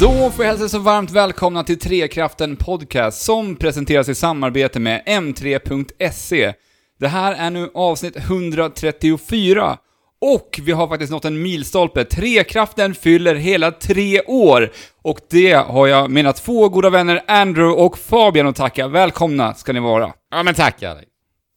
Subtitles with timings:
[0.00, 5.02] Då får jag hälsa så varmt välkomna till Trekraften Podcast som presenteras i samarbete med
[5.06, 6.52] M3.se.
[6.98, 9.78] Det här är nu avsnitt 134
[10.20, 12.04] och vi har faktiskt nått en milstolpe.
[12.04, 14.70] Trekraften fyller hela tre år
[15.02, 18.88] och det har jag mina två goda vänner Andrew och Fabian att tacka.
[18.88, 20.12] Välkomna ska ni vara.
[20.30, 21.06] Ja men tack Alex.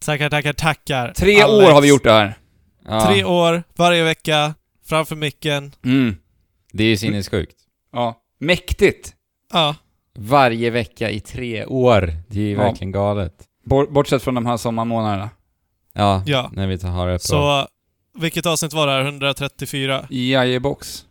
[0.05, 1.13] Tackar, tackar, tackar.
[1.13, 1.67] Tre Alex.
[1.67, 2.37] år har vi gjort det här.
[2.87, 4.53] Ja, Tre år, varje vecka,
[4.85, 5.71] framför micken.
[5.85, 6.15] Mm.
[6.73, 7.55] Det är ju sinnessjukt.
[7.93, 8.20] Ja.
[8.41, 9.13] Mäktigt.
[9.53, 9.75] Ja,
[10.17, 12.13] Varje vecka i tre år.
[12.27, 12.63] Det är ju Ja.
[12.63, 13.33] verkligen galet.
[13.65, 15.29] Bor- Bortsett från de här sommarmånaderna.
[15.93, 16.49] Ja, Ja.
[16.53, 17.19] när vi har det på.
[17.19, 17.67] så
[18.19, 19.01] vilket avsnitt var det här?
[19.01, 20.05] 134?
[20.09, 21.05] Jajebox.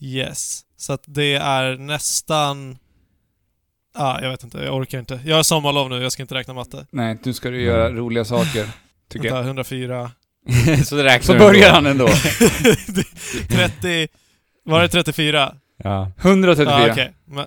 [0.00, 0.60] Yes.
[0.76, 2.78] Så att det är nästan...
[3.94, 5.20] Ja, jag vet inte, jag orkar inte.
[5.24, 6.86] Jag har sommarlov nu, jag ska inte räkna matte.
[6.90, 7.98] Nej, nu ska du göra Mm.
[7.98, 8.68] roliga saker.
[9.08, 9.46] Tycker Vänta, jag.
[9.46, 10.10] 104...
[10.84, 12.08] så det räknar Så du börjar han ändå.
[13.48, 14.08] 30...
[14.64, 15.54] Var det 34?
[15.82, 16.12] Ja.
[16.22, 16.86] 134.
[16.86, 17.14] Ja, okej.
[17.24, 17.46] Men,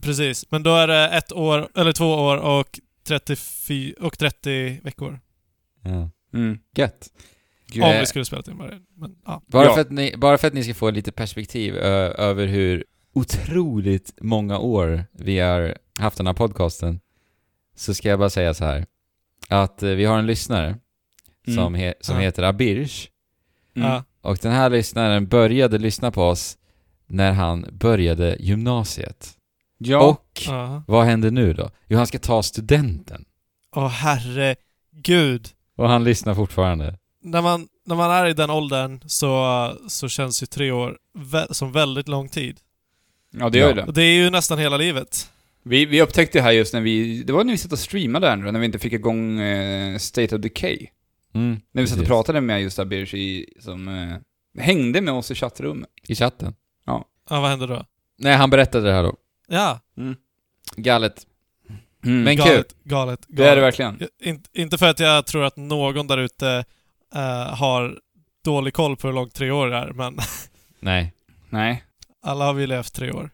[0.00, 0.44] precis.
[0.50, 3.94] Men då är det ett år, eller två år och 34...
[4.00, 5.20] och 30 veckor.
[5.84, 6.10] ja.
[6.34, 6.58] Mm.
[6.76, 7.08] Gött.
[7.66, 7.84] Gud.
[7.84, 8.80] Om vi skulle spela in varje.
[8.96, 9.42] Men ja.
[9.46, 9.74] Bara, Ja.
[9.74, 14.12] för att ni, bara för att ni ska få lite perspektiv ö, över hur otroligt
[14.20, 17.00] många år vi har haft den här podcasten,
[17.76, 18.86] så ska jag bara säga så här.
[19.48, 20.78] Att eh, vi har en lyssnare
[21.46, 21.56] Mm.
[21.64, 22.22] som, he, som Ja.
[22.22, 23.08] heter Abirsh,
[23.76, 24.02] Mm.
[24.20, 26.58] Och den här lyssnaren började lyssna på oss
[27.12, 29.30] när han började gymnasiet.
[29.78, 30.02] Ja.
[30.02, 30.82] Och Ja.
[30.86, 31.70] vad händer nu då?
[31.88, 33.24] Jo, han ska ta studenten.
[33.76, 35.48] Åh herregud.
[35.76, 36.98] Och han lyssnar fortfarande.
[37.22, 41.52] När man, när man är i den åldern så, så känns ju tre år vä-
[41.52, 42.60] som väldigt lång tid.
[43.30, 43.74] ja, det gör Ja.
[43.74, 43.82] det.
[43.84, 45.30] Och det är ju nästan hela livet.
[45.62, 48.26] Vi, vi upptäckte det här just när vi, det var när vi satt och streamade
[48.26, 50.86] där när vi inte fick igång eh, State of Decay.
[51.34, 54.16] Mm, När vi satt och pratade med just Abirsh i, som eh,
[54.62, 55.88] hängde med oss i chattrummet.
[56.08, 56.54] I chatten.
[57.30, 57.84] Ja, vad händer då?
[58.18, 59.16] Nej, han berättade det här då.
[59.48, 59.80] Ja,
[60.76, 61.26] Galet.
[62.04, 62.22] Mm.
[62.22, 62.46] Men kul.
[62.46, 63.26] galet, galet, galet.
[63.28, 64.00] det är det verkligen.
[64.20, 66.64] In, inte för att jag tror att någon där ute
[67.14, 67.98] eh, har
[68.44, 70.18] dålig koll på hur långt tre år är, men
[70.80, 71.14] Nej.
[71.50, 71.84] Nej.
[72.22, 73.30] alla har vi levt tre år.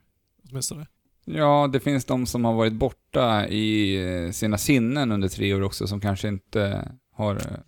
[0.50, 0.86] Åtminstone.
[1.24, 5.62] Ja, det finns de som har varit borta i eh, sina sinnen under tre år
[5.62, 7.58] också som kanske inte har eh,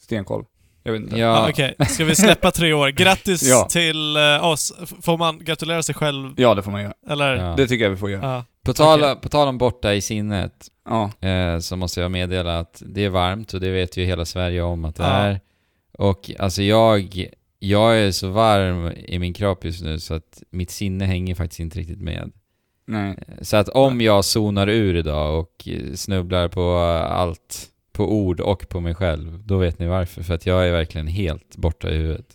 [0.00, 0.44] stenkoll.
[0.82, 1.16] Jag vet inte.
[1.18, 1.26] Ja.
[1.26, 2.88] Ja, Okej, ska vi släppa tre år?
[2.88, 3.66] Grattis Ja.
[3.70, 4.72] till eh, oss.
[5.02, 6.34] Får man gratulera sig själv?
[6.36, 6.94] Ja, det får man göra.
[7.08, 7.34] Eller?
[7.36, 7.54] Ja.
[7.56, 8.26] Det tycker jag vi får göra.
[8.32, 8.44] Ja.
[8.64, 9.16] På, tal, Okej.
[9.22, 10.52] på tal om borta i sinnet,
[10.88, 11.28] Ja.
[11.28, 14.62] eh, så måste jag meddela att det är varmt och det vet ju hela Sverige
[14.62, 15.40] om att det är.
[15.98, 17.26] Och alltså jag,
[17.58, 21.60] jag är så varm i min kropp just nu så att mitt sinne hänger faktiskt
[21.60, 22.32] inte riktigt med.
[22.86, 23.16] Nej.
[23.42, 26.76] Så att om jag zonar ur idag och eh, snubblar på
[27.08, 30.22] allt, på ord och på mig själv, då vet ni varför.
[30.22, 32.26] För att jag är verkligen helt borta i huvudet.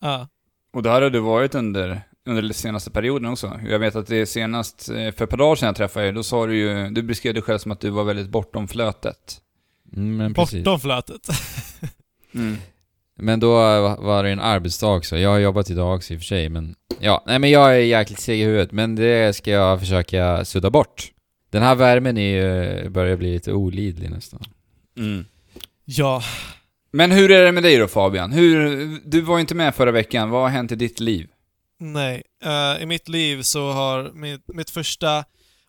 [0.00, 0.28] Ja.
[0.72, 3.60] Och det här har du varit under, under den senaste perioden också.
[3.68, 6.12] Jag vet att det är senast, eh, för ett par dagar sedan jag träffade dig,
[6.12, 9.40] då sa du ju, du beskrev dig själv som att du var väldigt bortom flötet.
[9.96, 10.64] Mm, men precis.
[10.64, 11.28] Bortom flötet.
[12.34, 12.56] Mm.
[13.16, 13.52] Men då
[13.98, 15.18] var det en arbetsdag också.
[15.18, 16.74] Jag har jobbat idag också i och för sig, men...
[17.00, 20.70] Ja, nej men jag är jäkligt seg i huvudet, men det ska jag försöka sudda
[20.70, 21.12] bort.
[21.50, 24.40] Den här värmen är ju, börjar bli lite olidlig nästan.
[24.98, 25.24] Mm.
[25.84, 26.22] ja.
[26.90, 28.32] Men hur är det med dig då Fabian?
[28.32, 31.28] Hur, du var ju inte med förra veckan, vad har hänt i ditt liv?
[31.80, 32.22] Nej.
[32.44, 35.24] Eh, I mitt liv så har mitt, mitt första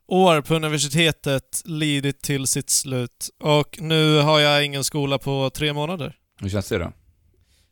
[0.07, 3.29] år på universitetet lidit till sitt slut.
[3.39, 6.15] Och nu har jag ingen skola på tre månader.
[6.41, 6.91] Hur känns det då?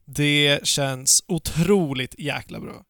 [0.06, 2.84] Det känns otroligt jäkla bra.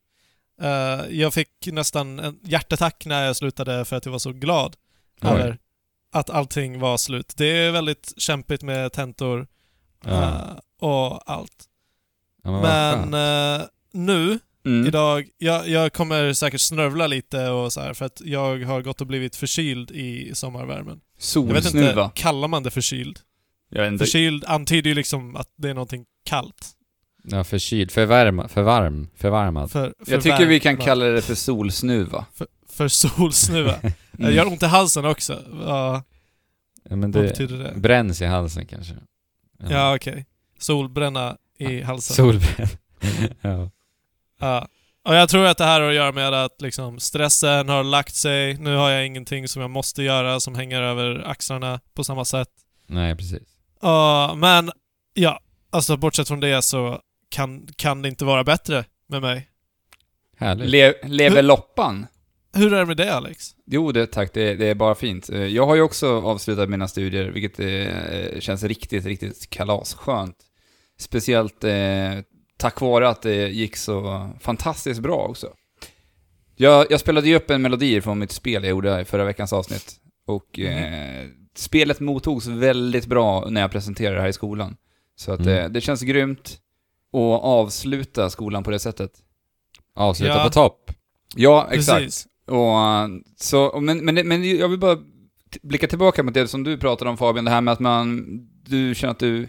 [0.61, 4.75] Eh, jag fick nästan en hjärtattack när jag slutade för att jag var så glad
[5.21, 5.29] Oj.
[5.29, 5.57] över
[6.19, 7.33] att allting var slut.
[7.37, 9.47] Det är väldigt kämpigt med tentor
[10.05, 10.11] Ja.
[10.23, 11.65] eh, och allt.
[12.43, 14.87] Ja, men Men eh, nu, Mm.
[14.87, 19.01] idag, jag, jag kommer säkert snörvla lite och så här för att jag har gått
[19.01, 20.99] och blivit förkyld i sommarvärmen.
[21.35, 22.11] Jag vet inte, Solsnuva.
[22.15, 23.19] kallar man det förkyld?
[23.69, 23.99] Jag.
[23.99, 26.67] Förkyld antyder ju liksom att det är någonting kallt.
[27.23, 27.91] Ja, förkyld.
[27.91, 29.71] Förvärma, förvarm, förvarmad.
[29.71, 32.25] För, för Jag tycker vi kan kalla det för solsnuva.
[32.33, 33.73] För, för solsnuva.
[33.75, 33.93] Mm.
[34.17, 35.43] Jag gör ont i halsen också.
[35.65, 36.03] Ja,
[36.89, 37.79] Ja, men vad det betyder det?
[37.79, 38.93] bränns i halsen kanske.
[39.69, 40.25] Ja, okej.
[40.59, 42.15] Solbränna i halsen.
[42.15, 42.67] Solbränn.
[43.41, 43.69] ja.
[44.39, 44.67] Ja.
[45.03, 48.15] Och jag tror att det här har att göra med att liksom stressen har lagt
[48.15, 48.57] sig.
[48.57, 52.49] Nu har jag ingenting som jag måste göra som hänger över axlarna på samma sätt.
[52.87, 53.43] Nej, precis.
[53.81, 54.71] Ja, men
[55.13, 55.39] ja,
[55.69, 59.49] alltså bortsett från det så kan, kan det inte vara bättre med mig.
[60.37, 60.69] Härligt.
[60.69, 62.07] Le, lever loppan?
[62.53, 63.55] Hur är det med det Alex?
[63.65, 64.33] Jo, det, tack.
[64.33, 65.29] Det, det är bara fint.
[65.29, 70.37] Eh, Jag har ju också avslutat mina studier, vilket eh, känns riktigt, riktigt kalasskönt.
[70.99, 71.71] Speciellt eh,
[72.57, 75.47] tack vare att det gick så fantastiskt bra också.
[76.55, 79.53] Jag, jag spelade ju upp en melodi från mitt spel jag gjorde i förra veckans
[79.53, 79.95] avsnitt.
[80.27, 80.67] Och Mhm.
[80.67, 84.75] eh, spelet mottogs väldigt bra när jag presenterade det här i skolan.
[85.15, 85.57] Så att Mm.
[85.57, 86.59] eh, det känns grymt
[87.13, 89.11] att avsluta skolan på det sättet.
[89.95, 90.43] Avsluta Ja.
[90.43, 90.91] på topp.
[91.35, 91.97] Ja, exakt.
[92.03, 92.27] Precis.
[92.47, 94.97] Och, så, men, men, men jag vill bara
[95.61, 98.25] blicka tillbaka mot det som du pratade om Fabian, det här med att man,
[98.63, 99.47] du känner att du,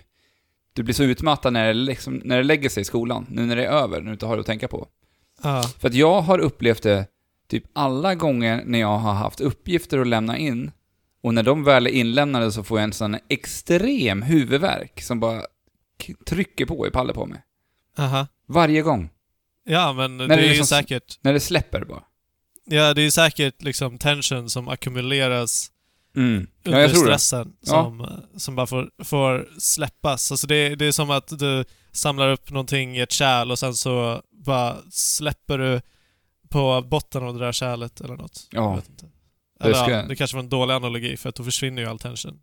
[0.72, 3.56] du blir så utmattad när det, liksom, när det lägger sig i skolan, nu när
[3.56, 4.88] det är över, när du inte har det att tänka på.
[5.42, 5.62] Ja.
[5.78, 7.06] För att jag har upplevt det
[7.48, 10.70] typ alla gånger när jag har haft uppgifter att lämna in,
[11.22, 15.42] och när de väl är inlämnade så får jag en sån extrem huvudvärk som bara
[16.26, 17.42] trycker på i pallen på mig.
[17.98, 18.26] Aha.
[18.46, 19.10] Varje gång.
[19.64, 21.18] Ja, men det det är ju liksom- säkert...
[21.22, 22.02] När det släpper bara.
[22.70, 25.70] Ja, det är säkert liksom tension som ackumuleras
[26.16, 26.46] Mm.
[26.62, 27.66] Ja, under stressen Ja.
[27.66, 30.30] som, eh, som bara får, får släppas.
[30.32, 33.74] Alltså det, det är som att du samlar upp någonting i ett kärl och sen
[33.74, 35.80] så bara släpper du
[36.48, 38.48] på botten av det där kärlet eller något.
[38.50, 38.74] Ja.
[38.74, 39.06] Inte.
[39.60, 41.88] Det Eller, ska- ja, det kanske var en dålig analogi för att då försvinner ju
[41.88, 42.38] all tension.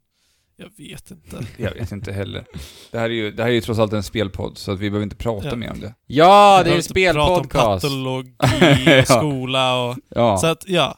[0.57, 1.45] Jag vet inte.
[1.57, 2.45] Jag vet inte heller.
[2.91, 4.89] Det här är ju, det här är ju trots allt en spelpodd, så att vi
[4.89, 5.55] behöver inte prata Ja.
[5.55, 5.93] mer om det.
[6.07, 7.81] Ja, det är en behöver inte prata om spelpodcast.
[7.83, 9.97] patologi och skola och...
[10.09, 10.97] Ja, Så att, ja.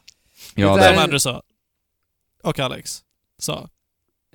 [0.56, 1.42] ja det som där- Andrew sa.
[2.44, 3.00] Och Alex
[3.40, 3.70] sa.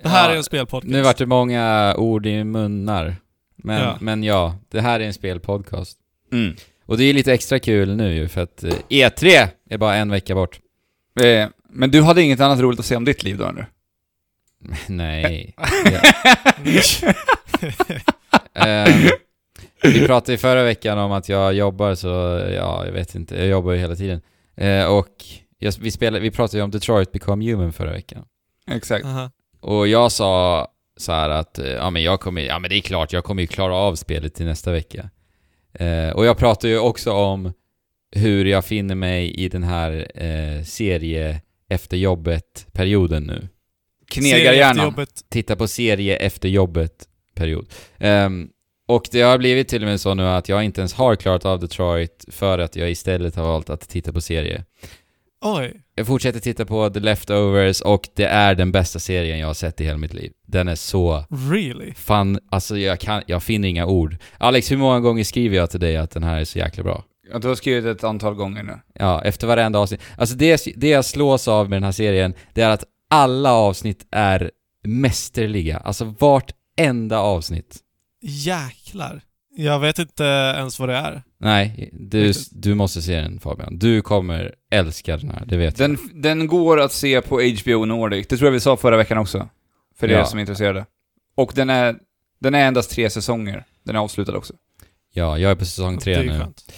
[0.03, 0.91] Det här Ja, är en spelpodcast.
[0.91, 3.15] Nu vart det många ord i munnar.
[3.55, 3.97] Men Ja.
[4.01, 5.97] men ja, det här är en spelpodcast.
[6.31, 6.55] Mm.
[6.85, 10.11] Och det är lite extra kul nu ju, för att eh, E3 är bara en
[10.11, 10.59] vecka bort.
[11.21, 13.65] Eh, Men du hade inget annat roligt att säga om ditt liv då, nu?
[14.87, 15.55] Nej.
[18.53, 19.09] Ehm,
[19.83, 22.07] vi pratade ju förra veckan om att jag jobbar så,
[22.55, 24.21] ja, jag vet inte, jag jobbar ju hela tiden.
[24.55, 25.07] Eh, och
[25.59, 28.25] jag, vi, spelade, vi pratade ju om Detroit Become Human förra veckan.
[28.71, 29.05] Exakt.
[29.05, 29.31] Aha.
[29.59, 30.67] Och jag sa
[30.97, 33.41] så här att, eh, ja men jag kommer, ja men det är klart, jag kommer
[33.41, 35.09] ju klara av spelet till nästa vecka.
[35.73, 37.53] Eh, och jag pratar ju också om
[38.15, 40.07] hur jag finner mig i den här
[40.63, 43.47] serie efter jobbet-perioden nu.
[44.13, 44.85] Knegar Serie efter hjärnan.
[44.85, 45.09] jobbet.
[45.29, 47.65] Titta på serie efter jobbet-period.
[47.97, 48.47] Ehm,
[48.87, 51.45] och det har blivit till och med så nu att jag inte ens har klarat
[51.45, 54.63] av Detroit för att jag istället har valt att titta på serie.
[55.45, 55.73] Oj.
[55.95, 59.81] Jag fortsätter titta på The Leftovers och det är den bästa serien jag har sett
[59.81, 60.31] i hela mitt liv.
[60.47, 61.93] Den är så Really?
[61.93, 64.15] fan, alltså jag kan, jag finner inga ord.
[64.37, 67.03] Alex, hur många gånger skriver jag till dig att den här är så jäkla bra?
[67.31, 68.79] Ja, du har skrivit ett antal gånger nu.
[68.99, 70.01] Ja, efter varenda avsnitt.
[70.17, 72.83] Alltså det, det jag slås av med den här serien, det är att
[73.13, 74.51] alla avsnitt är
[74.83, 75.77] mästerliga.
[75.77, 77.77] Alltså vartenda avsnitt.
[78.21, 79.21] Jäklar.
[79.55, 80.23] Jag vet inte
[80.57, 81.23] ens vad det är.
[81.39, 83.79] Nej, du, du måste se den Fabian.
[83.79, 85.89] Du kommer älska den här, det vet jag.
[85.89, 89.17] Den, den går att se på HBO Nordic, det tror jag vi sa förra veckan
[89.17, 89.49] också.
[89.99, 90.25] För er Ja.
[90.25, 90.85] som är intresserade.
[91.35, 91.95] Och den är,
[92.39, 93.65] den är endast tre säsonger.
[93.85, 94.53] Den är avslutad också.
[95.13, 96.39] Ja, jag är på säsong det tre är ju nu.
[96.39, 96.73] skönt.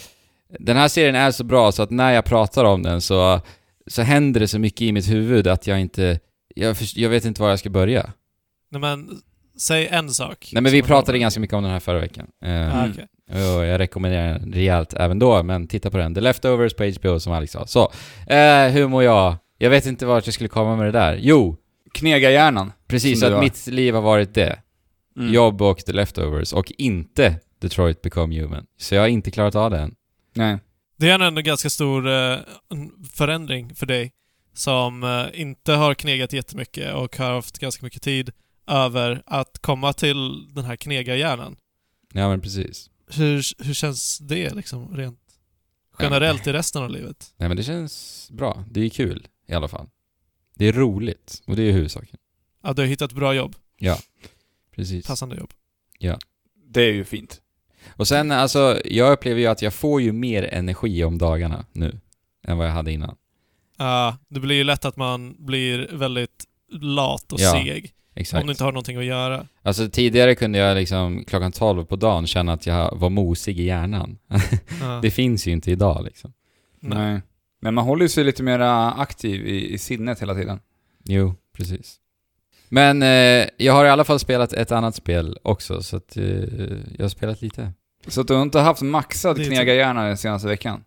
[0.58, 3.40] Den här serien är så bra så att när jag pratar om den så,
[3.86, 6.20] så händer det så mycket i mitt huvud att jag inte...
[6.54, 8.12] Jag, först- jag vet inte var jag ska börja.
[8.70, 9.08] Nej men,
[9.58, 10.50] säg en sak.
[10.52, 12.26] Nej men vi pratade ganska mycket om den här förra veckan.
[12.44, 12.54] Eh, Ah,
[12.84, 12.90] Mm.
[12.90, 13.06] okej.
[13.30, 16.14] och jag rekommenderar den rejält även då, men titta på den.
[16.14, 17.66] The Leftovers på HBO som Alex sa.
[17.66, 17.92] Så,
[18.26, 19.36] eh, hur mår jag?
[19.58, 21.18] Jag vet inte vart jag skulle komma med det där.
[21.20, 21.56] Jo,
[21.94, 22.72] Knega hjärnan.
[22.88, 24.58] precis, du att mitt liv har varit det.
[25.18, 25.32] Mm.
[25.34, 28.66] Jobb och The Leftovers, och inte Detroit Become Human.
[28.78, 29.94] Så jag har inte klarat av det än.
[30.34, 30.58] Nej.
[30.96, 32.38] Det är ändå en ganska stor eh,
[33.12, 34.12] förändring för dig
[34.54, 38.32] som eh, inte har knegat jättemycket och har haft ganska mycket tid
[38.66, 41.56] över att komma till den här knegarhjärnan.
[42.12, 42.90] Ja men precis.
[43.10, 45.20] Hur, hur känns det liksom rent
[45.98, 47.34] generellt i resten av livet?
[47.36, 48.64] Nej men det känns bra.
[48.70, 49.88] Det är kul i alla fall.
[50.54, 52.18] Det är roligt, och det är huvudsaken.
[52.62, 53.56] Ja, du har hittat bra jobb.
[54.74, 55.06] Precis.
[55.06, 55.52] Passande jobb.
[56.68, 57.40] Det är ju fint.
[57.88, 62.00] Och sen alltså, jag upplever ju att jag får ju mer energi om dagarna nu
[62.48, 63.16] än vad jag hade innan.
[63.78, 68.40] Ja, det blir ju lätt att man blir väldigt lat och Ja, seg Exakt.
[68.40, 69.46] om du inte har någonting att göra.
[69.62, 73.62] Alltså tidigare kunde jag liksom klockan 12 på dagen känna att jag var mosig i
[73.62, 74.18] hjärnan.
[74.80, 74.98] Ja.
[75.02, 76.32] det finns ju inte idag liksom.
[76.80, 76.98] Nej.
[76.98, 77.22] Nej.
[77.60, 78.60] Men man håller ju sig lite mer
[79.00, 80.60] aktiv i, i sinnet hela tiden.
[81.04, 81.96] Jo, precis.
[82.68, 86.24] Men eh, jag har i alla fall spelat ett annat spel också, så att eh,
[86.96, 87.72] jag har spelat lite.
[88.08, 90.84] Så att du har inte haft maxad Det är knega hjärna den senaste veckan?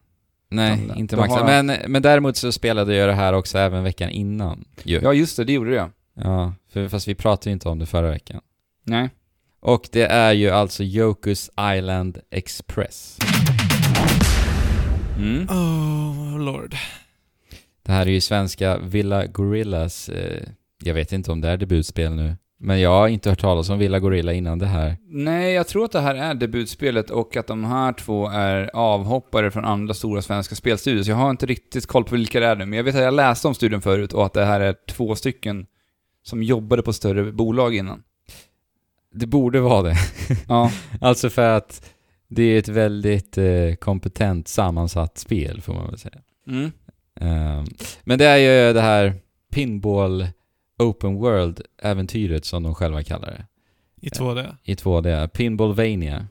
[0.51, 4.09] Nej, Utan inte har Men, men däremot så spelade jag det här också även veckan
[4.09, 4.65] innan.
[4.83, 4.99] Ju.
[5.03, 5.89] Ja, just det, det gjorde det.
[6.13, 8.41] Ja, för, fast vi pratade ju inte om det förra veckan.
[8.83, 9.09] Nej.
[9.59, 13.17] Och det är ju alltså Yokus Island Express.
[15.17, 15.47] Mm.
[15.49, 16.75] Oh, lord.
[17.83, 20.47] Det här är ju svenska Villa Gorillas, eh,
[20.83, 22.35] jag vet inte om det är debutspel nu.
[22.61, 24.97] Men jag har inte hört talas om Villa Gorilla innan det här.
[25.07, 29.51] Nej, jag tror att det här är debutspelet och att de här två är avhoppare
[29.51, 31.07] från andra stora svenska spelstudios.
[31.07, 33.13] Jag har inte riktigt koll på vilka det är nu, men jag vet att jag
[33.13, 35.65] läste om studion förut och att det här är två stycken
[36.23, 38.03] som jobbade på större bolag innan.
[39.13, 39.95] Det borde vara det.
[40.47, 40.71] Ja,
[41.01, 41.93] Alltså för att
[42.27, 46.19] det är ett väldigt eh, kompetent sammansatt spel får man väl säga.
[46.47, 46.71] mm.
[47.21, 47.65] Ehm,
[48.03, 49.13] men det är ju det här
[49.53, 50.27] Pinball
[50.79, 53.45] Open World-äventyret som de själva kallar det.
[54.01, 54.55] I 2D.
[54.63, 55.27] I 2D.
[55.27, 56.27] Pinballvania.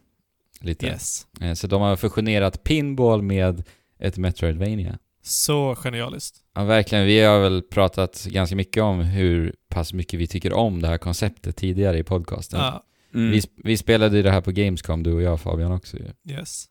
[0.61, 0.87] Lite.
[0.87, 1.27] Yes.
[1.41, 3.63] Eh, Så de har fusionerat pinball med
[3.99, 4.99] ett Metroidvania.
[5.23, 6.37] Så genialiskt.
[6.55, 7.07] Ja, verkligen.
[7.07, 10.99] Vi har väl pratat ganska mycket om hur pass mycket vi tycker om det här
[10.99, 12.61] konceptet tidigare i podcasten.
[12.61, 13.31] Ja, Mm.
[13.31, 16.35] Vi, vi spelade ju det här på Gamescom, du och jag Fabian också ju.
[16.35, 16.67] yes.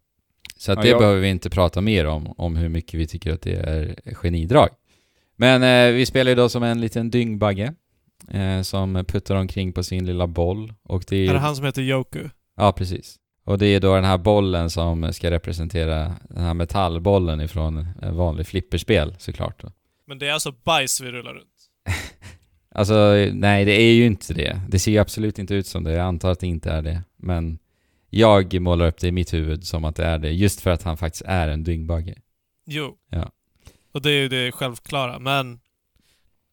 [0.57, 3.07] Så att Ja, det jag- behöver vi inte prata mer om, om hur mycket vi
[3.07, 4.69] tycker att det är genidrag.
[5.37, 7.73] Men eh, vi spelar ju då som en liten dyngbagge
[8.31, 10.73] eh, som puttar omkring på sin lilla boll.
[10.83, 12.29] Och det är, Är det han som heter Yoku?
[12.57, 13.15] Ja, precis.
[13.45, 18.15] Och det är då den här bollen som ska representera den här metallbollen ifrån en
[18.15, 19.63] vanlig flipperspel såklart.
[20.07, 21.47] Men det är alltså bajs vi rullar runt.
[22.71, 24.61] Alltså, nej det är ju inte det.
[24.69, 25.91] Det ser ju absolut inte ut som det.
[25.91, 27.03] Jag antar att det inte är det.
[27.17, 27.59] Men
[28.09, 30.83] jag målar upp det i mitt huvud som att det är det, just för att
[30.83, 32.15] han faktiskt är en dyngbagge.
[32.65, 32.95] Jo.
[33.09, 33.31] Ja.
[33.97, 35.59] Och det är ju det självklara, men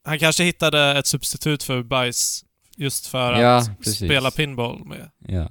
[0.04, 2.44] han kanske hittade ett substitut för bajs
[2.76, 3.96] just för Ja, att precis.
[3.96, 5.10] spela pinball med.
[5.28, 5.44] Ja.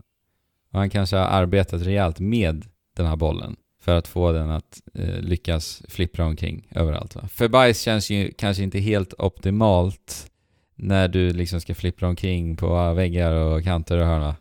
[0.72, 4.82] Och han kanske har arbetat rejält med den här bollen för att få den att
[4.94, 7.16] eh, lyckas flippra omkring överallt.
[7.16, 7.28] Va?
[7.28, 10.32] För bajs känns ju kanske inte helt optimalt
[10.76, 14.36] när du liksom ska flippra omkring på väggar och kanter och hörn va?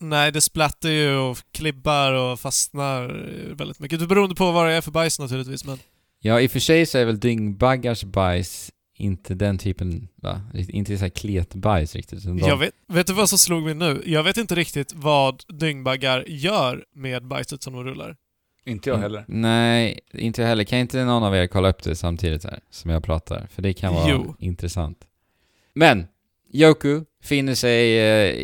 [0.00, 3.06] Nej, det splattar ju och klibbar och fastnar
[3.54, 4.00] väldigt mycket.
[4.00, 5.78] Det beroende på vad det är för bajs naturligtvis, men
[6.22, 10.40] Ja, i och för sig så är väl dyngbaggars bajs inte den typen, va?
[10.68, 12.24] Inte så här kletbajs riktigt.
[12.24, 14.02] de- jag vet, vet du vad som slog mig nu?
[14.06, 18.16] Jag vet inte riktigt vad dyngbaggar gör med bajset som de rullar.
[18.64, 19.24] Inte jag heller.
[19.28, 20.64] Nej, inte jag heller.
[20.64, 23.46] Kan inte någon av er kolla upp det samtidigt här, som jag pratar?
[23.50, 24.34] För det kan vara Jo.
[24.38, 24.98] intressant.
[25.74, 26.06] Men,
[26.52, 28.34] Yoku finner sig eh,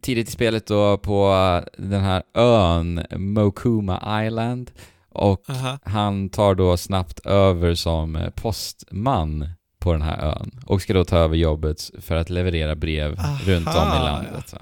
[0.00, 4.70] tidigt i spelet då på eh, den här ön, Mokuma Island.
[5.14, 5.78] Och Aha.
[5.84, 10.50] han tar då snabbt över som postman på den här ön.
[10.66, 14.52] Och ska då ta över jobbet för att leverera brev Aha, runt om i landet.
[14.52, 14.58] va.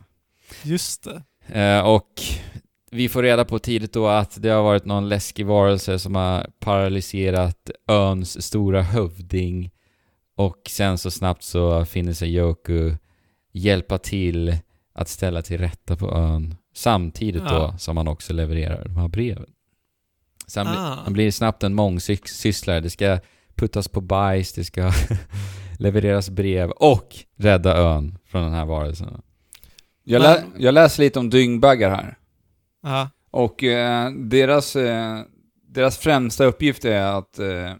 [0.62, 1.61] Just det.
[1.61, 2.09] Eh, och
[2.90, 6.47] vi får reda på tidigt då att det har varit någon läskig varelse som har
[6.61, 9.71] paralyserat öns stora hövding.
[10.37, 12.95] Och sen så snabbt så finner sig Yoku
[13.52, 14.57] hjälpa till
[14.95, 16.54] att ställa till rätta på ön.
[16.75, 17.78] Samtidigt då Ja.
[17.78, 19.47] som han också levererar de här breven.
[20.50, 20.99] Så han, bli- Ah.
[21.04, 22.80] han blir snabbt en mångsysslare.
[22.80, 23.19] Det ska
[23.57, 24.92] puttas på bajs, det ska
[25.78, 29.21] levereras brev och rädda ön från den här varelsen.
[30.04, 32.19] Jag, lä- jag läser lite om dyngbaggar här.
[32.87, 33.11] Aha.
[33.30, 35.21] Och eh, deras, eh,
[35.69, 37.38] deras främsta uppgift är att...
[37.38, 37.73] Eh,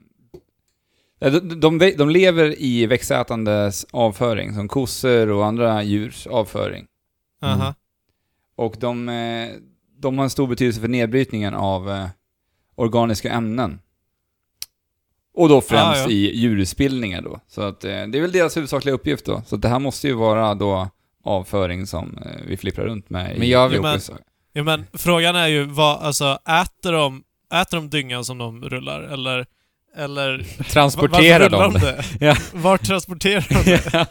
[1.31, 6.87] de, de, de lever i växtätandes avföring, som kossor och andra djurs avföring.
[7.43, 7.73] Mm.
[8.57, 9.49] Och de, eh,
[9.99, 12.07] de har en stor betydelse för nedbrytningen av eh,
[12.81, 13.79] organiska ämnen.
[15.35, 16.09] Och då främst Ah, ja.
[16.11, 17.41] i djurutbildningar då.
[17.49, 19.43] Så att eh, det är väl deras huvudsakliga uppgift då.
[19.47, 20.89] Så att det här måste ju vara då
[21.25, 24.11] avföring som eh, vi flipprar runt med Men i jag vill- Jokos-
[24.53, 27.23] Ja, men frågan är ju vad, alltså äter de,
[27.55, 29.01] äter de dyngan som de rullar?
[29.03, 29.47] Eller,
[29.97, 32.05] eller Transporterar varför de det?
[32.27, 32.37] Ja.
[32.53, 34.07] Var transporterar de det?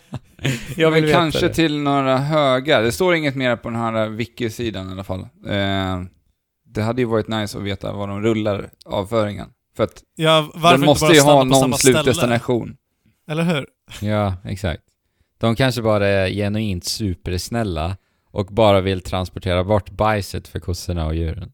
[0.78, 1.54] Jag vill kanske det.
[1.54, 2.82] till några högar.
[2.84, 5.20] Det står inget mer på den här wiki-sidan i alla fall.
[5.48, 6.02] Eh,
[6.70, 9.50] det hade ju varit nice att veta var de rullar avföringen.
[9.76, 12.78] För att Ja, varför den måste ju ha någon slutdestination.
[13.28, 13.68] Eller hur?
[14.02, 14.84] Ja, exakt.
[15.38, 17.98] De kanske bara är genuint supersnälla
[18.32, 21.52] och bara vill transportera bort bajset för kossorna och djuren.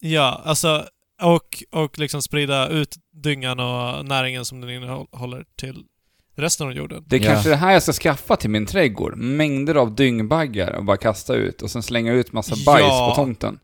[0.00, 0.84] Ja, alltså
[1.22, 5.84] och, och liksom sprida ut dyngan och näringen som den innehåller till
[6.36, 7.04] resten av jorden.
[7.06, 7.26] Det är Ja.
[7.32, 9.16] kanske det här jag ska skaffa till min trädgård.
[9.16, 13.08] Mängder av dyngbaggar och bara kasta ut och sen slänga ut massa bajs Ja.
[13.10, 13.58] på tomten.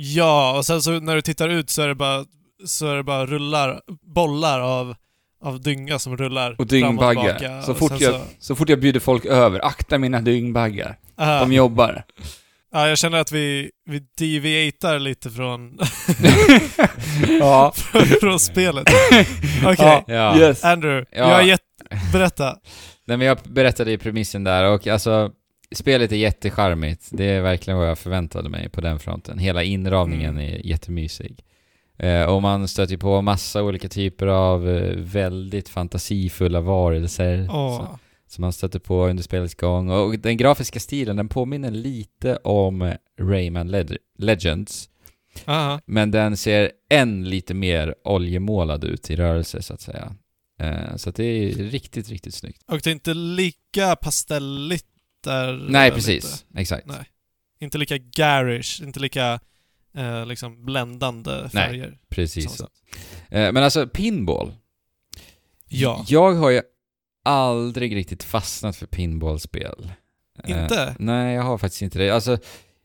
[0.00, 2.24] Ja, och sen så när du tittar ut så är det bara,
[2.66, 3.80] så är det bara rullar,
[4.14, 4.94] bollar av,
[5.44, 7.38] av dynga som rullar Och fram och dyngbaggar.
[7.38, 7.62] tillbaka.
[7.62, 10.96] Så och fort, sen jag, så fort jag bjuder folk över, akta mina dyngbaggar.
[11.16, 12.04] Ah, De jobbar.
[12.72, 15.78] ja, jag känner att vi, vi deviatar lite från,
[17.40, 17.72] ja.
[18.20, 18.88] från spelet.
[19.66, 20.38] Okej, Ja.
[20.38, 20.64] Yes.
[20.64, 21.18] Andrew, Ja.
[21.18, 21.60] jag har gett,
[22.12, 22.56] berätta.
[23.06, 25.30] Nej men jag berättade i premissen där och alltså
[25.74, 27.08] Spelet är jättecharmigt.
[27.10, 29.38] Det är verkligen vad jag förväntade mig på den fronten.
[29.38, 30.54] Hela inramningen Mm.
[30.54, 31.44] är jättemysig.
[31.98, 37.48] Eh, och man stöter på massa olika typer av eh, väldigt fantasifulla varelser.
[37.52, 37.76] Åh.
[37.78, 37.98] Så-
[38.30, 39.90] som man stöter på under spelets gång.
[39.90, 44.88] Och den grafiska stilen, den påminner lite om Rayman Leg- Legends.
[45.44, 45.80] Aha.
[45.86, 50.14] Men den ser än lite mer oljemålad ut i rörelse så att säga.
[50.60, 52.62] Eh, så att det är riktigt, riktigt snyggt.
[52.66, 54.86] Och det är inte lika pastelligt
[55.30, 55.66] där.
[55.68, 56.44] Nej, eh, precis.
[56.56, 56.86] Exakt.
[56.86, 57.04] Nej.
[57.60, 59.40] Inte lika garish, inte lika
[59.96, 61.98] eh, liksom bländande färger.
[62.08, 62.64] Precis Så.
[63.30, 64.54] Eh, men alltså, pinball.
[65.68, 66.04] Ja.
[66.08, 66.62] Jag har ju
[67.24, 69.92] aldrig riktigt fastnat för pinballspel.
[70.44, 70.96] Eh, Inte?
[70.98, 72.10] nej, jag har faktiskt inte det.
[72.10, 72.38] Alltså,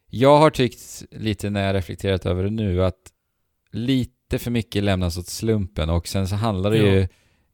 [0.09, 2.99] jag har tyckt lite när jag reflekterat över det nu att
[3.71, 6.83] lite för mycket lämnas åt slumpen och sen så handlar det Ja.
[6.85, 7.07] ju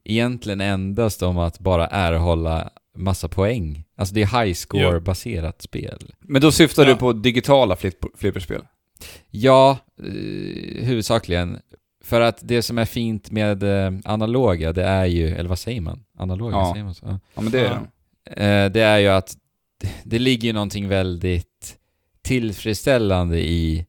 [0.03, 3.83] egentligen endast om att bara erhålla massa poäng.
[3.97, 6.13] Alltså det är high score-baserat spel.
[6.19, 6.89] Men då syftar Ja.
[6.89, 8.61] du på digitala flipp- flipperspel?
[9.31, 11.59] Ja, eh, huvudsakligen.
[12.03, 15.81] För att det som är fint med eh, analoga, det är ju, eller vad säger
[15.81, 16.03] man?
[16.17, 16.71] Analoga, Ja.
[16.73, 17.05] säger man så?
[17.05, 17.19] Ja.
[17.35, 17.79] Ja men det är Ja.
[18.35, 18.43] det.
[18.65, 19.37] Eh, det är ju att
[20.03, 21.77] det- ligger ju någonting väldigt
[22.21, 23.85] tillfredsställande i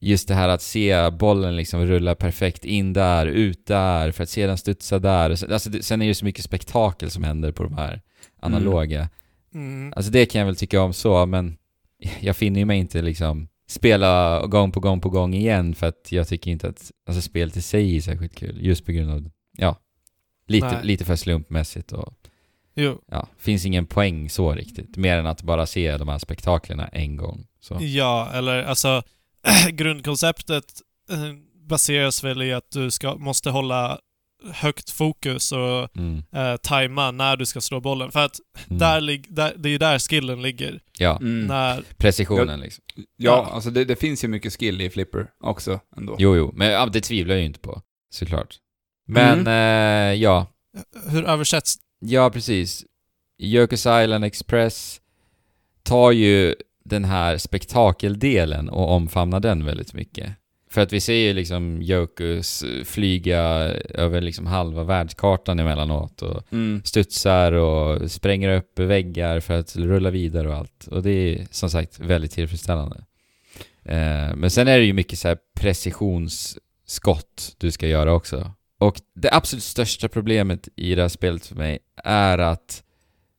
[0.00, 4.28] just det här att se bollen liksom rulla perfekt in där, ut där, för att
[4.28, 5.30] se den studsa där.
[5.30, 8.00] Alltså, det, sen är det ju så mycket spektakel som händer på de här
[8.42, 9.08] analoga.
[9.54, 9.92] Mm.
[9.96, 11.56] Alltså det kan jag väl tycka om så, men
[12.20, 16.12] jag finner ju mig inte liksom spela gång på gång på gång igen för att
[16.12, 18.58] jag tycker inte att alltså, spelet i sig är särskilt kul.
[18.60, 19.76] Just på grund av, ja,
[20.46, 20.78] lite, Nej.
[20.82, 22.14] lite för slumpmässigt och
[22.74, 23.00] Jo.
[23.06, 24.96] ja, finns ingen poäng så riktigt.
[24.96, 27.46] Mer än att bara se de här spektaklerna en gång.
[27.60, 27.78] Så.
[27.80, 29.02] Ja, eller alltså
[29.72, 30.64] grundkonceptet
[31.10, 31.32] eh,
[31.68, 33.98] baseras väl i att du ska, måste hålla
[34.52, 36.22] högt fokus och Mm.
[36.32, 38.10] eh, tajma när du ska slå bollen.
[38.12, 38.78] För att Mm.
[38.78, 40.80] där, lig- där, det är ju där skillen ligger.
[40.98, 41.46] Ja, Mm.
[41.46, 42.84] När, precisionen liksom.
[42.96, 43.50] Ja, Ja.
[43.52, 46.16] alltså det, det finns ju mycket skill i flipper också ändå.
[46.18, 47.82] Jo, jo, men ja, det tvivlar jag ju inte på.
[48.14, 48.56] Såklart.
[49.08, 50.46] Men, eh, ja.
[51.08, 52.84] hur översätts Ja, precis.
[53.42, 55.00] Yoko's Island Express
[55.82, 56.54] tar ju
[56.84, 60.32] den här spektakeldelen och omfamnar den väldigt mycket.
[60.72, 63.40] För att vi ser ju liksom Yokus flyga
[63.94, 66.82] över liksom halva världskartan emellanåt och Mm.
[66.84, 70.86] studsar och spränger upp väggar för att rulla vidare och allt.
[70.86, 73.04] Och det är som sagt väldigt tillfredsställande.
[73.84, 78.52] Eh, men sen är det ju mycket så här precisionsskott du ska göra också.
[78.78, 82.82] Och det absolut största problemet i det här spelet för mig är att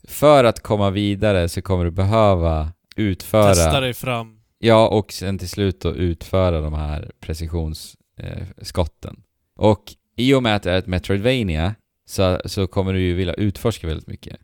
[0.08, 3.54] för att komma vidare så kommer du behöva utföra...
[3.54, 4.40] testa dig fram?
[4.63, 9.15] Ja, och sen till slut då utföra de här precisionsskotten.
[9.60, 9.84] Eh, och
[10.15, 13.88] i och med att det är ett Metroidvania så, så kommer du ju vilja utforska
[13.88, 14.38] väldigt mycket.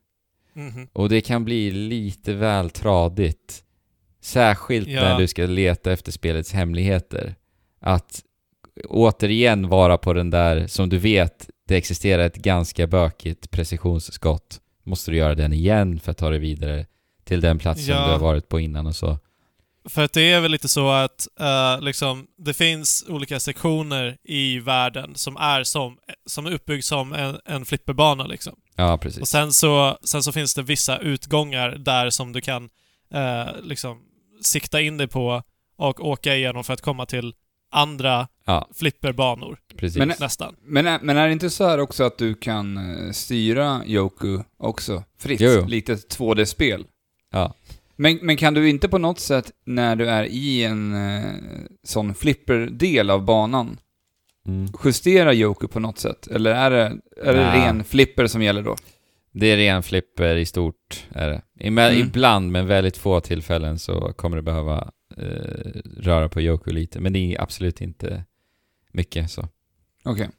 [0.53, 0.87] Mhm.
[0.93, 3.63] Och det kan bli lite väl tradigt.
[4.21, 5.01] Särskilt Ja.
[5.01, 7.35] när du ska leta efter spelets hemligheter.
[7.79, 8.21] Att
[8.85, 14.61] återigen vara på den där, som du vet, det existerar ett ganska bökigt precisionsskott.
[14.83, 16.85] Måste du göra den igen för att ta dig vidare
[17.23, 18.05] till den platsen Ja.
[18.05, 19.19] du har varit på innan och så.
[19.89, 24.59] För att det är väl lite så att eh, liksom, det finns olika sektioner i
[24.59, 28.55] världen som är som, som är uppbyggd som en, en flipperbana liksom.
[28.75, 29.21] Ja, precis.
[29.21, 32.69] Och sen så, sen så finns det vissa utgångar där som du kan
[33.13, 33.97] eh, liksom
[34.43, 35.43] sikta in dig på
[35.77, 37.33] och åka igenom för att komma till
[37.71, 39.97] andra Ja, flipperbanor, precis.
[39.97, 40.55] Men- nästan.
[40.61, 44.39] Men, är- men är det inte så här också att du kan eh, styra Yoku
[44.59, 45.41] också fritt?
[45.41, 45.65] Jo, jo.
[45.65, 46.85] Lite 2D-spel.
[47.31, 47.53] Ja.
[47.99, 51.33] Men, men kan du inte på något sätt, när du är i en eh,
[51.83, 53.79] sån flipper-del av banan,
[54.47, 54.67] Mm.
[54.85, 56.27] justera Yoku på något sätt?
[56.27, 58.75] Eller är det, är det ren flipper som gäller då?
[59.31, 61.41] Det är ren flipper i stort, är det.
[61.59, 62.07] Ime- Mm.
[62.07, 66.99] Ibland, men väldigt få tillfällen, så kommer du behöva eh, röra på Yoku lite.
[66.99, 68.23] Men det är absolut inte
[68.91, 69.47] mycket så.
[70.03, 70.29] Okej.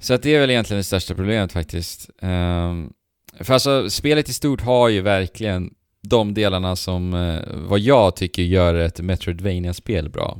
[0.00, 2.10] Så att det är väl egentligen det största problemet faktiskt.
[2.22, 2.92] Ehm,
[3.40, 5.74] för alltså, spelet i stort har ju verkligen
[6.08, 10.38] de delarna som, eh, vad jag tycker gör ett Metroidvania-spel bra.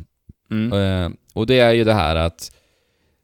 [0.50, 0.72] Mm.
[0.72, 2.52] Eh, och det är ju det här att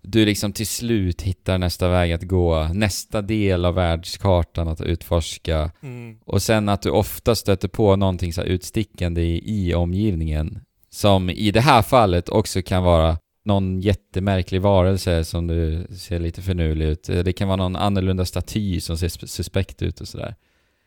[0.03, 5.71] du liksom till slut hittar nästa väg att gå, nästa del av världskartan att utforska.
[5.83, 6.19] Mm.
[6.25, 10.61] Och sen att du ofta stöter på någonting så här utstickande i, i omgivningen.
[10.91, 16.43] Som i det här fallet också kan vara någon jättemärklig varelse som du ser lite
[16.43, 17.03] förnulig ut.
[17.03, 20.35] Det kan vara någon annorlunda staty som ser sp- suspekt ut och sådär.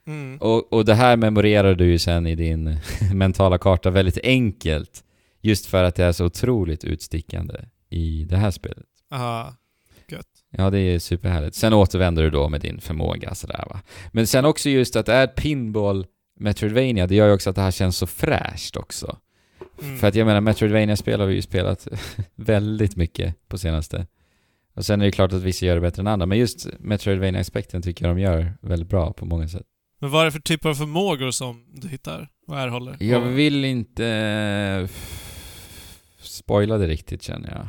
[0.07, 0.37] Mm.
[0.37, 2.77] Och, och det här memorerar du ju sen i din
[3.13, 5.03] mentala karta väldigt enkelt.
[5.41, 7.55] Just för att det är så otroligt utstickande
[7.89, 8.85] i det här spelet.
[9.11, 9.53] Aha.
[10.57, 11.55] Ja, det är superhärligt.
[11.55, 13.79] Sen återvänder du då med din förmåga sådär va.
[14.11, 16.05] Men sen också just att det är pinball
[16.39, 19.17] Metroidvania, det gör ju också att det här känns så fräscht också.
[19.81, 19.97] Mm.
[19.97, 21.87] För att jag menar, Metroidvania-spel har vi ju spelat
[22.35, 24.07] väldigt mycket på senaste.
[24.73, 27.81] Och sen är det klart att vissa gör det bättre än andra, men just Metroidvania-aspekten
[27.81, 29.65] tycker jag de gör väldigt bra på många sätt.
[30.03, 32.97] Men vad är det för typer av förmågor som du hittar och erhåller?
[32.99, 34.89] Jag vill inte eh,
[36.21, 37.67] spoila det riktigt känner jag.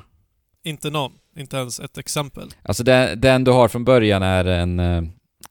[0.73, 1.13] Inte någon.
[1.37, 2.49] Inte ens ett exempel.
[2.63, 5.03] Alltså den, den du har från början är en, eh,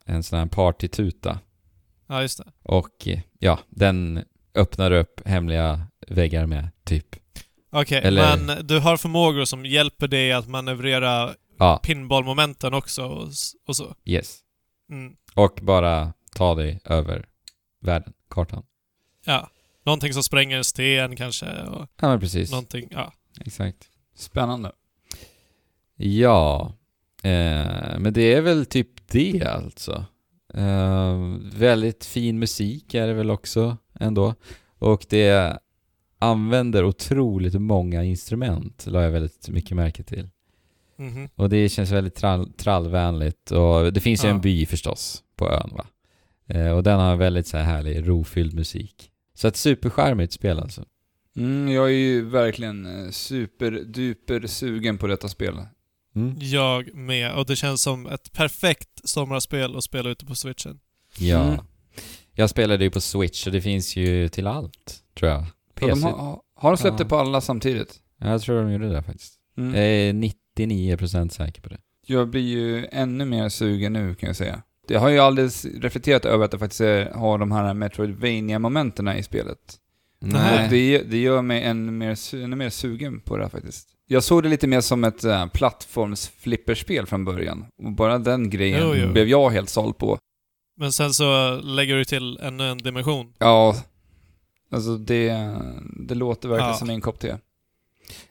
[0.06, 1.40] en sån här partytuta.
[2.08, 2.52] Ja, just det.
[2.64, 4.24] Och eh, ja, den
[4.56, 7.16] öppnar upp hemliga väggar med, typ.
[7.72, 13.28] Okej, Eller- men du har förmågor som hjälper dig att manövrera Ja, pinballmomenten också och,
[13.68, 13.96] och så.
[14.06, 14.40] yes.
[14.92, 15.14] Mm.
[15.36, 17.26] Och bara ta dig över
[17.82, 18.64] världen, kartan.
[19.26, 19.50] Ja.
[19.86, 23.14] Någonting som spränger en sten kanske och Ja men precis, någonting, ja.
[23.42, 23.90] exakt.
[24.16, 24.72] Spännande.
[25.96, 26.74] Ja,
[27.24, 30.06] eh, men det är väl typ det alltså.
[30.54, 31.18] Eh,
[31.54, 34.36] väldigt fin musik är det väl också ändå.
[34.80, 35.60] Och det
[36.20, 40.30] använder otroligt många instrument, la jag väldigt mycket märke till.
[40.96, 41.30] Mhm.
[41.36, 44.34] Och det känns väldigt trall, trallvänligt och det finns ju Ja.
[44.34, 45.86] en by förstås på ön va.
[46.48, 49.10] Eh, och den har väldigt så här härlig, rofylld musik.
[49.34, 50.86] Så ett supercharmigt spel alltså.
[51.36, 55.54] Mm, jag är ju verkligen eh, superduper sugen på detta spel.
[56.16, 56.36] Mm.
[56.40, 57.34] Jag med.
[57.36, 60.80] Och det känns som ett perfekt sommarspel att spela ute på switchen.
[61.20, 61.44] Ja.
[61.44, 61.60] Mm.
[62.34, 65.42] Jag spelade ju på Switch och det finns ju till allt, tror jag.
[65.42, 65.90] Ja, PC.
[65.90, 67.04] de har, har de släppt Ja.
[67.04, 68.00] det på alla samtidigt?
[68.20, 69.34] Ja, jag tror de gjorde det faktiskt.
[69.58, 69.76] Mm.
[69.76, 71.78] Jag är 99% säker på det.
[72.06, 74.62] Jag blir ju ännu mer sugen nu kan jag säga.
[74.88, 79.24] Jag har ju alldeles reflekterat över att det faktiskt är, har de här Metroidvania-momenten i
[79.24, 79.58] spelet.
[80.20, 80.64] Nej.
[80.64, 83.90] Och det, det gör mig ännu mer, ännu mer sugen på det här faktiskt.
[84.08, 87.66] Jag såg det lite mer som ett äh, plattformsflipperspel från början.
[87.84, 89.12] Och bara den grejen Jo, jo.
[89.12, 90.18] blev jag helt såld på.
[90.78, 93.34] Men sen så lägger du till ännu en dimension.
[93.40, 93.76] Ja,
[94.72, 95.56] alltså det,
[96.08, 96.78] det låter verkligen Ja.
[96.78, 97.36] som en kopp te.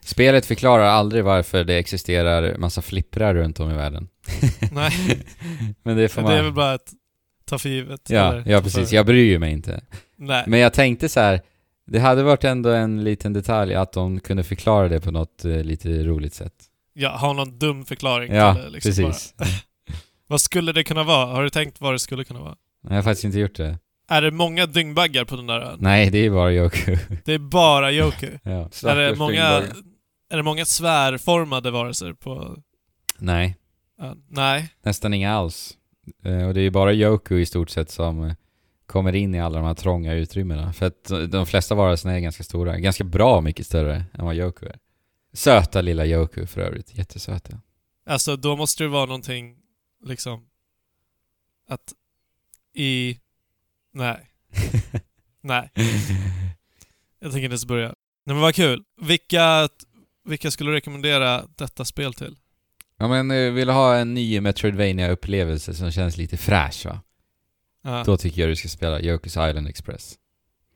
[0.01, 4.09] Spelet förklarar aldrig varför det existerar massa flipprar runt om i världen.
[4.73, 4.93] Nej,
[5.83, 6.31] Men det får man...
[6.31, 6.93] det är väl bara att
[7.45, 8.11] ta för givet.
[8.11, 8.93] Ja, eller ja precis.
[8.93, 9.81] Jag bryr mig inte.
[10.17, 10.45] Nej.
[10.47, 11.41] Men jag tänkte så här.
[11.87, 15.65] Det hade varit ändå en liten detalj att de kunde förklara det på något eh,
[15.65, 16.55] lite roligt sätt.
[16.95, 18.71] Ja, ha någon dum förklaring Ja, det.
[18.71, 19.35] Liksom precis.
[20.27, 21.27] Vad skulle det kunna vara?
[21.27, 22.57] Har du tänkt vad det skulle kunna vara?
[22.83, 23.79] Nej, Jag har faktiskt inte gjort det.
[24.09, 25.79] Är det många dyngbaggar på den där ön?
[25.81, 26.97] Nej, det är bara Yoku.
[27.25, 28.31] Det är bara Yoku.
[28.43, 28.51] ja.
[28.85, 29.45] är, det många,
[30.31, 32.57] är det många svärformade varelser på
[33.19, 33.57] Nej,
[34.01, 34.23] ön?
[34.29, 34.75] Nej.
[34.83, 35.77] nästan inga alls.
[36.25, 38.35] Eh, Och det är ju bara Yoku i stort sett som eh,
[38.87, 40.73] kommer in i alla de här trånga utrymmena.
[40.73, 42.79] För att de flesta varelserna är ganska stora.
[42.79, 44.79] Ganska bra mycket större än vad Yoku är.
[45.33, 46.95] Söta lilla Yoku för övrigt.
[46.99, 47.61] Jättesöta.
[48.07, 49.57] Alltså då måste det vara någonting,
[50.05, 50.45] liksom,
[51.69, 51.93] att
[52.75, 53.19] i...
[53.93, 54.29] Nej.
[55.41, 55.71] Nej.
[57.21, 57.87] Jag tänker inte ens börja.
[58.25, 58.85] Nej men vad kul.
[59.01, 59.69] Vilka,
[60.25, 62.37] vilka skulle du rekommendera detta spel till?
[62.99, 67.01] Ja men eh, vill ha en ny Metroidvania-upplevelse som känns lite fräsch va?
[67.83, 68.03] Ja.
[68.07, 70.15] Då tycker jag du ska spela Yoku's Island Express.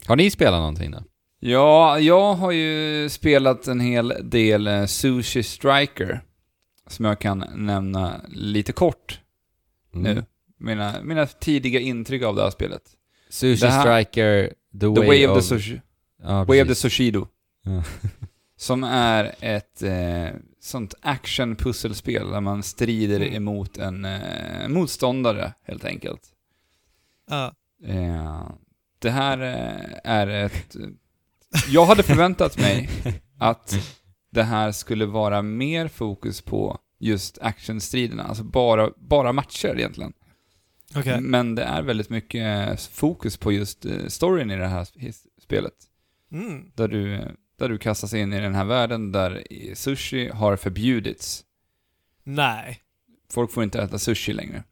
[0.07, 1.03] Har ni spelat någonting då?
[1.41, 6.21] Ja, jag har ju spelat en hel del eh, Sushi Striker.
[6.89, 9.21] Som jag kan nämna lite kort
[9.95, 10.15] Mm.
[10.15, 10.25] nu.
[10.59, 12.83] Mina, mina tidiga intryck av det här spelet.
[13.31, 15.43] Sushi här- Striker, The, The Way, Way of of...
[15.43, 15.81] the Sushi.
[16.23, 16.75] Ja, Way of the.
[16.75, 17.29] Sushido.
[17.65, 17.83] Ja.
[18.59, 20.29] Som är ett eh,
[20.61, 23.35] sånt action-pusselspel där man strider Mm.
[23.35, 26.23] emot en eh, motståndare, helt enkelt.
[27.31, 27.53] Ja.
[27.87, 28.49] Eh,
[28.99, 30.77] det här eh, är ett...
[31.69, 32.89] Jag hade förväntat mig
[33.39, 33.75] att
[34.31, 40.13] det här skulle vara mer fokus på just actionstriderna, alltså bara, bara matcher egentligen.
[40.97, 41.21] Okej.
[41.21, 44.87] Men det är väldigt mycket fokus på just eh, storyn i det här
[45.43, 45.75] spelet.
[46.33, 46.71] Mm.
[46.75, 47.29] Där du,
[47.59, 51.45] där du kastas in i den här världen där sushi har förbjudits.
[52.25, 52.81] Nej.
[53.33, 54.63] Folk får inte äta sushi längre.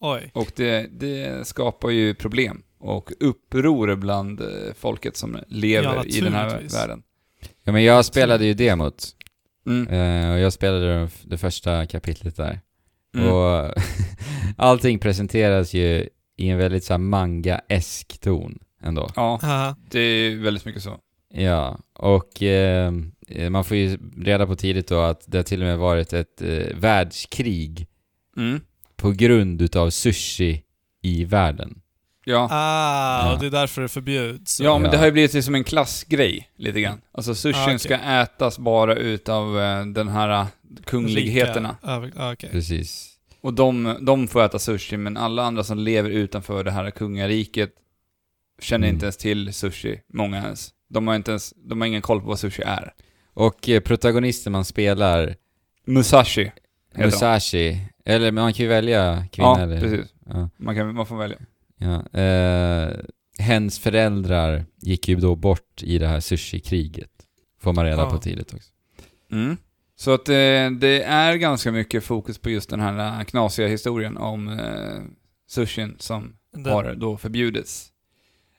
[0.00, 0.30] Oj.
[0.34, 6.20] Och det, det skapar ju problem och uppror bland eh, folket som lever Ja, i
[6.20, 7.02] den här världen.
[7.64, 9.06] Ja men jag spelade ju demot.
[9.66, 9.88] Mm.
[9.88, 12.60] Eh, och jag spelade det, det första kapitlet där.
[13.16, 13.32] Mm.
[13.32, 13.74] Och
[14.56, 19.10] allting presenteras ju i en väldigt så här manga-esk ton ändå.
[19.16, 19.76] Ja, Haha.
[19.90, 20.98] det är väldigt mycket så.
[21.34, 22.92] Ja, och eh,
[23.50, 26.42] man får ju reda på tidigt då att det har till och med varit ett
[26.42, 27.86] eh, världskrig
[28.36, 28.60] Mm.
[28.96, 30.62] på grund utav sushi
[31.02, 31.80] i världen.
[32.24, 32.48] Ja.
[32.50, 33.34] Ah, Ja.
[33.34, 34.60] och det är därför det förbjuds.
[34.60, 34.90] ja, men Ja.
[34.90, 37.00] det har ju blivit som en klassgrej, lite grann.
[37.12, 37.78] Alltså sushin Ah, okej.
[37.78, 40.46] ska ätas bara utav eh, den här eh,
[40.84, 41.76] kungligheterna.
[41.82, 42.50] Ah, okej.
[42.52, 43.10] Precis.
[43.44, 47.70] Och de, de får äta sushi, men alla andra som lever utanför det här kungariket
[48.60, 48.94] känner Mm.
[48.96, 50.70] inte ens till sushi, många ens.
[50.88, 52.94] De har inte ens, de har ingen koll på vad sushi är.
[53.34, 55.36] Och eh, protagonisten man spelar,
[55.86, 56.52] Musashi.
[56.94, 57.78] Musashi.
[58.04, 59.80] Eller men man kan ju välja kvinna Ja, eller...
[59.80, 60.14] precis.
[60.26, 60.50] Ja.
[60.56, 61.38] Man, kan, man får välja.
[61.78, 62.20] Ja.
[62.20, 62.92] Eh,
[63.38, 67.10] hens föräldrar gick ju då bort i det här sushi-kriget.
[67.60, 68.10] Får man reda Ja.
[68.10, 68.70] på tidigt också.
[69.32, 69.56] Mm.
[70.04, 70.34] Så att eh,
[70.70, 75.02] det är ganska mycket fokus på just den här eh, knasiga historien om eh,
[75.48, 77.88] sushin som Den, har då förbjudits.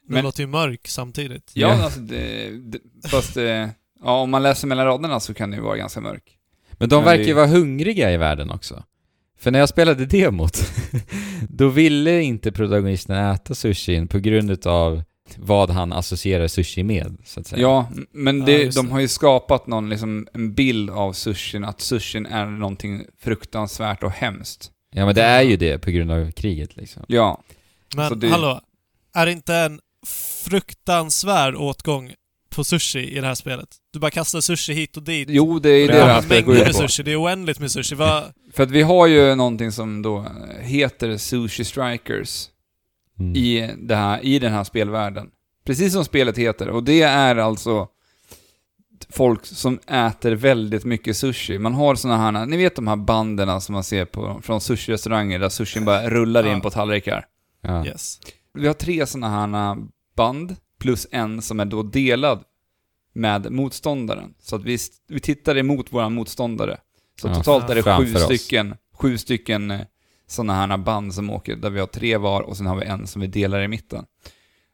[0.08, 1.51] den men- låter ju mörk samtidigt.
[1.53, 1.84] Ja, Ja.
[1.84, 2.79] alltså det, det,
[3.10, 3.67] fast eh,
[4.03, 6.38] ja, om man läser mellan raderna så kan det ju vara ganska mörk.
[6.71, 8.84] Men de Men verkar det- ju vara hungriga i världen också.
[9.39, 10.58] För när jag spelade demot,
[11.49, 15.03] då ville inte protagonisten äta sushin på grund av
[15.38, 17.61] vad han associerar sushi med, så att säga.
[17.61, 21.63] Ja, men Ja, det, just de har ju skapat någon, liksom, en bild av sushin,
[21.65, 24.71] att sushin är någonting fruktansvärt och hemskt.
[24.95, 27.03] Ja, men det är ju det på grund av kriget liksom.
[27.07, 27.43] Ja,
[27.95, 28.61] Men det- hallå,
[29.15, 29.79] är det inte en
[30.49, 32.13] fruktansvärd åtgång
[32.55, 33.67] på sushi i det här spelet?
[33.93, 35.27] Du bara kastar sushi hit och dit.
[35.31, 36.88] jo det är det det här är spelet går mängder ut på.
[36.88, 37.95] sushi, det är oändligt med sushi.
[37.95, 38.23] Vad...
[38.53, 40.25] För att vi har ju någonting som då
[40.61, 42.47] heter Sushi Strikers
[43.19, 43.36] Mm.
[43.36, 45.30] i, det här, i den här spelvärlden.
[45.65, 46.69] Precis som spelet heter.
[46.69, 47.88] Och det är alltså
[49.10, 51.60] folk som äter väldigt mycket sushi.
[51.60, 55.39] Man har såna här, ni vet de här banden som man ser på, från sushi-restauranger
[55.39, 56.60] där sushin bara rullar in Ja.
[56.60, 57.25] på tallrikar.
[57.62, 57.86] Ja.
[57.86, 58.19] Yes.
[58.54, 59.78] Vi har tre såna här
[60.17, 62.43] band, plus en som är då delad
[63.13, 64.34] med motståndaren.
[64.39, 66.78] Så att vi, vi tittar emot våra motståndare.
[67.21, 68.23] Så Ja, totalt är det sju oss.
[68.23, 69.73] stycken, sju stycken
[70.27, 73.07] såna här band som åker, där vi har tre var och sen har vi en
[73.07, 74.05] som vi delar i mitten.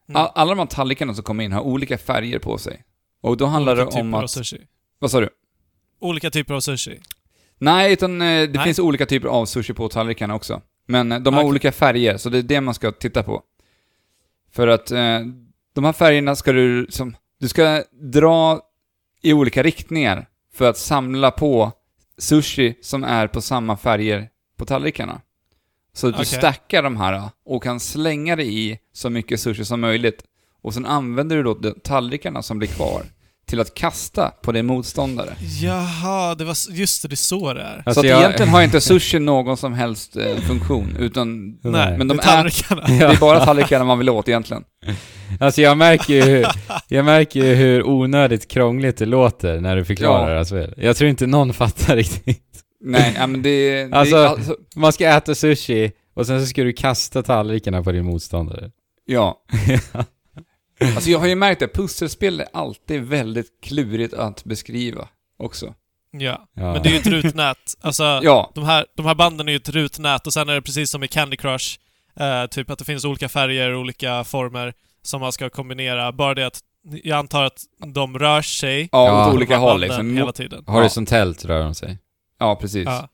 [0.09, 0.21] Mm.
[0.21, 2.83] All, alla de här tallrikarna som kommer in har olika färger på sig.
[3.21, 4.31] Och då handlar Olika det om typer av att...
[4.31, 4.61] sushi.
[4.99, 5.29] Vad sa du?
[5.99, 6.99] Olika typer av sushi.
[7.57, 8.63] Nej, utan eh, det Nej.
[8.63, 10.61] finns olika typer av sushi på tallrikarna också.
[10.87, 11.49] Men eh, de har Okej.
[11.49, 13.43] olika färger, så det är det man ska titta på.
[14.51, 15.19] För att eh,
[15.73, 17.15] de här färgerna ska du som...
[17.39, 18.59] Du ska dra
[19.21, 21.71] i olika riktningar för att samla på
[22.17, 25.21] sushi som är på samma färger på tallrikarna.
[25.93, 26.25] Så att du Okej.
[26.38, 30.23] stackar de här och kan slänga det i så mycket sushi som möjligt.
[30.63, 33.04] Och sen använder du då de tallrikarna som blir kvar
[33.47, 35.34] till att kasta på din motståndare.
[35.62, 37.75] Jaha, det var just det, det är så det är.
[37.86, 41.97] Alltså, så att jag- egentligen har inte sushi någon som helst eh, funktion, utan Nej,
[41.97, 42.82] men de det är är- tallrikarna.
[42.88, 44.63] det är bara tallrikarna man vill åt egentligen.
[45.39, 46.45] Alltså jag märker ju hur,
[46.88, 50.45] jag märker hur onödigt krångligt det låter när du förklarar Ja.
[50.45, 50.73] spelet.
[50.77, 52.43] Jag tror inte någon fattar riktigt.
[52.83, 56.63] Nej, ja, men det, det Alltså- alltså, Man ska äta sushi och sen så ska
[56.63, 58.71] du kasta tallrikarna på din motståndare.
[59.05, 59.43] ja.
[60.95, 65.07] Alltså jag har ju märkt att pusselspel är alltid väldigt klurigt att beskriva
[65.39, 65.73] också.
[66.11, 66.47] Ja.
[66.55, 66.73] Ja.
[66.73, 67.57] Men det är ju ett rutnät.
[67.81, 70.61] Alltså, Ja, de, här, de här banden är ju ett rutnät och sen är det
[70.61, 71.79] precis som i Candy Crush,
[72.19, 76.11] eh, typ att det finns olika färger och olika former som man ska kombinera.
[76.11, 76.59] Bara det att
[77.03, 77.61] jag antar att
[77.93, 80.17] de rör sig ja, åt olika håll liksom.
[80.17, 80.63] hela tiden.
[80.67, 81.97] Horisontellt rör de sig.
[82.41, 82.86] Ja, precis.
[82.86, 83.08] Ja.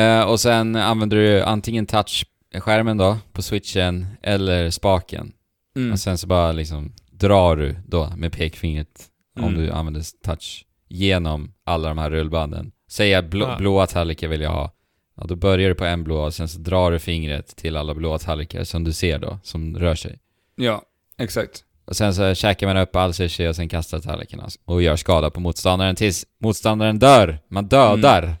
[0.00, 5.32] Eh, och sen använder du antingen touchskärmen då, på switchen, eller spaken.
[5.76, 5.92] Mm.
[5.92, 9.04] Och sen så bara liksom drar du då med pekfingret,
[9.38, 9.60] om Mm.
[9.60, 12.72] du använder touch, genom alla de här rullbanden.
[12.90, 13.56] Säg att blå, Ja.
[13.58, 14.72] blåa tallrikar vill jag ha.
[15.16, 17.94] Ja, då börjar du på en blå och sen så drar du fingret till alla
[17.94, 20.18] blåa tallrikar som du ser då, som rör sig.
[20.56, 20.82] Ja,
[21.18, 21.64] exakt.
[21.84, 25.30] Och sen så käkar man upp all sushi och sen kastar tallrikarna och gör skada
[25.30, 27.38] på motståndaren tills motståndaren dör.
[27.48, 28.34] Man dödar.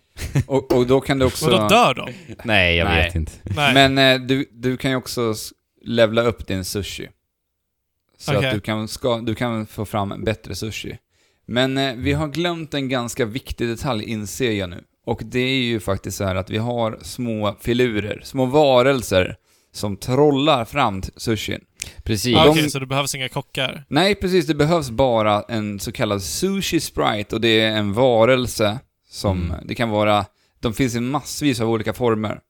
[0.46, 1.44] Och, och då kan du också...
[1.44, 2.08] Och då dör de?
[2.44, 3.04] Nej, jag Nej.
[3.04, 3.32] vet inte.
[3.44, 3.74] Nej.
[3.88, 5.52] Men eh, du, du kan ju också s-
[5.84, 7.08] levla upp din sushi.
[8.18, 8.48] Så Okej.
[8.48, 10.98] att du kan, ska, du kan få fram bättre sushi.
[11.46, 14.84] Men eh, vi har glömt en ganska viktig detalj, inser jag nu.
[15.06, 19.36] Och det är ju faktiskt så här att vi har små filurer, små varelser,
[19.72, 21.60] som trollar fram t- sushin.
[22.02, 22.36] Precis.
[22.36, 23.84] Ah, de- Okej, så det behövs inga kockar?
[23.88, 28.78] Nej, precis, det behövs bara en så kallad sushi sprite och det är en varelse
[29.12, 29.66] som, Mm.
[29.66, 30.26] det kan vara,
[30.60, 32.40] de finns i massvis av olika former.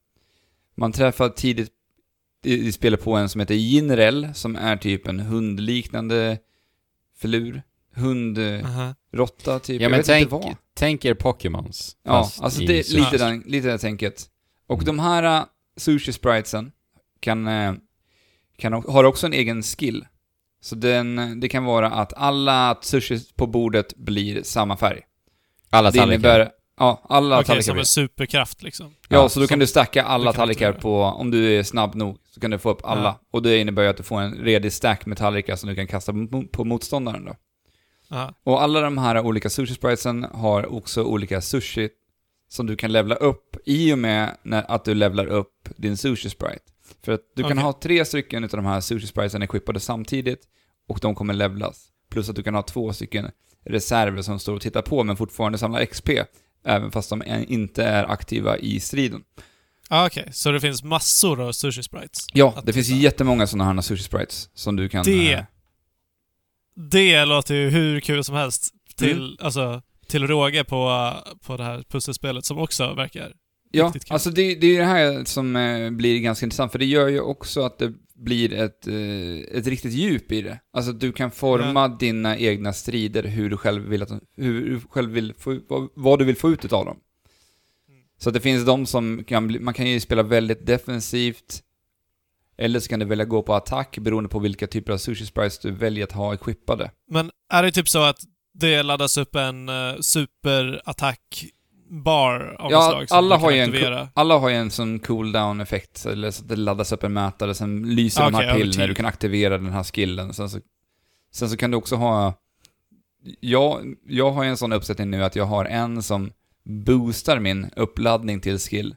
[0.75, 1.71] Man träffar tidigt
[2.45, 6.37] i, i spelet på en som heter Jinrel, som är typ en hundliknande
[7.17, 7.61] filur.
[7.95, 9.59] Hundråtta, Aha.
[9.59, 9.81] typ.
[9.81, 10.55] Ja jag men tänk, inte vad.
[10.75, 11.95] tänk er Pokémons.
[12.03, 14.25] Ja, alltså det är lite, den, lite det tänket.
[14.67, 14.85] Och Mm.
[14.85, 15.45] de här uh,
[15.77, 16.71] sushi spritesen
[17.19, 17.73] kan, eh,
[18.57, 20.05] kan, har också en egen skill.
[20.61, 25.01] Så den, det kan vara att alla sushi på bordet blir samma färg.
[25.73, 26.13] Alla det tallrikar.
[26.39, 27.81] innebär, ja, alla Okej, tallrikar som blir.
[27.81, 28.85] en superkraft liksom.
[29.09, 31.63] Ja, Ja, så då som- kan du stacka alla kan tallrikar på, om du är
[31.63, 33.03] snabb nog, så kan du få upp alla.
[33.03, 33.19] Ja.
[33.31, 35.87] Och det innebär ju att du får en redig stack med tallrikar som du kan
[35.87, 36.13] kasta
[36.51, 37.35] på motståndaren då.
[38.15, 38.33] Aha.
[38.43, 41.89] Och alla de här olika sushi spritesen har också olika sushi
[42.49, 46.29] som du kan levla upp i och med när, att du levlar upp din sushi
[46.29, 46.59] sprite.
[47.05, 47.63] För att du kan Okej.
[47.63, 50.41] ha tre stycken av de här sushi spritesen equippade samtidigt
[50.89, 51.87] och de kommer levlas.
[52.09, 53.29] Plus att du kan ha två stycken
[53.65, 56.09] reserver som står och tittar på men fortfarande samlar XP.
[56.65, 59.23] även fast de inte är aktiva i striden.
[59.89, 62.27] Ah, Okej, så det finns massor av sushi sprites?
[62.33, 65.03] Ja, det finns jättemånga sådana här sushi sprites som du kan...
[65.05, 65.43] Det- eh,
[66.75, 69.37] Det låter ju hur kul som helst till, Mm.
[69.39, 71.11] alltså, till råge på,
[71.45, 73.33] på det här pusselspelet som också verkar
[73.71, 74.13] Ja, riktigt kul.
[74.13, 77.19] alltså det, det är det här som eh, blir ganska intressant, för det gör ju
[77.21, 77.93] också att det
[78.23, 80.59] blir ett, eh, ett riktigt djup i det.
[80.73, 85.11] Alltså du kan forma dina egna strider hur du själv vill att hur du själv
[85.11, 86.97] vill få, vad, vad du vill få ut av dem.
[87.89, 88.01] Mm.
[88.17, 91.63] Så att det finns de som kan bli, man kan ju spela väldigt defensivt,
[92.57, 95.59] eller så kan du välja gå på attack beroende på vilka typer av sushi sprites
[95.59, 96.91] du väljer att ha equippade.
[97.11, 98.19] Men är det typ så att
[98.53, 99.99] det laddas upp en uh,
[101.93, 104.07] superattack-bar av Ja, slag som alla har ju en?
[104.13, 107.95] Alla har ju en sån cooldown-effekt, eller så att det laddas upp en mätare, sen
[107.95, 110.33] lyser de Okej, här till över när du kan aktivera den här skillen.
[110.33, 110.59] Sen så,
[111.31, 112.33] sen så kan du också ha...
[113.39, 116.31] Jag, jag har ju en sån uppsättning nu att jag har en som
[116.65, 118.95] boostar min uppladdning till skill.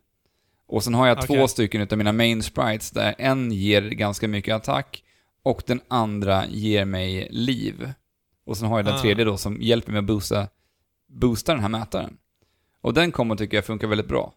[0.69, 1.37] Och sen har jag Okej.
[1.37, 5.03] två stycken utav mina main sprites där en ger ganska mycket attack
[5.43, 7.93] och den andra ger mig liv.
[8.47, 9.01] Och sen har jag den Ah.
[9.01, 10.49] tredje då som hjälper mig att boosta,
[11.09, 12.17] boosta den här mätaren.
[12.87, 14.35] Och den kommer tycker jag funkar väldigt bra.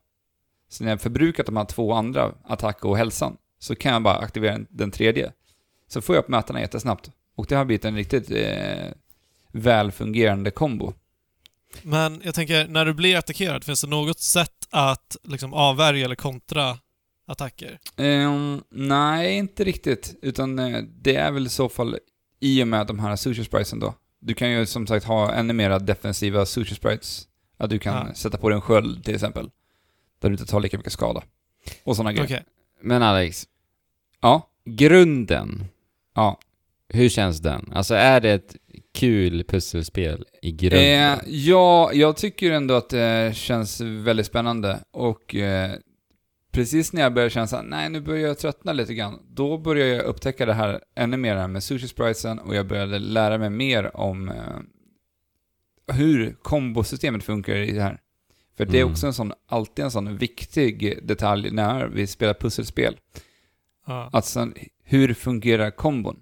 [0.69, 4.17] Så när jag förbrukat de här två andra, attack och hälsan, så kan jag bara
[4.17, 5.31] aktivera den- tredje.
[5.88, 7.12] Så får jag upp mätarna jättesnabbt.
[7.35, 8.91] Och det har blivit en riktigt eh,
[9.51, 10.93] välfungerande kombo.
[11.83, 16.15] Men jag tänker, när du blir attackerad, finns det något sätt att liksom avvärja eller
[16.15, 16.77] kontra
[17.27, 17.79] attacker?
[17.97, 20.15] Ehm, nej, inte riktigt.
[20.21, 21.97] Utan eh, det är väl i så fall
[22.39, 23.93] i och med de här sushi spritesen då.
[24.21, 27.25] Du kan ju som sagt ha ännu mera defensiva sushi sprites.
[27.60, 28.13] Att du kan Ja.
[28.13, 29.50] sätta på dig en sköld till exempel.
[30.19, 31.24] Där du inte tar lika mycket skada.
[31.84, 32.43] Och sådana grejer.
[32.82, 33.48] Men Alex,
[34.22, 34.50] Ja.
[34.65, 35.65] grunden,
[36.15, 36.39] Ja.
[36.89, 37.72] hur känns den?
[37.76, 38.56] Alltså är det ett
[38.93, 41.13] kul pusselspel i grunden?
[41.13, 45.72] Eh, ja, jag tycker ändå att det känns väldigt spännande och eh,
[46.52, 49.88] precis när jag börjar känna såhär, nej nu börjar jag tröttna lite grann, då börjar
[49.88, 53.95] jag upptäcka det här ännu mer med sushi spritesen och jag började lära mig mer
[53.98, 54.36] om eh,
[55.93, 57.99] hur kombosystemet funkar i det här.
[58.58, 58.91] För det är Mm.
[58.91, 62.97] också en sån, alltid en sån viktig detalj när vi spelar pusselspel.
[64.12, 66.21] Att sen, hur fungerar kombon?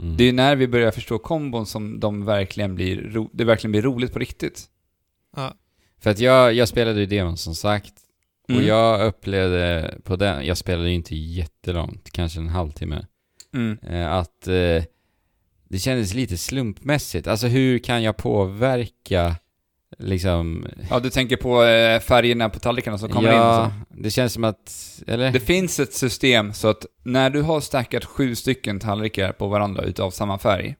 [0.00, 0.16] Mm.
[0.16, 3.82] Det är när vi börjar förstå kombon som de verkligen blir ro- det verkligen blir
[3.82, 4.64] roligt på riktigt.
[5.36, 5.54] Ja.
[6.00, 7.92] För att jag, jag spelade ju demon som sagt,
[8.48, 8.60] Mm.
[8.60, 13.06] och jag upplevde på den, jag spelade ju inte jättelångt, kanske en halvtimme,
[13.54, 13.78] Mm.
[13.82, 14.84] eh, att eh,
[15.72, 17.26] det kändes lite slumpmässigt.
[17.26, 19.36] Alltså hur kan jag påverka
[19.98, 20.66] liksom...
[20.90, 24.02] Ja, du tänker på eh, färgerna på tallrikarna som kommer in och ja, så.
[24.02, 24.72] det känns som att,
[25.06, 25.32] eller?
[25.32, 29.82] Det finns ett system så att när du har stackat sju stycken tallrikar på varandra
[29.82, 30.76] utav samma färg,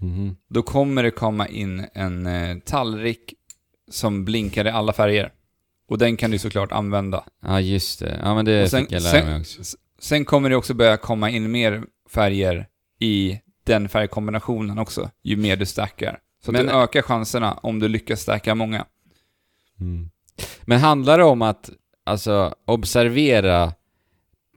[0.00, 0.36] Mhm.
[0.50, 3.34] då kommer det komma in en eh, tallrik
[3.90, 5.32] som blinkar i alla färger.
[5.88, 7.24] Och den kan du såklart använda.
[7.42, 8.18] Ja, just det.
[8.22, 9.62] Ja, men det Och sen- fick jag lära sen- mig också.
[10.00, 12.66] Sen kommer det också börja komma in mer färger
[13.00, 13.38] i
[13.68, 16.18] den färgkombinationen också, ju mer du stackar.
[16.44, 18.86] Så att Men- du ökar chanserna om du lyckas stacka många.
[19.80, 20.10] Mm.
[20.62, 21.70] Men handlar det om att
[22.04, 23.72] alltså observera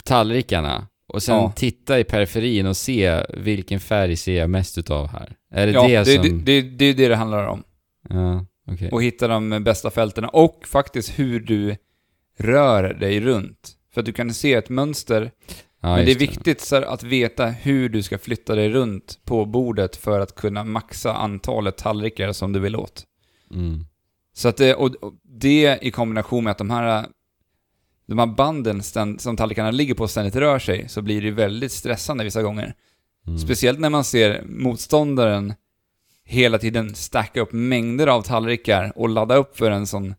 [0.03, 1.51] tallrikarna och sen Ja.
[1.55, 5.35] titta i periferin och se vilken färg ser jag mest utav här?
[5.51, 6.23] Är det ja, det, det, som...
[6.23, 7.63] det, det, det är det det handlar om.
[8.09, 8.89] Ja, okej.
[8.91, 11.75] Och hitta de bästa fältena och faktiskt hur du
[12.37, 13.77] rör dig runt.
[13.93, 15.31] För att du kan se ett mönster,
[15.81, 19.45] Ja, men det är viktigt så att veta hur du ska flytta dig runt på
[19.45, 23.05] bordet för att kunna maxa antalet tallrikar som du vill åt.
[23.51, 23.85] Mm.
[24.33, 27.05] Så att det, och, det i kombination med att de här,
[28.07, 31.71] de här banden ständ, som tallrikarna ligger på ständigt rör sig, så blir det väldigt
[31.71, 32.73] stressande vissa gånger.
[33.27, 33.39] Mm.
[33.39, 35.53] Speciellt när man ser motståndaren
[36.25, 40.15] hela tiden stacka upp mängder av tallrikar och ladda upp för en sån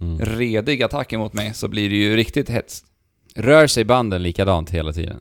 [0.00, 0.18] Mm.
[0.18, 2.84] redig attack emot mig, så blir det ju riktigt hets.
[3.36, 5.20] Rör sig banden likadant hela tiden?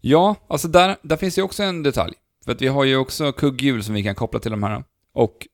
[0.00, 2.14] Ja, alltså där, där finns ju också en detalj.
[2.44, 4.84] För att vi har ju också kugghjul som vi kan koppla till de här.
[5.12, 5.46] Och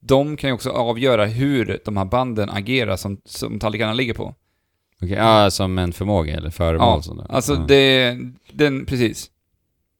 [0.00, 4.34] de kan ju också avgöra hur de här banden agerar som, som tallrikarna ligger på.
[5.02, 7.26] Okej, ja, som en förmåga eller föremål Ja.
[7.28, 7.64] Alltså ja.
[7.68, 8.18] det,
[8.52, 9.30] den, precis.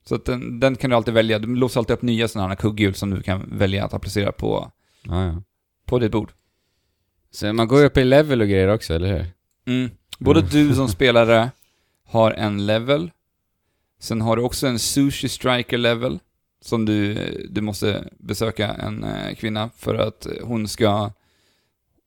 [0.09, 1.39] Så att den, den kan du alltid välja.
[1.39, 4.73] Du låser alltid upp nya sådana här kugghjul som du kan välja att applicera på,
[5.03, 5.43] Ja, ja.
[5.87, 6.33] på ditt bord.
[7.31, 9.27] Så man går ju upp i level och grejer också, eller hur?
[9.67, 9.91] Mm.
[10.19, 10.51] Både Mm.
[10.51, 11.51] du som spelare
[12.07, 13.11] har en level.
[14.01, 16.19] Sen har du också en sushi striker level.
[16.61, 17.15] Som du,
[17.51, 21.11] du måste besöka en eh, kvinna för att hon ska...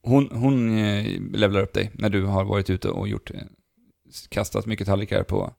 [0.03, 3.31] Hon, hon eh, levlar upp dig när du har varit ute och gjort...
[3.31, 3.37] eh,
[4.29, 5.53] Kastat mycket tallrikar på,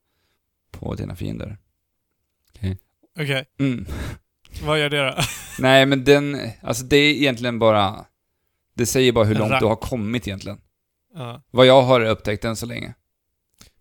[0.70, 1.58] på dina fiender.
[3.20, 3.86] Okej, Mm.
[4.66, 5.14] vad gör det då?
[5.58, 6.36] Nej, men den...
[6.62, 8.04] Alltså det är egentligen bara...
[8.74, 10.60] Det säger bara hur långt du har kommit egentligen.
[11.14, 11.42] Ja.
[11.50, 12.94] Vad jag har upptäckt än så länge.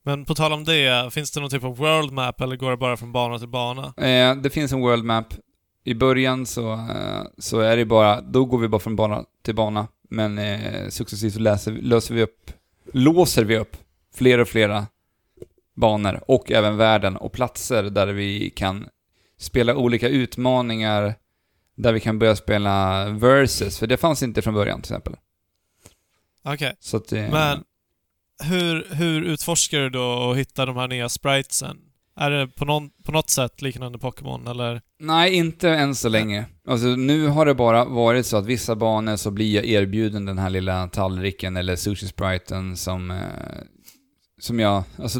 [0.03, 2.77] Men på tal om det, finns det någon typ av world map eller går det
[2.77, 3.93] bara från bana till bana?
[3.97, 5.33] Eh, det finns en world map.
[5.83, 9.55] I början så, eh, så är det bara, då går vi bara från bana till
[9.55, 9.87] bana.
[10.09, 12.51] Men eh, successivt så läser, löser vi upp,
[12.93, 13.77] låser vi upp
[14.15, 14.85] fler och flera
[15.75, 18.87] banor och även värden och platser där vi kan
[19.37, 21.15] spela olika utmaningar
[21.75, 25.15] där vi kan börja spela versus, för det fanns inte från början till exempel.
[26.43, 26.75] Okej.
[26.93, 27.63] Eh, Men
[28.43, 31.77] hur, hur utforskar du då och hittar de här nya spritesen?
[32.15, 34.81] Är det på, någon, på något sätt liknande Pokémon eller?
[34.99, 36.45] Nej, inte än så länge.
[36.67, 40.37] Alltså nu har det bara varit så att vissa banor så blir jag erbjuden den
[40.37, 43.17] här lilla tallriken eller sushi-spriten som, eh,
[44.39, 45.19] som jag, alltså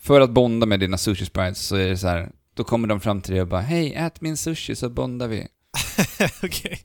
[0.00, 3.20] för att bonda med dina sushi-sprites så är det så här, då kommer de fram
[3.20, 5.46] till dig och bara Hej, ät min sushi så bondar vi.
[6.42, 6.80] Okej.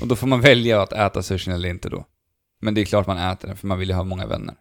[0.00, 2.04] Och då får man välja att äta sushin eller inte då.
[2.64, 4.54] Men det är klart man äter den för man vill ju ha många vänner.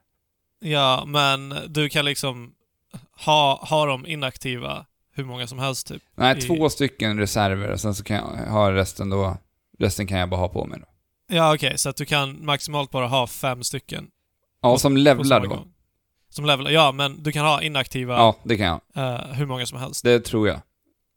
[0.60, 2.54] Ja, men du kan liksom
[3.26, 4.86] ha, ha dem inaktiva
[5.16, 6.02] hur många som helst typ.
[6.16, 9.38] Nej, I- två stycken reserver och sen så kan jag ha resten då,
[9.80, 10.86] resten kan jag bara ha på mig då.
[11.36, 14.08] Ja, okej, så att du kan maximalt bara ha fem stycken.
[14.62, 15.48] Ja, Och- som levlar då.
[15.50, 15.74] gång.
[16.30, 18.82] Som levlar, ja men du kan ha inaktiva Ja, det kan jag.
[19.14, 20.04] eh, hur många som helst.
[20.04, 20.62] Det tror jag.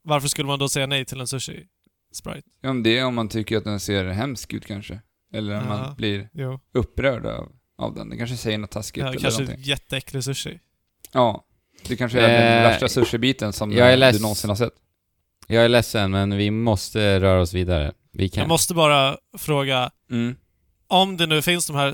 [0.03, 1.65] Varför skulle man då säga nej till en sushi?
[2.13, 2.41] Sprite?
[2.61, 4.99] Ja, men det är om man tycker att den ser hemsk ut kanske.
[5.33, 5.77] Eller om Ja.
[5.77, 6.59] man blir Jo.
[6.73, 8.09] upprörd av, av den.
[8.09, 9.63] Det kanske säger något taskigt Ja, eller kanske någonting.
[9.65, 10.59] jätteäcklig sushi.
[11.11, 11.43] Ja.
[11.87, 14.73] Det kanske är den Eh, värsta sushi-biten som jag är du någonsin har sett.
[15.47, 17.91] Jag är ledsen, men vi måste röra oss vidare.
[18.11, 18.41] Vi kan...
[18.41, 20.35] Jag måste bara fråga, Mm.
[20.87, 21.91] om det nu finns de här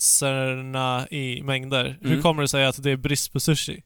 [0.00, 2.22] sushi-spritesarna i mängder, hur Mm.
[2.22, 3.82] kommer det sig att det är brist på sushi?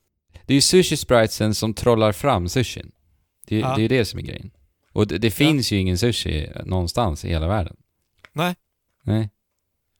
[0.46, 2.92] Det är ju sushi-spritesen som trollar fram sushin.
[3.46, 3.68] Det, Ja.
[3.68, 4.50] det är ju det som är grejen.
[4.92, 7.76] Och det, det finns ju ingen sushi någonstans i hela världen.
[8.32, 8.54] Nej.
[9.02, 9.30] Nej.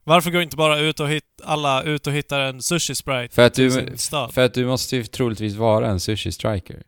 [0.05, 3.55] Varför går inte bara ut och hit, alla ut och hittar en sushi-sprite För att
[3.55, 4.35] till du, sin stad?
[4.35, 6.83] för att du måste ju troligtvis vara en sushi-striker.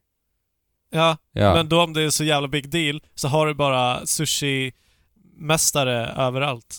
[0.91, 1.55] Ja, Ja.
[1.55, 6.79] men då om det är så jävla big deal så har du bara sushi-mästare överallt.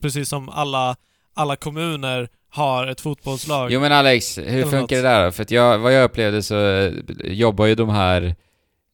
[0.00, 0.96] Precis som alla,
[1.34, 3.72] alla kommuner har ett fotbollslag.
[3.72, 4.88] Jo men Alex, hur funkar något.
[4.88, 5.32] det där då?
[5.32, 6.92] För att jag, vad jag upplevde så eh,
[7.24, 8.36] jobbar ju de här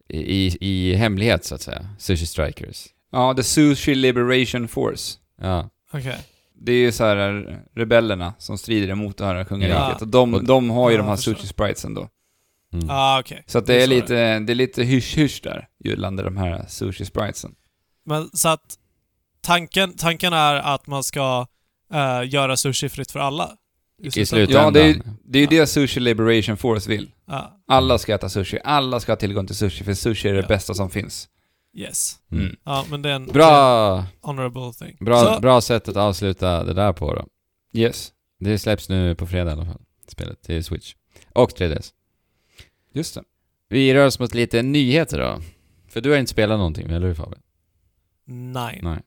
[0.08, 2.86] i, i hemlighet så att säga, Sushi Strikers.
[3.14, 5.18] Ja, The Sushi Liberation Force.
[5.40, 5.70] Ja.
[5.92, 6.18] Okej.
[6.60, 9.78] Det är ju så här rebellerna som strider emot det här kungariket.
[9.78, 9.96] Ja.
[10.00, 11.34] Och de, de har ju Ja, de här jag förstår.
[11.34, 12.08] sushi-spritesen då.
[12.72, 12.86] Mm.
[12.90, 13.44] Ah, okej.
[13.46, 17.54] Så att det är lite, det är lite hysch-hysch där, gällande de här sushi-spritesen.
[18.06, 18.78] Men så att
[19.42, 21.46] tanken, tanken är att man ska
[21.92, 23.50] eh, göra sushi fritt för alla?
[24.02, 24.46] I slutändan.
[24.46, 24.64] slutändan.
[24.64, 25.60] Ja, det är, det är ju Ja.
[25.60, 27.10] det Sushi Liberation Force vill.
[27.26, 30.40] Ja, Alla ska äta sushi, alla ska ha tillgång till sushi, för sushi är det
[30.40, 30.46] Ja.
[30.48, 31.28] bästa som finns.
[31.74, 32.18] Yes.
[32.32, 32.56] Mm.
[32.64, 34.96] Ja, men det är en Bra, honorable thing.
[35.00, 37.26] bra, Så, bra sätt att avsluta det där på då.
[37.72, 38.12] Yes.
[38.40, 40.94] Det släpps nu på fredag i alla fall, spelet till Switch.
[41.32, 41.92] Och 3DS.
[42.92, 43.22] Just det.
[43.68, 45.40] Vi rör oss mot lite nyheter då.
[45.88, 47.40] För du har inte spelat någonting, eller hur Fabian?
[48.26, 48.80] nej.
[48.82, 49.00] Nej.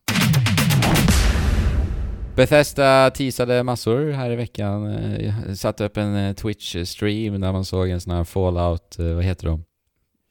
[2.36, 4.88] Bethesda teasade massor här i veckan.
[4.94, 9.24] Eh, satte upp en eh, Twitch-stream där man såg en sån här Fallout, eh, vad
[9.24, 9.64] heter de?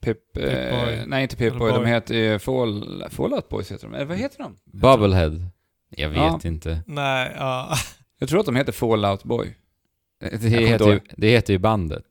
[0.01, 1.03] Pip, eh, Pip-Boy.
[1.07, 1.87] nej inte Pip-Boy, Eller de Boy.
[1.91, 3.93] heter ju Fall, Fallout Boys heter de.
[3.95, 4.55] Eller vad heter de?
[4.79, 5.45] Bubblehead?
[5.89, 6.39] Jag vet Ja.
[6.43, 6.83] inte.
[6.87, 7.75] Nej, ja.
[8.19, 9.57] Jag tror att de heter Fallout Boy.
[10.19, 11.01] Det kommer heter, inte ju, ihåg.
[11.17, 12.05] det heter ju bandet.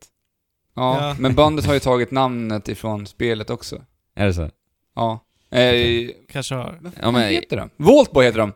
[0.76, 1.16] Ja, Ja.
[1.18, 3.82] men bandet har ju tagit namnet ifrån spelet också.
[4.14, 4.50] Är det så?
[4.94, 5.20] Ja.
[5.50, 6.78] Eh, Kanske har.
[6.80, 7.70] vad fan Ja, men- heter de?
[7.76, 8.52] Voltboy heter de!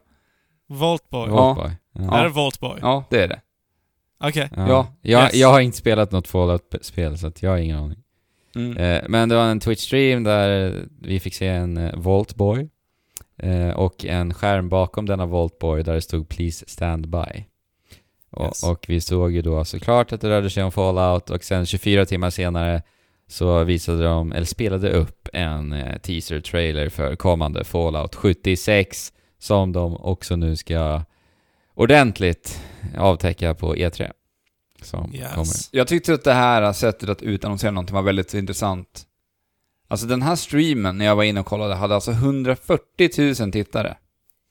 [0.68, 1.28] Voltboy.
[1.28, 1.70] Ja.
[1.92, 2.18] Ja.
[2.18, 2.78] Är det Voltboy?
[2.82, 3.40] Ja, det är det.
[4.24, 4.48] Okej.
[4.56, 4.68] Ja.
[4.68, 4.86] Ja.
[5.02, 5.34] Jag, Yes.
[5.34, 7.98] jag har inte spelat något Fallout-spel så att jag har ingen aning.
[8.54, 8.76] Mm.
[8.76, 12.68] Eh, men det var en Twitch-stream där vi fick se en eh, Voltboy
[13.36, 17.44] eh, och en skärm bakom denna Voltboy där det stod 'Please stand by'
[18.30, 18.62] och, Yes.
[18.64, 22.06] och vi såg ju då såklart att det rörde sig om Fallout och sen 24
[22.06, 22.82] timmar senare
[23.28, 30.36] så visade de, eller spelade upp en teaser-trailer för kommande Fallout 76 som de också
[30.36, 31.02] nu ska
[31.74, 32.62] ordentligt
[32.98, 34.10] avtäcka på E3
[34.84, 35.34] som Yes.
[35.34, 35.52] kommer.
[35.70, 39.06] Jag tyckte att det här sättet att utannonsera någonting var väldigt intressant.
[39.88, 43.96] Alltså den här streamen, när jag var inne och kollade, hade alltså 140 000 tittare.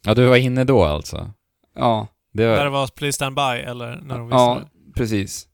[0.06, 1.32] Ja, du var inne då alltså?
[1.76, 2.56] Ja, Det var...
[2.58, 4.62] När det var Please Stand By, eller när de visade ja
[4.96, 5.46] precis.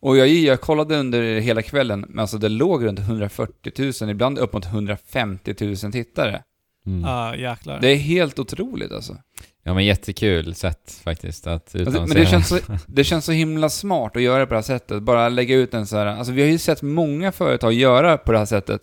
[0.00, 4.38] Och jag, jag kollade under hela kvällen, men alltså det låg runt 140 000, ibland
[4.38, 6.42] upp mot 150 000 tittare.
[6.86, 7.00] Mm.
[7.00, 7.80] Ja, jäklar.
[7.80, 9.16] Det är helt otroligt alltså.
[9.64, 13.68] Ja men jättekul sätt faktiskt att Alltså, men det känns, så, det känns så himla
[13.68, 15.02] smart att göra det på det här sättet.
[15.02, 16.06] Bara lägga ut en så här...
[16.06, 18.82] Alltså vi har ju sett många företag göra på det här sättet.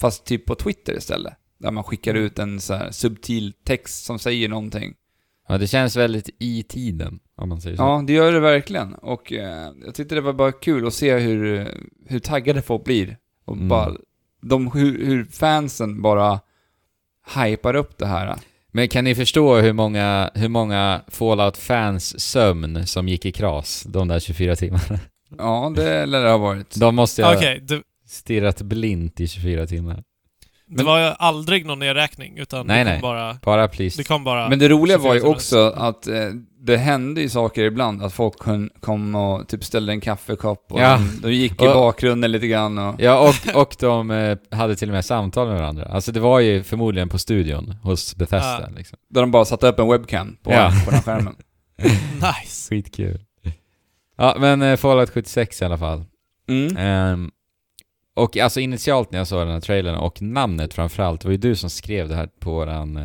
[0.00, 1.32] Fast typ på Twitter istället.
[1.58, 4.94] Där man skickar ut en så här subtil text som säger någonting.
[5.48, 7.82] Ja, det känns väldigt i tiden, om man säger så.
[7.82, 8.94] Ja, det gör det verkligen.
[8.94, 11.68] Och eh, jag tyckte det var bara kul att se hur,
[12.08, 13.16] hur taggade folk blir.
[13.44, 13.68] Och Mm.
[13.68, 13.92] bara,
[14.42, 16.40] de, hur, hur fansen bara
[17.34, 18.36] hypar upp det här.
[18.72, 24.08] Men kan ni förstå hur många, hur många Fallout-fans sömn som gick i kras de
[24.08, 25.00] där 24 timmarna?
[25.38, 26.80] Ja, det lär det ha varit.
[26.80, 30.02] De måste ha Okej, det, stirrat blint i 24 timmar.
[30.70, 33.00] Det var ju aldrig någon nedräkning, utan Nej, det kom nej.
[33.02, 33.34] bara...
[33.42, 33.96] Bara please.
[34.00, 34.48] Det kom bara...
[34.48, 36.14] Men det roliga var ju 24 också att eh,
[36.62, 38.34] det hände ju saker ibland, att folk
[38.80, 40.98] kom och typ ställde en kaffekopp och Ja.
[41.22, 42.94] de, gick i Och- bakgrunden lite grann och...
[42.98, 45.84] Ja, och, och de eh, hade till och med samtal med varandra.
[45.84, 48.68] Alltså det var ju förmodligen på studion hos Bethesda Ja.
[48.76, 48.98] liksom.
[49.10, 50.72] Där de bara satte upp en webcam på, Ja.
[50.84, 51.34] på den skärmen.
[52.14, 52.68] Nice!
[52.70, 53.20] Skitkul.
[54.18, 56.04] Ja, men eh, Fallout 76 i alla fall.
[56.48, 56.76] Mm.
[56.76, 57.30] Ehm,
[58.22, 61.38] och alltså initialt när jag såg den här trailern och namnet framförallt, det var ju
[61.38, 62.96] du som skrev det här på våran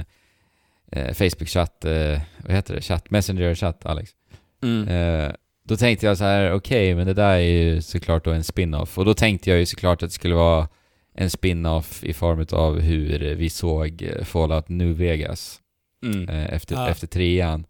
[0.91, 2.81] eh, Facebook-chatt, eh, vad heter det?
[2.81, 4.11] Chatt, Messenger-chatt, Alex.
[4.63, 4.87] Mm.
[4.87, 5.31] Eh,
[5.67, 8.97] då tänkte jag så här: okej, men det där är ju såklart då en spin-off.
[8.97, 10.67] Och då tänkte jag ju såklart att det skulle vara
[11.15, 15.61] en spin-off i form av hur vi såg eh, Fallout New Vegas
[16.05, 16.29] Mm.
[16.29, 16.89] eh, efter, Ja.
[16.89, 17.65] efter trean.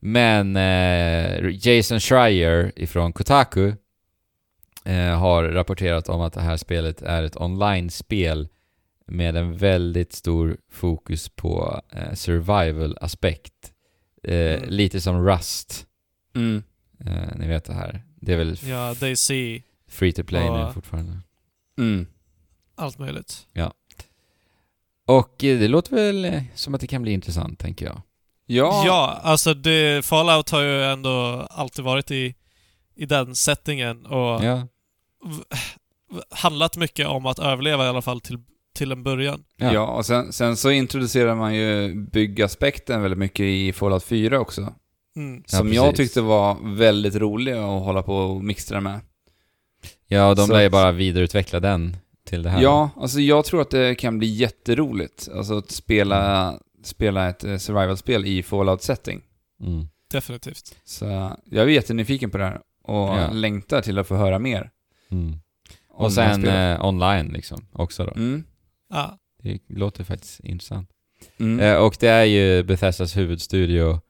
[0.00, 3.72] Men eh, Jason Schreier ifrån Kotaku
[4.86, 8.48] eh, har rapporterat om att det här spelet är ett online-spel
[9.06, 13.72] med en väldigt stor fokus på eh, survival-aspekt.
[14.22, 14.68] Eh, Mm.
[14.68, 15.86] Lite som Rust,
[16.34, 16.62] Mm.
[17.00, 18.02] eh, ni vet det här.
[18.20, 20.72] Det är väl Ja, Daisy, free to play nu Ja.
[20.72, 21.20] fortfarande.
[21.78, 22.06] Mm.
[22.74, 23.46] allt möjligt.
[25.06, 28.02] Och eh, det låter väl som att det kan bli intressant, tänker jag.
[28.46, 28.82] Ja.
[28.86, 32.34] Ja, alltså det, Fallout har ju ändå alltid varit i,
[32.94, 34.66] i den settingen och Ja.
[36.30, 38.38] Handlat mycket om att överleva i alla fall till,
[38.74, 39.44] till en början.
[39.56, 39.72] Ja.
[39.72, 44.74] Ja, och sen, sen så introducerar man ju byggaspekten väldigt mycket i Fallout 4 också.
[45.16, 45.42] Mm.
[45.50, 45.96] Ja, som jag precis.
[46.06, 49.00] tyckte var väldigt rolig att hålla på och mixtra med.
[50.06, 51.96] Ja, och de lär ju bara vidareutveckla den
[52.26, 52.62] till det här.
[52.62, 55.28] Ja, alltså jag tror att det kan bli jätteroligt.
[55.34, 56.54] Alltså att spela,
[56.84, 59.22] spela ett eh, survival-spel i Fallout-setting.
[59.62, 59.86] Mm.
[60.12, 60.76] Definitivt.
[60.84, 61.04] Så
[61.44, 63.28] jag är jättenyfiken på det här och Ja.
[63.32, 64.70] längtar till att få höra mer.
[65.10, 65.38] Mm.
[65.88, 68.12] Och sen eh, online liksom, också då.
[68.12, 68.44] Mm.
[68.90, 69.18] Ja.
[69.42, 70.90] Det låter faktiskt intressant.
[71.40, 71.60] Mm.
[71.60, 74.00] Eh, och det är ju Bethesdas huvudstudio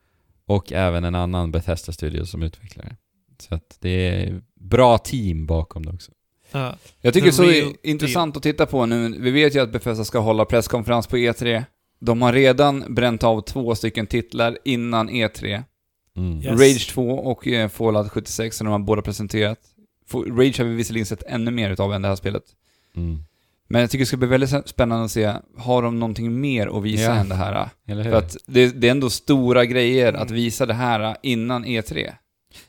[0.45, 2.95] och även en annan Bethesda-studio som utvecklar det.
[3.39, 6.11] Så att det är bra team bakom det också.
[6.51, 6.75] ja.
[7.01, 9.15] Jag tycker The det är så intressant att titta på nu.
[9.19, 11.63] Vi vet ju att Bethesda ska hålla presskonferens på E3.
[11.99, 15.63] De har redan bränt av två stycken titlar innan E3.
[16.17, 16.41] Mm.
[16.41, 16.59] Yes.
[16.61, 19.59] Rage 2 och eh, Fallout 76 som de har båda presenterat.
[20.13, 22.43] Rage har vi visserligen sett ännu mer utav än det här spelet.
[22.95, 23.19] Mm.
[23.69, 26.83] Men jag tycker det ska bli väldigt spännande att se, har de någonting mer att
[26.83, 27.15] visa Ja.
[27.15, 27.69] än det här?
[27.87, 28.11] Eller hur?
[28.11, 30.35] För att det, det är ändå stora grejer att Mm.
[30.35, 32.13] visa det här innan E E3.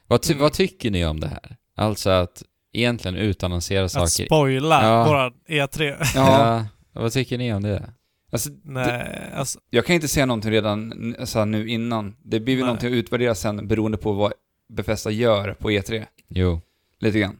[0.06, 0.42] vad, ty- Mm.
[0.42, 1.56] vad tycker ni om det här?
[1.76, 4.26] Alltså att egentligen utannonsera Att saker...
[4.26, 5.04] spoila Ja.
[5.06, 5.96] våran E3.
[6.14, 6.64] Ja.
[6.92, 7.90] Vad tycker ni om det?
[8.32, 9.58] Alltså, det, Nej, alltså...
[9.70, 12.16] jag kan inte säga någonting redan alltså, nu innan.
[12.24, 12.66] Det blir väl Nej.
[12.66, 14.32] någonting att utvärdera sen beroende på vad
[14.72, 16.04] Befesta gör på E3.
[16.28, 16.60] Jo.
[17.00, 17.38] Lite grann.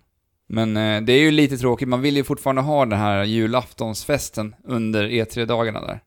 [0.48, 4.54] Men eh, det är ju lite tråkigt, man vill ju fortfarande ha den här julaftonsfesten
[4.64, 6.00] under E3-dagarna där.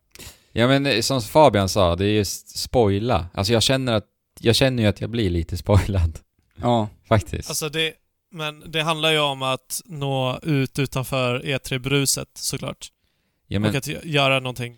[0.52, 3.26] Ja men eh, som Fabian sa, det är just spoila.
[3.34, 4.06] Alltså jag känner att,
[4.40, 6.20] jag känner ju att jag blir lite spoilad.
[6.56, 6.90] Ja.
[7.08, 7.50] Faktiskt.
[7.50, 7.94] Alltså det...
[8.34, 12.88] Men det handlar ju om att nå ut utanför E3-bruset såklart.
[13.48, 14.78] ja, men, Och att gö- göra någonting.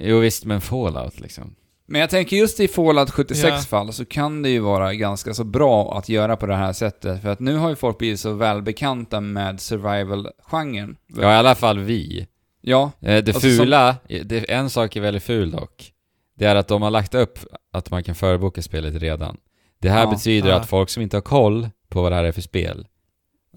[0.00, 1.54] jo visst, men Fallout liksom.
[1.88, 3.58] Men jag tänker just i Fallout 76 Ja.
[3.58, 7.22] fall så kan det ju vara ganska så bra att göra på det här sättet.
[7.22, 10.96] För att nu har ju folk blivit så välbekanta med survival-genren.
[11.16, 12.26] Ja, i alla fall vi.
[12.60, 15.92] Ja, Eh, Det Alltså, fula, det, en sak är väldigt ful dock.
[16.38, 17.38] Det är att de har lagt upp
[17.72, 19.36] att man kan förboka spelet redan.
[19.78, 20.10] Det här Ja.
[20.10, 20.56] betyder Ja.
[20.56, 22.86] att folk som inte har koll på vad det här är för spel.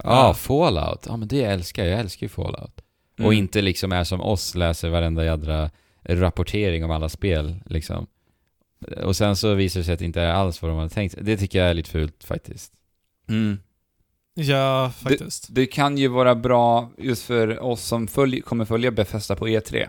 [0.03, 0.33] Ja, Ja.
[0.33, 1.05] Fallout.
[1.09, 1.91] Ja, men det älskar jag.
[1.93, 2.81] Jag älskar ju Fallout.
[3.19, 3.27] Mm.
[3.27, 5.69] Och inte liksom är som oss, läser varenda jädra
[6.03, 8.07] rapportering om alla spel liksom.
[9.03, 11.15] Och sen så visar det sig att det inte är alls vad de hade tänkt.
[11.21, 12.73] Det tycker jag är lite fult faktiskt.
[13.29, 13.59] Mm.
[14.33, 15.47] Ja, faktiskt.
[15.49, 19.87] Det kan ju vara bra just för oss som följ, kommer följa Bethesda på E3.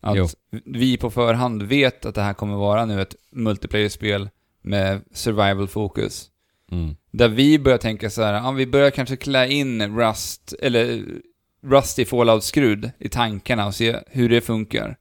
[0.00, 0.28] Att Jo.
[0.64, 4.28] vi på förhand vet att det här kommer vara nu ett multiplayer-spel
[4.62, 6.30] med survival-fokus.
[6.72, 6.96] Mm.
[7.10, 11.04] Där vi börjar tänka så här, ja, vi börjar kanske klä in Rust, eller
[11.62, 14.96] Rust i Fallout-skrud i tankarna och se hur det funkar.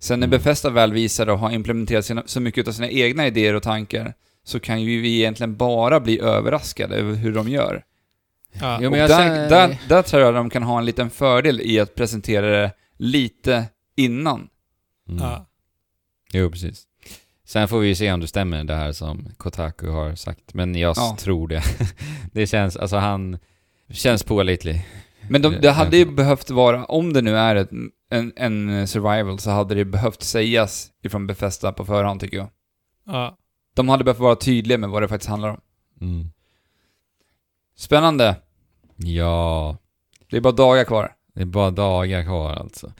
[0.00, 0.26] Sen när.
[0.26, 4.14] Bethesda väl visar och har implementerat sina, så mycket av sina egna idéer och tankar,
[4.44, 7.84] så kan ju vi egentligen bara bli överraskade över hur de gör.
[8.60, 8.78] Ja.
[8.80, 11.10] Jo, Och men jag där, känner- där, där tror jag de kan ha en liten
[11.10, 13.64] fördel i att presentera det lite
[13.96, 14.48] innan.
[15.08, 15.22] Mm.
[15.22, 15.46] Ja.
[16.32, 16.84] Jo, precis.
[17.44, 20.54] Sen får vi ju se om det stämmer det här som Kotaku har sagt.
[20.54, 21.16] Men jag Ja.
[21.20, 21.62] tror det.
[22.32, 23.38] det känns, alltså han
[23.90, 24.86] känns pålitlig.
[25.30, 26.10] Men de, det hade ju eh.
[26.10, 27.70] behövt vara, om det nu är ett,
[28.10, 32.48] en, en survival, så hade det behövt sägas ifrån Befästa på förhand tycker jag.
[33.06, 33.36] Ja.
[33.74, 35.60] De hade behövt vara tydliga med vad det faktiskt handlar om.
[36.00, 36.28] Mm.
[37.76, 38.36] Spännande.
[38.96, 39.76] Ja,
[40.30, 41.12] Det är bara dagar kvar.
[41.34, 42.92] det är bara dagar kvar alltså.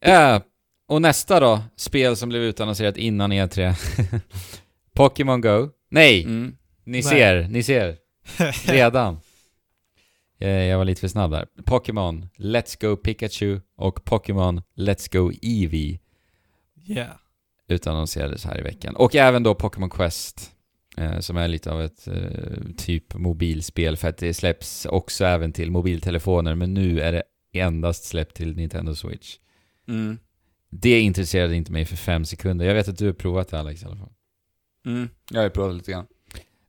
[0.00, 0.40] Äh,
[0.88, 3.74] och nästa då, spel som blev utannonserat innan E3.
[4.94, 5.68] Pokémon Go.
[5.90, 6.56] Nej, Mm.
[6.84, 7.02] ni Nej.
[7.02, 7.96] ser, ni ser.
[8.72, 9.20] Redan.
[10.40, 11.46] Eh, Jag var lite för snabb där.
[11.64, 16.00] Pokémon Let's Go Pikachu och Pokémon Let's Go Eevee
[16.86, 17.16] yeah.
[17.68, 18.96] utannonserades här i veckan.
[18.96, 20.52] Och även då Pokémon Quest,
[20.96, 25.52] eh, som är lite av ett eh, typ mobilspel för att det släpps också även
[25.52, 27.22] till mobiltelefoner, men nu är det
[27.52, 29.36] endast släppt till Nintendo Switch.
[29.88, 30.18] Mm.
[30.70, 32.66] Det intresserade inte mig för fem sekunder.
[32.66, 34.12] Jag vet att du har provat det Alex i alla fall.
[34.86, 35.08] Mm.
[35.30, 36.06] Jag har provat lite grann.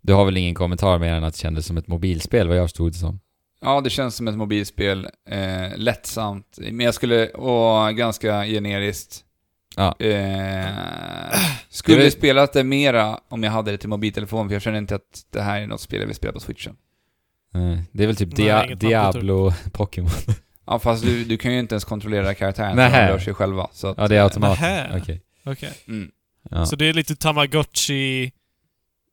[0.01, 2.65] Du har väl ingen kommentar mer än att det kändes som ett mobilspel, vad jag
[2.65, 3.19] förstod det som.
[3.61, 5.09] Ja, det känns som ett mobilspel.
[5.29, 6.57] Eh, lättsamt.
[6.57, 9.23] Men jag skulle, och ganska generiskt.
[9.75, 9.95] Ja.
[9.99, 10.67] Eh,
[11.69, 14.95] skulle väl- spelat det mera om jag hade det till mobiltelefon, för jag känner inte
[14.95, 16.75] att det här är något spel jag vill spela på switchen.
[17.55, 20.09] Eh, Det är väl typ Nej, Dia- man Diablo Pokémon.
[20.65, 23.67] Ja, fast du, du kan ju inte ens kontrollera karaktären, de rör sig själva.
[23.73, 25.01] Så att, Ja, det är automatiskt.
[25.01, 25.21] Okej.
[25.45, 25.73] Okej.
[25.87, 26.11] Mm.
[26.49, 26.65] Ja.
[26.65, 28.31] Så det är lite Tamagotchi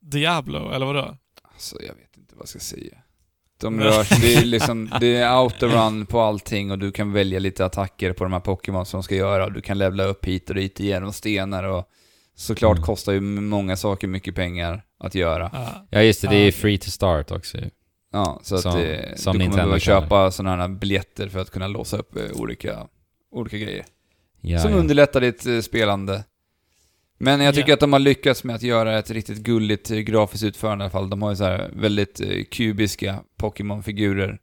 [0.00, 1.16] Diablo, eller vadå?
[1.52, 2.96] Alltså, jag vet inte vad jag ska säga.
[3.60, 7.38] De rör sig, det är liksom, det är autorun på allting och du kan välja
[7.38, 9.50] lite attacker på de här Pokémon som ska göra.
[9.50, 11.84] Du kan levla upp hit och dit genom stenar och
[12.36, 12.86] såklart Mm.
[12.86, 15.50] kostar ju många saker mycket pengar att göra.
[15.52, 15.86] Ja.
[15.90, 17.58] Ja just det, det är free to start också.
[18.12, 21.38] Ja, så att Som- det, som du kommer Nintendo behöva köpa sådana här biljetter för
[21.38, 22.86] att kunna låsa upp eh, olika,
[23.30, 23.84] olika grejer.
[24.40, 24.76] Ja, som ja.
[24.76, 26.24] underlättar ditt eh, spelande.
[27.18, 27.74] Men jag tycker Ja.
[27.74, 30.90] att de har lyckats med att göra ett riktigt gulligt eh, grafiskt utförande i alla
[30.90, 31.10] fall.
[31.10, 34.38] De har ju så här väldigt eh, kubiska Pokémon-figurer.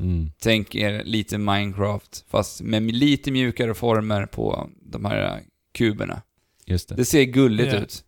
[0.00, 0.30] Mm.
[0.38, 5.32] Tänk er lite Minecraft, fast med lite mjukare former på de här eh,
[5.74, 6.22] kuberna.
[6.66, 6.94] Just det.
[6.94, 7.78] Det ser gulligt Ja.
[7.80, 8.04] ut.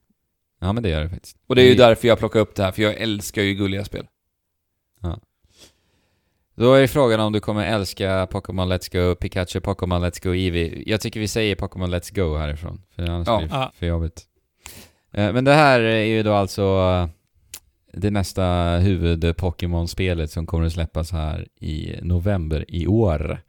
[0.61, 1.37] Ja men det gör det faktiskt.
[1.47, 3.85] Och det är ju därför jag plockar upp det här, för jag älskar ju gulliga
[3.85, 4.07] spel.
[6.57, 10.83] Då är frågan om du kommer älska Pokémon Let's Go, Pikachu, Pokémon Let's Go Eevee.
[10.87, 13.39] Jag tycker vi säger Pokémon Let's Go härifrån, för annars Ja.
[13.39, 14.23] blir det för jobbigt.
[15.13, 17.09] Eh, Men det här är ju då alltså eh,
[17.93, 18.45] det nästa
[18.79, 23.43] huvud-Pokémon-spelet som kommer att släppas här i november i år.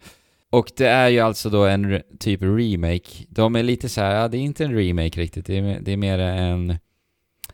[0.49, 3.25] Och det är ju alltså då en typ remake.
[3.29, 5.91] De är lite så här, ja det är inte en remake riktigt, det är, det
[5.93, 6.77] är mer en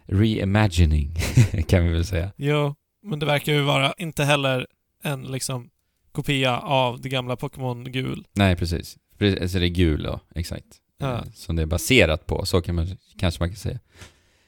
[0.05, 1.15] reimagining
[1.67, 2.31] kan vi väl säga.
[2.35, 4.67] Jo, men det verkar ju vara inte heller
[5.03, 5.69] en liksom
[6.11, 8.27] kopia av det gamla Pokémon Gul.
[8.33, 8.97] Nej, precis.
[9.17, 10.65] Pre- Alltså det är gul då, exakt.
[10.97, 11.13] Ja.
[11.13, 12.87] Eh, Som det är baserat på, så kan man,
[13.19, 13.79] kanske man kan säga.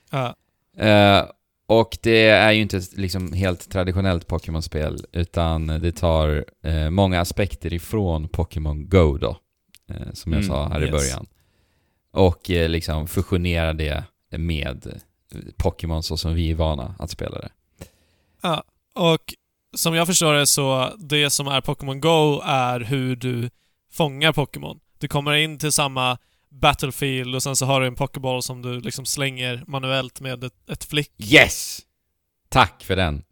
[0.10, 0.36] Ja.
[0.78, 1.26] Eh,
[1.68, 7.74] och det är ju inte liksom helt traditionellt Pokémon-spel, utan det tar eh, många aspekter
[7.74, 9.38] ifrån Pokémon Go då,
[9.90, 10.92] eh, som jag Mm, sa här i yes.
[10.92, 11.26] början.
[12.12, 15.02] Och liksom fusionerar det med
[15.58, 17.50] Pokémon så som vi är vana att spela det.
[18.42, 18.64] Ja,
[18.96, 19.34] och
[19.76, 23.50] som jag förstår det så, det som är Pokémon Go är hur du
[23.92, 24.80] fångar Pokémon.
[25.00, 26.18] Du kommer in till samma
[26.50, 30.70] Battlefield och sen så har du en Pokéboll som du liksom slänger manuellt med ett,
[30.70, 31.12] ett flick.
[31.18, 31.80] Yes!
[32.50, 33.24] Tack för den!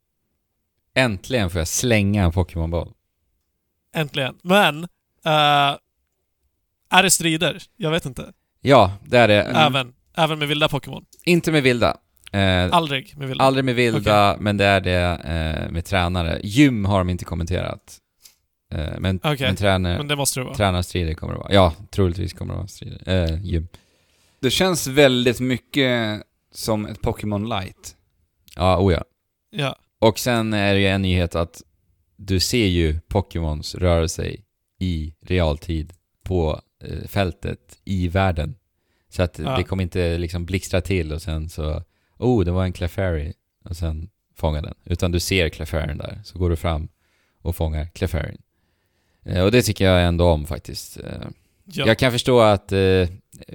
[0.95, 2.93] Äntligen får jag slänga en Pokémon-boll.
[3.95, 4.35] Äntligen.
[4.41, 4.83] Men,
[5.25, 5.77] eh,
[6.89, 7.63] är det strider?
[7.77, 8.33] Jag vet inte.
[8.61, 9.41] Ja, det är det.
[9.41, 11.05] Även, även med vilda Pokémon.
[11.23, 11.97] Inte med vilda.
[12.33, 13.43] Eh, Aldrig med vilda.
[13.43, 16.39] Aldrig med vilda, men det är det eh, med tränare.
[16.43, 17.99] Gym har de inte kommenterat.
[18.73, 20.55] Eh, men, Okej, men tränar, Men det måste det vara.
[20.55, 21.53] tränarstrider kommer det vara.
[21.53, 23.01] Ja, troligtvis kommer det vara strider.
[23.33, 23.67] Eh, gym.
[24.39, 26.21] Det känns väldigt mycket
[26.51, 27.95] som ett Pokémon Light.
[28.55, 29.03] Ja, oh ja.
[29.51, 29.75] Ja.
[29.99, 31.61] Och sen är det ju en nyhet att
[32.15, 34.43] du ser ju Pokémons röra sig
[34.79, 38.55] i realtid på eh, fältet i världen.
[39.09, 39.57] Så att Ja.
[39.57, 41.83] det kommer inte liksom blixtra till och sen så,
[42.23, 43.33] oh, det var en Clefairy
[43.65, 44.73] och sen fånga den.
[44.85, 46.87] Utan du ser Clefairin där, så går du fram
[47.41, 48.41] och fångar Clefairin.
[49.25, 50.97] Eh, och det tycker jag ändå om faktiskt.
[50.97, 51.27] Eh,
[51.65, 51.87] ja.
[51.87, 53.07] Jag kan förstå att eh,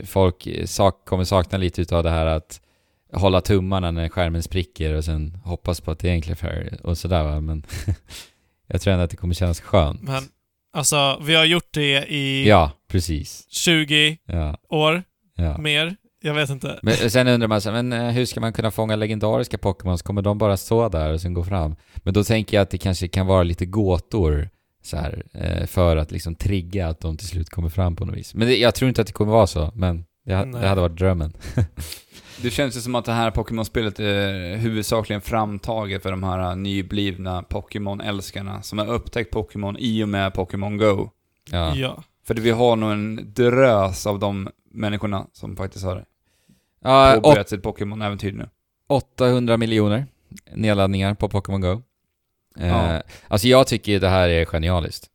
[0.04, 2.60] folk sak, kommer sakna lite utav det här att
[3.12, 6.98] hålla tummarna när skärmen spricker och sen hoppas på att det är en Clefairy och
[6.98, 7.62] sådär va, men
[8.66, 10.02] jag tror ändå att det kommer kännas skönt.
[10.02, 10.22] Men,
[10.72, 13.46] alltså, vi har gjort det i Ja, precis.
[13.50, 15.02] 20 Ja, år,
[15.34, 15.58] ja.
[15.58, 15.96] mer.
[16.28, 16.78] Jag vet inte.
[16.82, 20.02] Men sen undrar man så men eh, hur ska man kunna fånga legendariska Pokémons?
[20.02, 21.76] Kommer de bara stå där och sen gå fram?
[21.96, 24.48] Men då tänker jag att det kanske kan vara lite gåtor
[24.82, 28.16] så här, eh, för att liksom trigga att de till slut kommer fram på något
[28.16, 28.34] vis.
[28.34, 30.60] Men det, jag tror inte att det kommer vara så, men det, Nej.
[30.62, 31.32] det hade varit drömmen.
[32.42, 37.42] Det känns ju som att det här Pokémon-spelet är huvudsakligen framtaget för de här nyblivna
[37.42, 41.10] Pokémon-älskarna som har upptäckt Pokémon i och med Pokémon Go.
[41.50, 41.76] Ja.
[41.76, 42.02] Ja.
[42.26, 46.04] För vi har nog en drös av de människorna som faktiskt har
[46.80, 48.48] Ja, påbörjat sitt Pokémon-äventyr nu.
[48.88, 50.06] 800 miljoner
[50.54, 51.82] nedladdningar på Pokémon Go.
[52.58, 53.02] Eh, Ja.
[53.28, 55.06] Alltså jag tycker det här är genialiskt.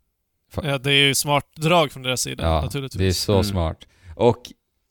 [0.63, 2.99] ja, det är ju smart drag från deras sida Ja, naturligtvis.
[2.99, 3.43] det är så Mm.
[3.43, 3.77] smart.
[4.15, 4.41] Och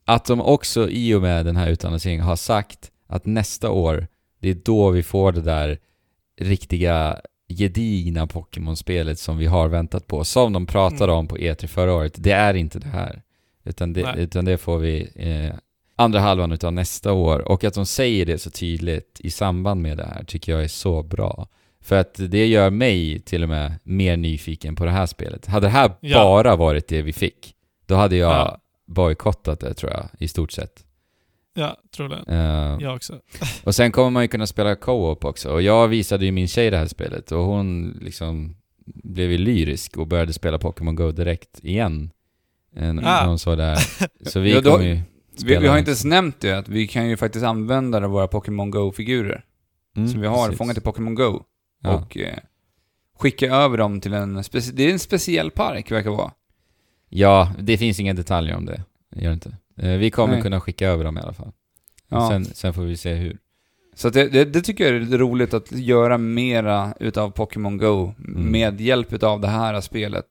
[0.04, 4.06] att de också i och med den här utannonseringen har sagt att nästa år,
[4.40, 5.78] det är då vi får det där
[6.40, 10.24] riktiga gedigna Pokémon-spelet som vi har väntat på.
[10.24, 11.16] Som de pratade Mm.
[11.16, 12.12] om på E3 förra året.
[12.16, 13.22] Det är inte det här.
[13.64, 15.54] Utan det, utan det får vi eh,
[16.02, 17.38] andra halvan utav nästa år.
[17.48, 20.68] Och att de säger det så tydligt i samband med det här tycker jag är
[20.68, 21.48] så bra.
[21.80, 25.46] För att det gör mig till och med mer nyfiken på det här spelet.
[25.46, 26.18] Hade det här Ja.
[26.24, 27.54] bara varit det vi fick,
[27.86, 28.58] då hade jag Ja.
[28.86, 30.84] bojkottat det tror jag, i stort sett.
[31.54, 32.24] Ja, troligen.
[32.28, 33.20] Eh, Jag också.
[33.64, 35.50] och sen kommer man ju kunna spela co-op också.
[35.52, 39.96] Och jag visade ju min tjej det här spelet och hon liksom blev ju lyrisk
[39.96, 42.10] och började spela Pokémon Go direkt igen.
[42.74, 43.26] När Ah.
[43.26, 43.78] hon såg det här.
[44.30, 45.00] Så vi kommer ju
[45.44, 45.78] Vi, vi har det.
[45.78, 49.44] inte ens nämnt det, att vi kan ju faktiskt använda våra Pokémon Go-figurer
[49.96, 50.58] Mm, som vi har precis.
[50.58, 51.42] fångat i Pokémon Go
[51.82, 51.90] Ja.
[51.94, 52.38] och eh,
[53.18, 56.32] skicka över dem till en speci- Det är en speciell park, verkar vara.
[57.08, 58.82] Ja, det finns inga detaljer om det.
[59.10, 59.56] Det gör det inte.
[59.76, 60.42] Eh, Vi kommer Nej.
[60.42, 61.52] kunna skicka över dem i alla fall.
[62.08, 62.28] Ja.
[62.28, 63.38] Sen, sen får vi se hur.
[63.94, 68.80] Så det, det, det tycker jag är roligt att göra mera utav Pokémon Go med
[68.80, 70.26] hjälp utav det här spelet.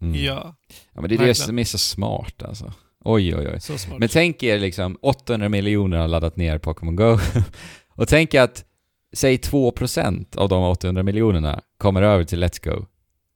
[0.00, 0.24] Mm.
[0.24, 0.54] Ja,
[0.92, 1.00] ja.
[1.00, 1.34] men det är det verkligen.
[1.34, 2.72] som är så smart alltså.
[3.06, 3.60] Oj, oj, oj.
[3.60, 3.98] så smart.
[3.98, 7.18] Men tänk er liksom 800 miljoner har laddat ner Pokémon Go.
[7.88, 8.64] och tänk att,
[9.12, 12.86] säg 2% av de 800 miljonerna kommer över till Let's Go.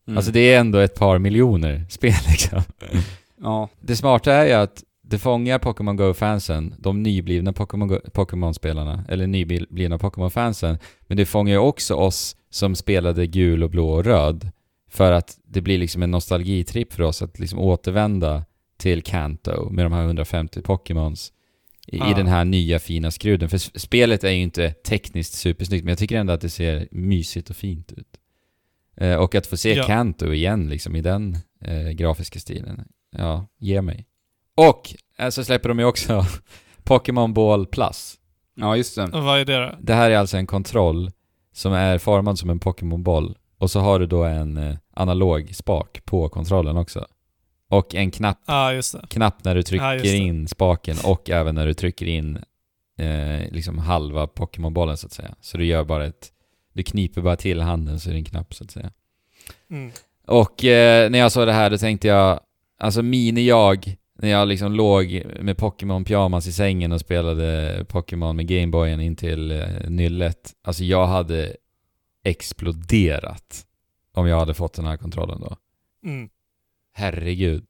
[0.06, 0.16] Mm.
[0.16, 2.62] Alltså det är ändå ett par miljoner spel liksom.
[3.42, 7.52] Ja, Det smarta är ju att det fångar Pokémon Go-fansen, de nyblivna
[8.12, 13.90] Pokémon-spelarna, eller nyblivna Pokémon-fansen, men det fångar ju också oss som spelade gul och blå
[13.90, 14.50] och röd,
[14.90, 18.44] för att det blir liksom en nostalgitripp för oss att liksom återvända
[18.80, 21.32] till Kanto med de här 150 Pokémons
[21.86, 22.14] i, i Ah.
[22.16, 23.48] den här nya fina skruden.
[23.48, 27.50] För spelet är ju inte tekniskt supersnyggt, men jag tycker ändå att det ser mysigt
[27.50, 28.06] och fint ut.
[28.96, 29.84] Eh, och att få se Ja.
[29.84, 32.84] Kanto igen liksom i den eh, grafiska stilen,
[33.16, 34.06] ja, ge mig.
[34.54, 36.26] Och eh, så släpper de ju också
[36.84, 38.14] Pokémon Ball Plus.
[38.54, 39.02] ja just det.
[39.04, 39.74] Och vad är det då?
[39.80, 41.10] Det här är alltså en kontroll
[41.52, 43.36] som är formad som en Pokémon-boll.
[43.58, 47.06] Och så har du då en eh, analog spak på kontrollen också.
[47.70, 48.72] Och en knapp, ah,
[49.08, 50.16] knapp när du trycker det.
[50.16, 52.38] in spaken och även när du trycker in
[52.98, 55.34] eh, liksom halva Pokémon-bollen så att säga.
[55.40, 56.32] Så du gör bara ett...
[56.72, 58.90] Du kniper bara till handen så är det en knapp så att säga.
[59.70, 59.90] Mm.
[60.26, 62.40] Och eh, när jag såg det här då tänkte jag,
[62.78, 68.46] alltså mini-jag, när jag liksom låg med Pokémon pyjamas i sängen och spelade Pokémon med
[68.48, 70.52] Gameboyen in till eh, nyllet.
[70.64, 71.56] Alltså jag hade
[72.24, 73.66] exploderat
[74.14, 75.56] om jag hade fått den här kontrollen då.
[76.04, 76.28] Mm.
[76.92, 77.64] Herregud.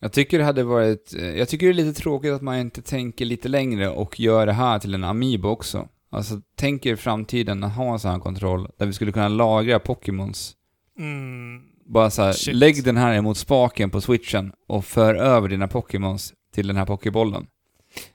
[0.00, 1.14] Jag tycker det hade varit...
[1.18, 4.46] eh, Jag tycker det är lite tråkigt att man inte tänker lite längre och gör
[4.46, 5.88] det här till en Amiibo också.
[6.10, 9.28] Alltså, tänk er i framtiden att ha en sån här kontroll där vi skulle kunna
[9.28, 10.52] lagra Pokémons.
[10.98, 11.62] Mm.
[11.86, 12.54] Bara så här, Shit.
[12.54, 16.86] lägg den här emot spaken på switchen och för över dina Pokémons till den här
[16.86, 17.46] Pokébollen.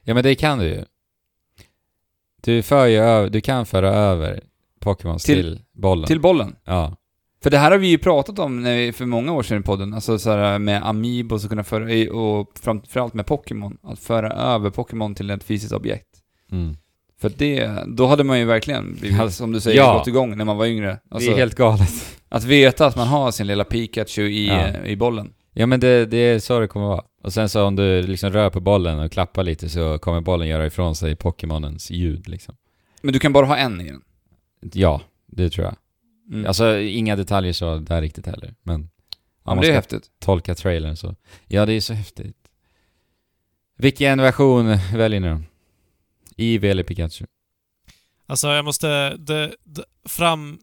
[0.01, 0.86] Ja men det kan du ju.
[2.43, 4.43] Du, för ju över, du kan föra över
[4.80, 6.07] Pokémons till, Till- bollen.
[6.07, 6.55] Till bollen.
[6.64, 6.95] Ja.
[7.44, 9.64] För det här har vi ju pratat om när vi, för många år sedan i
[9.64, 14.32] podden, alltså så här med Amiibos och kunna föra, och framförallt med Pokémon, att föra
[14.32, 16.08] över Pokémon till ett fysiskt objekt.
[16.52, 16.78] Mm.
[17.22, 19.98] För det, då hade man ju verkligen blivit, som du säger, Ja.
[19.98, 21.00] gått igång när man var yngre.
[21.12, 22.20] Alltså, det är helt galet.
[22.30, 24.84] Att veta att man har sin lilla Pikachu i, Ja.
[24.86, 25.34] i bollen.
[25.54, 27.02] Ja men det, det är så det kommer vara.
[27.24, 30.48] Och sen så om du liksom rör på bollen och klappar lite så kommer bollen
[30.48, 32.56] göra ifrån sig Pokémonens ljud liksom.
[33.02, 34.02] Men du kan bara ha en i den.
[34.74, 35.76] Ja, det tror jag.
[36.32, 36.46] Mm.
[36.46, 38.54] Alltså inga detaljer så där riktigt heller.
[38.64, 40.04] Men ja, men man det är häftigt.
[40.20, 41.16] tolka trailern så.
[41.48, 42.38] Ja, det är så häftigt.
[43.78, 45.42] Vilken version väljer ni då?
[46.38, 47.26] Eevee eller Pikachu?
[48.28, 49.18] Alltså jag måste...
[49.18, 50.60] Det, det, fram...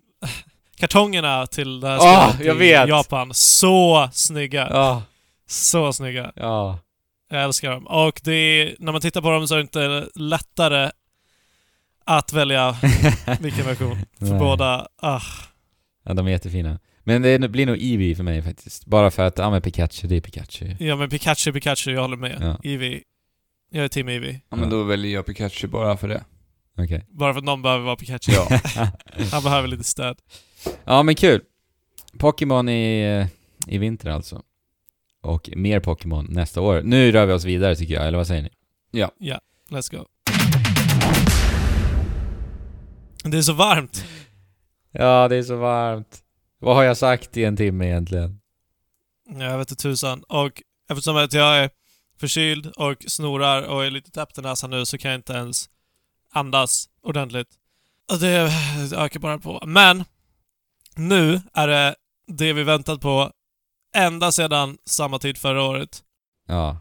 [0.77, 2.89] Kartongerna till det här spelet jag i vet.
[2.89, 3.35] Japan.
[3.35, 4.69] Så snygga.
[4.71, 5.03] Ja.
[5.47, 6.33] Så snygga.
[6.37, 6.79] Ja.
[7.31, 7.87] Jag älskar dem.
[7.87, 10.91] Och det är, när man tittar på dem så är det inte lättare
[12.05, 12.77] att välja
[13.41, 13.97] vilken version.
[14.19, 14.39] För Nej.
[14.39, 15.23] båda, ah.
[16.09, 16.79] Ja, de är jättefina.
[17.05, 18.87] Men det blir nog Eevee för mig faktiskt.
[18.87, 20.75] Bara för att, ja men Pikachu, det är Pikachu.
[20.79, 22.39] Ja men Pikachu, Pikachu, jag håller med.
[22.41, 22.71] Ja.
[22.71, 23.03] Eevee.
[23.71, 24.41] Jag är team Eevee.
[24.51, 26.25] Ja, men då väljer jag Pikachu bara för det.
[26.79, 27.07] Okej.
[27.09, 28.33] Bara för att någon behöver vara Pikachu.
[28.33, 28.49] Ja.
[29.33, 30.19] Han behöver lite stöd.
[30.85, 31.41] Ja men kul.
[32.19, 34.43] Pokémon i, eh, i vinter alltså.
[35.23, 36.83] Och mer Pokémon nästa år.
[36.83, 38.51] Nu rör vi oss vidare tycker jag, eller vad säger ni?
[39.71, 40.05] Let's go.
[43.25, 44.05] Det är så varmt.
[44.99, 46.23] Ja, det är så varmt.
[46.59, 48.41] Vad har jag sagt i en timme egentligen?
[49.39, 50.23] Jag vet inte tusan.
[50.23, 51.71] Och eftersom att jag är
[52.21, 55.69] förkyld och snorar och är lite täppt i näsan nu så kan jag inte ens
[56.33, 57.49] andas ordentligt.
[58.13, 58.53] Och det
[58.97, 59.63] ökar bara på.
[59.67, 60.05] Men
[60.97, 61.95] nu är det
[62.27, 63.33] det vi väntat på
[63.95, 66.03] ända sedan samma tid förra året.
[66.49, 66.79] Ja.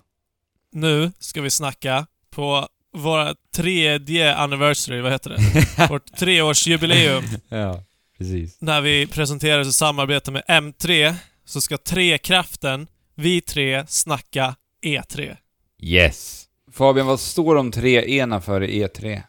[0.71, 5.87] Nu ska vi snacka på våra tredje anniversary, vad heter det?
[5.89, 7.23] Vårt treårsjubileum.
[7.49, 7.83] ja,
[8.17, 8.57] precis.
[8.61, 11.13] När vi presenterades i samarbete med M3
[11.45, 14.55] så ska Trekraften, vi tre, snacka
[14.85, 15.37] E3.
[15.83, 16.43] Yes.
[16.73, 19.21] Fabian, vad står de tre ena för i E E3?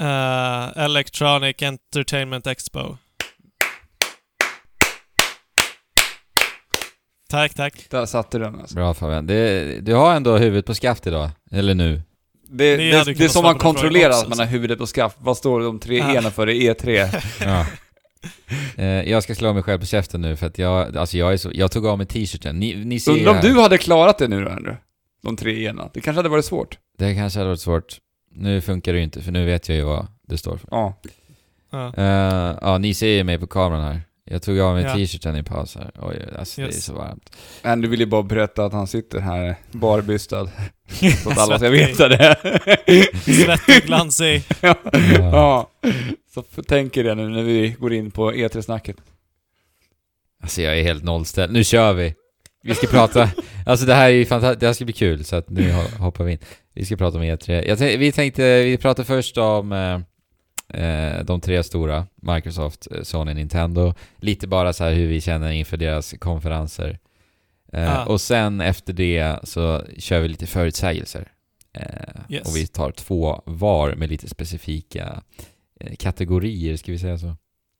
[0.00, 2.96] Eh, Electronic Entertainment Expo.
[7.28, 7.86] Tack, tack.
[7.90, 8.74] Där satte du den alltså.
[8.74, 9.26] Bra Fabian.
[9.26, 11.30] Det, du har ändå huvudet på skaft idag.
[11.50, 12.02] Eller nu.
[12.48, 15.16] Det, det, det är som man kontrollerar att man har huvudet på skaft.
[15.20, 16.14] Vad står de tre Ah.
[16.14, 17.08] ena för i E3?
[17.44, 17.66] Ja.
[18.76, 21.36] Eh, jag ska slå mig själv på käften nu för att jag, alltså jag är
[21.36, 22.58] så, jag tog av mig t-shirten.
[22.58, 24.76] Ni, ni ser Undrar om du hade klarat det nu då, Andrew?
[25.22, 25.90] De tre ena.
[25.94, 26.78] Det kanske hade varit svårt.
[26.98, 27.98] Det kanske hade varit svårt.
[28.34, 30.68] Nu funkar det ju inte för nu vet jag ju vad det står för.
[30.70, 31.00] Ja.
[31.70, 31.94] Ja.
[31.96, 34.00] Eh, ja, ni ser ju mig på kameran här.
[34.24, 34.94] Jag tog av mig Ja.
[34.94, 35.90] t-shirten i paus här.
[36.02, 36.84] Oj, alltså det är Yes.
[36.84, 37.36] så varmt.
[37.62, 40.46] Andrew ville bara berätta att han sitter här barbystad.
[41.22, 42.36] Så att alla ska veta det.
[43.22, 44.42] Svettig, glansig.
[44.60, 44.74] ja.
[45.18, 45.70] ja.
[46.34, 48.96] Så tänk er det nu när vi går in på E3-snacket.
[50.42, 51.52] Alltså jag är helt nollställd.
[51.52, 52.14] Nu kör vi!
[52.64, 53.30] Vi ska prata,
[53.66, 55.96] alltså det här är ju fantastiskt, det här ska bli kul så att nu ho-
[55.98, 56.38] hoppar vi in.
[56.74, 57.52] Vi ska prata om E3.
[57.68, 60.00] Jag tänkte, vi tänkte, vi pratar först om eh,
[61.24, 63.94] de tre stora, Microsoft, eh, Sony, Nintendo.
[64.16, 66.98] Lite bara så här hur vi känner inför deras konferenser.
[67.72, 68.04] Eh, Ja.
[68.04, 71.28] Och sen efter det så kör vi lite förutsägelser.
[71.74, 71.82] Eh,
[72.28, 72.48] Yes.
[72.48, 75.22] Och vi tar två var med lite specifika
[75.80, 77.36] eh, kategorier, ska vi säga så?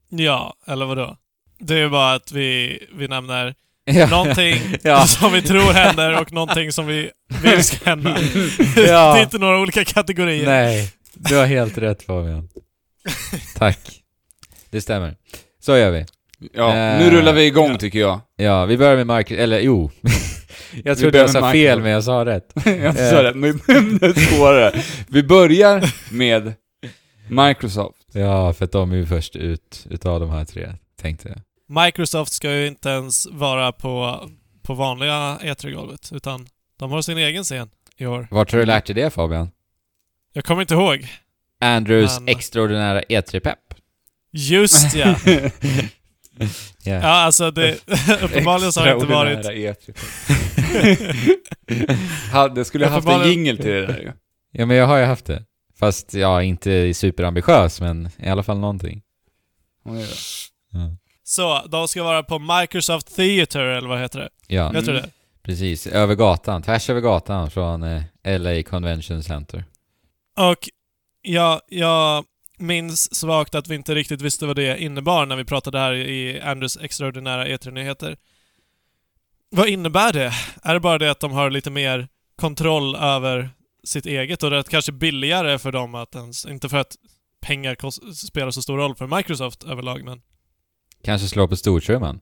[0.09, 1.17] Ja, eller vadå?
[1.59, 4.07] Det är bara att vi, vi nämner Ja.
[4.11, 5.07] någonting Ja.
[5.07, 7.11] som vi tror händer och någonting som vi
[7.43, 8.17] vill ska hända.
[8.77, 9.13] Ja.
[9.15, 10.47] Det är inte några olika kategorier.
[10.47, 12.49] Nej, du har helt rätt Fabian.
[13.57, 14.03] Tack.
[14.71, 15.17] Det stämmer.
[15.61, 16.07] Så gör vi.
[16.53, 17.79] Ja, Eh, nu rullar vi igång ja.
[17.79, 18.21] tycker jag.
[18.37, 19.91] Ja, vi börjar med Microsoft, eller jo.
[20.85, 22.53] jag trodde jag sa med fel men jag sa rätt.
[22.65, 24.83] jag sa det, men men det är svårare.
[25.09, 26.55] Vi börjar med
[27.29, 27.99] Microsoft.
[28.13, 31.39] Ja, för att de är ju först ut utav de här tre, tänkte jag.
[31.85, 34.21] Microsoft ska ju inte ens vara på,
[34.63, 36.47] på vanliga E3-golvet, utan
[36.79, 38.29] de har sin egen scen i år.
[38.31, 39.51] Vart har du lärt dig det Fabian?
[40.33, 41.07] Jag kommer inte ihåg.
[41.63, 43.59] Andrews Men- extraordinära E3-pepp.
[44.33, 45.15] Just ja.
[46.85, 46.93] Ja.
[46.95, 47.73] Ja, alltså det...
[48.23, 49.39] uppenbarligen så har det inte varit...
[49.39, 51.37] Extraordinära E3.
[52.33, 54.13] Hade- Det skulle ha haft en jingel till det där ju.
[54.53, 55.45] ja, men jag har ju haft det.
[55.79, 59.03] Fast ja, inte superambitiös, men i alla fall någonting.
[59.85, 59.93] Ja,
[61.25, 64.29] Så, de ska vara på Microsoft Theater, eller vad heter det?
[64.47, 65.11] ja Jag tror det.
[65.43, 65.87] precis.
[65.87, 68.03] Över gatan, tvärs över gatan från eh,
[68.41, 69.65] LA Convention Center.
[70.39, 70.69] Och
[71.23, 72.25] jag, jag
[72.59, 76.41] minns svagt att vi inte riktigt visste vad det innebar när vi pratade här i
[76.41, 78.17] Andrews extraordinära E3-nyheter.
[79.51, 80.33] Vad innebär det?
[80.63, 83.51] Är det bara det att de har lite mer kontroll över
[83.85, 86.47] sitt eget och det är kanske billigare för dem att ens...
[86.47, 86.97] Inte för att
[87.41, 90.23] pengar spelar så stor roll för Microsoft överlag, men...
[91.05, 92.21] Kanske slå på stortrumman.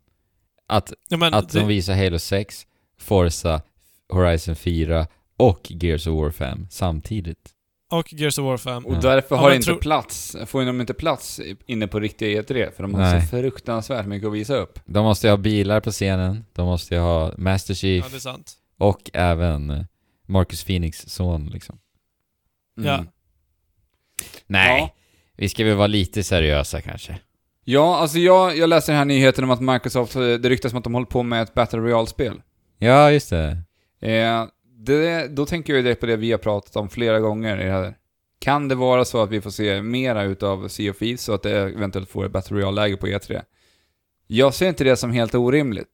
[0.66, 2.66] Att, Ja, men att det, de visar Halo 6,
[2.98, 3.62] Forza,
[4.08, 7.54] Horizon 4 och Gears of War 5 samtidigt.
[7.90, 8.86] Och Gears of War 5.
[8.86, 12.82] Och därför har inte tror- plats, får de inte plats inne på riktiga E3, för
[12.82, 13.20] de har Nej.
[13.22, 14.78] så fruktansvärt mycket att visa upp.
[14.84, 18.16] De måste ju ha bilar på scenen, de måste ju ha Master Chief Ja, det
[18.16, 18.52] är sant.
[18.78, 19.82] och även eh,
[20.26, 21.78] Marcus Phoenix son liksom.
[22.78, 22.90] Mm.
[22.90, 23.04] Ja.
[24.46, 24.90] Nej, Ja.
[25.36, 27.18] vi ska väl vara lite seriösa kanske.
[27.64, 30.78] Ja, alltså jag, jag läser den här nyheten om att Microsoft, eh, det ryktas om
[30.78, 32.42] att de håller på med ett Battle Royale-spel.
[32.78, 33.58] Ja, just det.
[34.00, 34.44] Eh,
[34.84, 37.70] det, då tänker jag direkt på det vi har pratat om flera gånger i det
[37.72, 37.96] här.
[38.38, 41.42] Kan det vara så att vi får se mera utav Sea of Thieves så att
[41.42, 43.42] det eventuellt får ett Battle Royale-läge på E3?
[44.26, 45.90] Jag ser inte det som helt orimligt.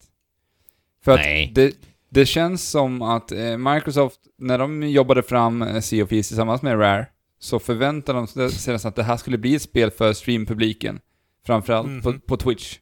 [1.05, 1.53] För att Nej.
[1.55, 1.74] det,
[2.11, 6.62] det känns som att eh, Microsoft, när de jobbade fram eh, Sea of Thieves tillsammans
[6.62, 7.07] med Rare,
[7.39, 11.01] så förväntade de sig nästan att det här skulle bli ett spel för streampubliken.
[11.47, 12.20] Framförallt på, Mhm.
[12.20, 12.78] på Twitch.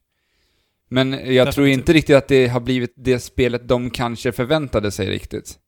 [0.88, 1.78] Men jag tror Definitivt.
[1.78, 5.58] inte riktigt att det har blivit det spelet de kanske förväntade sig riktigt.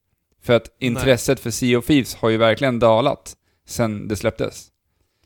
[0.42, 3.34] För att intresset för Sea of Thieves har ju verkligen dalat
[3.68, 4.66] sen det släpptes.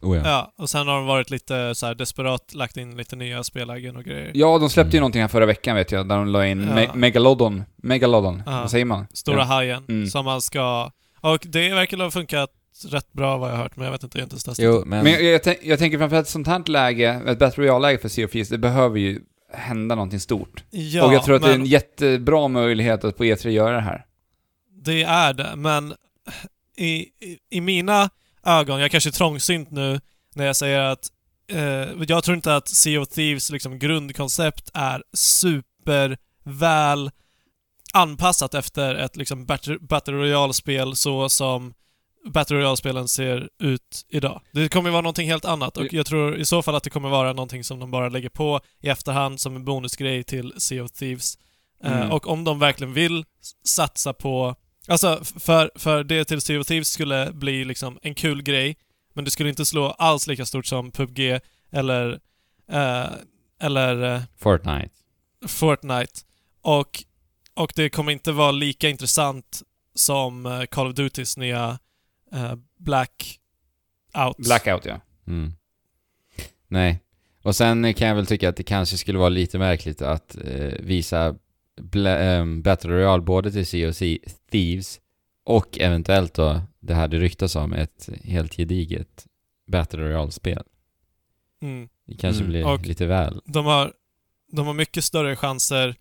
[0.02, 0.22] Oh, ja.
[0.24, 3.96] Ja, och sen har de varit lite så här desperat lagt in lite nya spellägen
[3.96, 4.30] och grejer.
[4.34, 5.00] Ja, de släppte ju Mm.
[5.02, 6.74] någonting här förra veckan vet jag, där de la in Ja.
[6.74, 7.62] Me- Megalodon.
[7.76, 8.52] Megalodon, Ja.
[8.60, 9.06] vad säger man?
[9.12, 9.42] Stora ja.
[9.44, 10.06] hajen Mm.
[10.06, 10.90] som man ska...
[11.20, 12.50] Och det verkar ha funkat
[12.88, 14.82] rätt bra vad jag har hört, men jag vet inte, jag har inte testat Jo,
[14.86, 15.04] men...
[15.04, 18.08] Men jag, jag, tänk, jag tänker framförallt ett sånt här läge, ett Battle Royale-läge för
[18.08, 19.20] Sea of Thieves, det behöver ju
[19.52, 20.64] hända någonting stort.
[20.70, 23.74] Ja, och jag tror att det är men en jättebra möjlighet att på E3 göra
[23.74, 24.04] det här.
[24.84, 25.94] Det är det, men
[26.76, 28.10] i, i, i mina
[28.44, 30.00] ögon, jag kanske är trångsynt nu
[30.34, 31.08] när jag säger att
[31.52, 37.10] eh, jag tror inte att Sea of Thieves liksom grundkoncept är superväl
[37.92, 41.74] anpassat efter ett liksom Battle, Royale-spel så som
[42.32, 44.40] Battle Royale-spelen ser ut idag.
[44.52, 46.90] Det kommer ju vara någonting helt annat och jag tror i så fall att det
[46.90, 50.84] kommer vara någonting som de bara lägger på i efterhand som en bonusgrej till Sea
[50.84, 51.38] of Thieves.
[51.84, 52.10] Eh, Mm.
[52.10, 53.24] och om de verkligen vill
[53.64, 54.54] satsa på...
[54.90, 58.76] Alltså, för, för det till Sea of Thieves skulle bli liksom en kul grej,
[59.14, 61.40] men det skulle inte slå alls lika stort som PubG
[61.72, 62.20] eller...
[62.72, 63.06] eh,
[63.62, 64.90] eller eh, Fortnite.
[65.46, 66.20] Fortnite.
[66.62, 67.04] Och,
[67.54, 69.62] och det kommer inte vara lika intressant
[69.94, 71.78] som eh, Call of Dutys nya
[72.32, 74.36] eh, Blackout.
[74.38, 75.00] Blackout, ja.
[75.26, 75.52] Mm.
[76.68, 77.00] Nej.
[77.42, 80.72] Och sen kan jag väl tycka att det kanske skulle vara lite märkligt att eh,
[80.80, 81.34] visa
[81.80, 85.00] Bla- ehm, Battle Royale både till Thie- Thieves
[85.44, 89.26] och eventuellt då, det här det ryktas om, ett helt gediget
[89.66, 90.62] Battle Royale-spel.
[91.62, 91.88] Mm.
[92.06, 92.50] Det kanske Mm.
[92.52, 93.40] blir Och- lite väl.
[93.44, 93.92] De, har,
[94.52, 95.94] de har mycket större chanser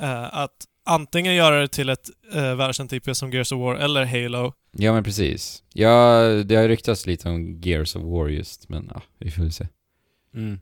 [0.00, 4.04] eh, att antingen göra det till ett eh, världskänt IP som Gears of War eller
[4.04, 4.52] Halo.
[4.72, 5.62] Ja men precis.
[5.72, 9.52] Ja, det har ryktats lite om Gears of War just, men ja, vi får väl
[9.52, 9.68] se.
[10.34, 10.60] Mm.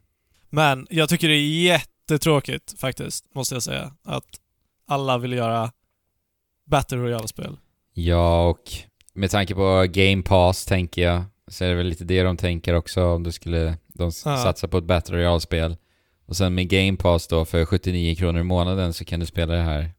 [0.49, 4.25] Men jag tycker det är jättetråkigt faktiskt, måste jag säga, att
[4.87, 5.71] alla vill göra
[6.65, 7.57] Battle Royale-spel.
[7.93, 8.63] Ja, och
[9.13, 12.73] med tanke på Game Pass tänker jag, så är det väl lite det de tänker
[12.73, 14.37] också om du skulle de Ja.
[14.37, 15.77] satsa på ett Battle Royale-spel.
[16.25, 19.53] Och sen med Game Pass då för 79 kronor i månaden så kan du spela
[19.53, 19.91] det här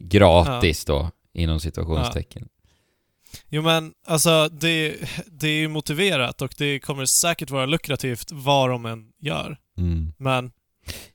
[0.00, 2.48] gratis då, inom situationstecken.
[3.48, 8.70] Jo men alltså det, det är ju motiverat och det kommer säkert vara lukrativt vad
[8.70, 9.58] de än gör.
[9.78, 10.12] Mm.
[10.18, 10.52] Men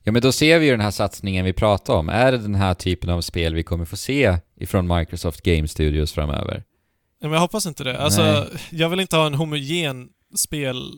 [0.02, 2.08] Ja men då ser vi ju den här satsningen vi pratar om.
[2.08, 6.12] Är det den här typen av spel vi kommer få se ifrån Microsoft Game Studios
[6.12, 6.64] framöver?
[7.20, 7.98] Ja, men jag hoppas inte det.
[7.98, 8.46] Alltså, Nej.
[8.70, 10.92] jag vill inte ha en homogen spel,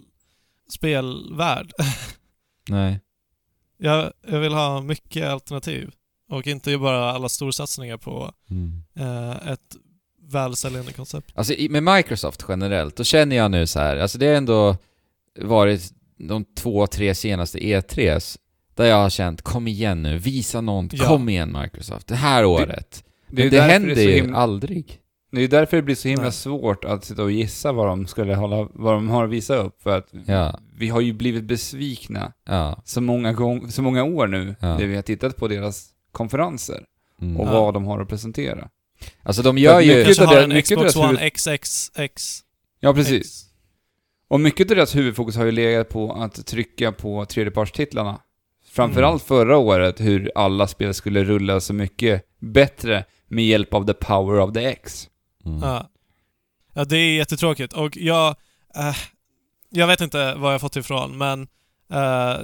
[0.74, 1.72] spelvärld.
[2.68, 3.01] Nej.
[3.79, 5.91] jag, jag vill ha mycket alternativ.
[6.31, 8.83] Och inte bara alla storsatsningar på Mm.
[8.99, 9.77] eh, ett
[10.33, 11.33] välsäljande koncept.
[11.35, 14.77] Alltså med Microsoft generellt, då känner jag nu så här, alltså det har ändå
[15.41, 18.39] varit de två, tre senaste E3s
[18.77, 21.05] där jag har känt kom igen nu, visa något, Ja.
[21.09, 23.05] kom igen Microsoft, det här året.
[23.31, 25.01] Det, det, därför händer det ju himla, aldrig.
[25.33, 26.33] Det är därför det blir så himla Nej.
[26.33, 29.83] svårt att sitta och gissa vad de skulle hålla, vad de har att visa upp.
[29.83, 30.61] För att Ja.
[30.77, 32.83] vi har ju blivit besvikna Ja.
[32.85, 34.79] så många, gång, så många år nu, Ja.
[34.79, 36.85] när vi har tittat på deras konferenser
[37.22, 37.37] Mm.
[37.37, 37.53] och Ja.
[37.61, 38.68] vad de har att presentera.
[39.22, 39.97] Alltså de gör ju...
[39.97, 42.41] mycket av har det- en mycket Xbox deras One huvud- XXX.
[42.81, 43.43] Ja, precis.
[44.29, 48.20] Och mycket av deras huvudfokus har ju legat på att trycka på tredjepartstitlarna.
[48.77, 53.95] Framförallt förra året, hur alla spel skulle rulla så mycket bättre med hjälp av the
[53.95, 55.09] power of the X.
[55.47, 55.61] Mm.
[55.62, 55.91] Ja.
[56.72, 58.29] ja, det är jättetråkigt och jag...
[58.77, 58.97] eh,
[59.70, 61.43] jag vet inte vad jag fått ifrån, men
[61.93, 61.99] eh,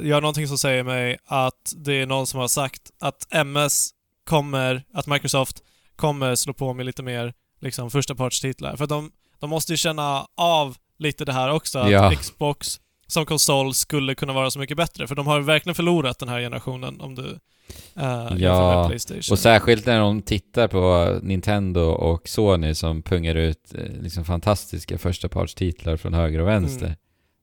[0.09, 3.91] jag har någonting som säger mig att det är någon som har sagt att MS
[4.25, 5.63] kommer, att Microsoft
[5.97, 8.77] kommer slå på med lite mer liksom första partstitlar.
[8.77, 9.11] För de,
[9.41, 12.11] de måste ju känna av lite det här också, att Ja.
[12.15, 12.81] Xbox
[13.13, 15.07] som konsol skulle kunna vara så mycket bättre.
[15.07, 19.33] För de har verkligen förlorat den här generationen om du uh, jämför med Playstation.
[19.33, 24.99] Och särskilt när de tittar på Nintendo och Sony som pungar ut eh, liksom fantastiska
[24.99, 26.87] förstapartstitlar från höger och vänster.
[26.87, 26.99] Mm.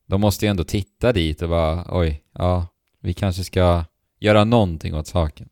[0.06, 2.66] De måste ju ändå titta dit och bara oj, ja,
[3.00, 3.84] vi kanske ska
[4.20, 5.48] göra någonting åt saken.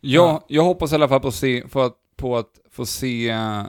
[0.00, 3.62] Ja, jag hoppas i alla fall på, se, på, att, på att få se eh,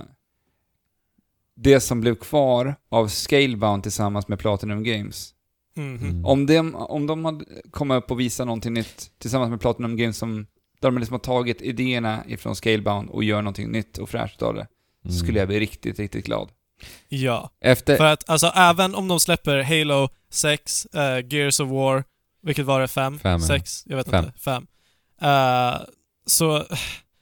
[1.56, 5.34] det som blev kvar av Scalebound tillsammans med Platinum Games.
[5.76, 5.96] Mhm.
[6.02, 6.26] Mm.
[6.26, 10.18] Om, de, om de hade kommit upp och visat någonting nytt tillsammans med Platinum Games
[10.18, 10.48] som,
[10.82, 14.54] där de liksom har tagit idéerna ifrån Scalebound och gör någonting nytt och fräscht av
[14.54, 14.68] det,
[15.04, 15.20] så Mm.
[15.20, 16.50] skulle jag bli riktigt, riktigt glad.
[17.10, 17.50] Ja.
[17.62, 17.98] Efter...
[17.98, 22.04] För att alltså även om de släpper Halo 6, eh, Gears of War,
[22.44, 22.88] vilket var det?
[22.88, 23.20] 5?
[23.20, 23.48] Fem, ja.
[23.48, 23.84] 6?
[23.86, 24.26] Jag vet Fem.
[24.26, 24.40] inte.
[24.40, 24.68] 5.
[25.24, 25.78] Uh,
[26.26, 26.64] så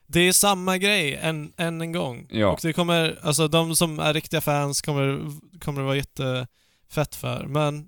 [0.07, 2.27] det är samma grej än, än en gång.
[2.29, 2.47] Ja.
[2.47, 5.21] Och det kommer, alltså de som är riktiga fans kommer,
[5.59, 7.45] kommer det vara jättefett för.
[7.47, 7.87] Men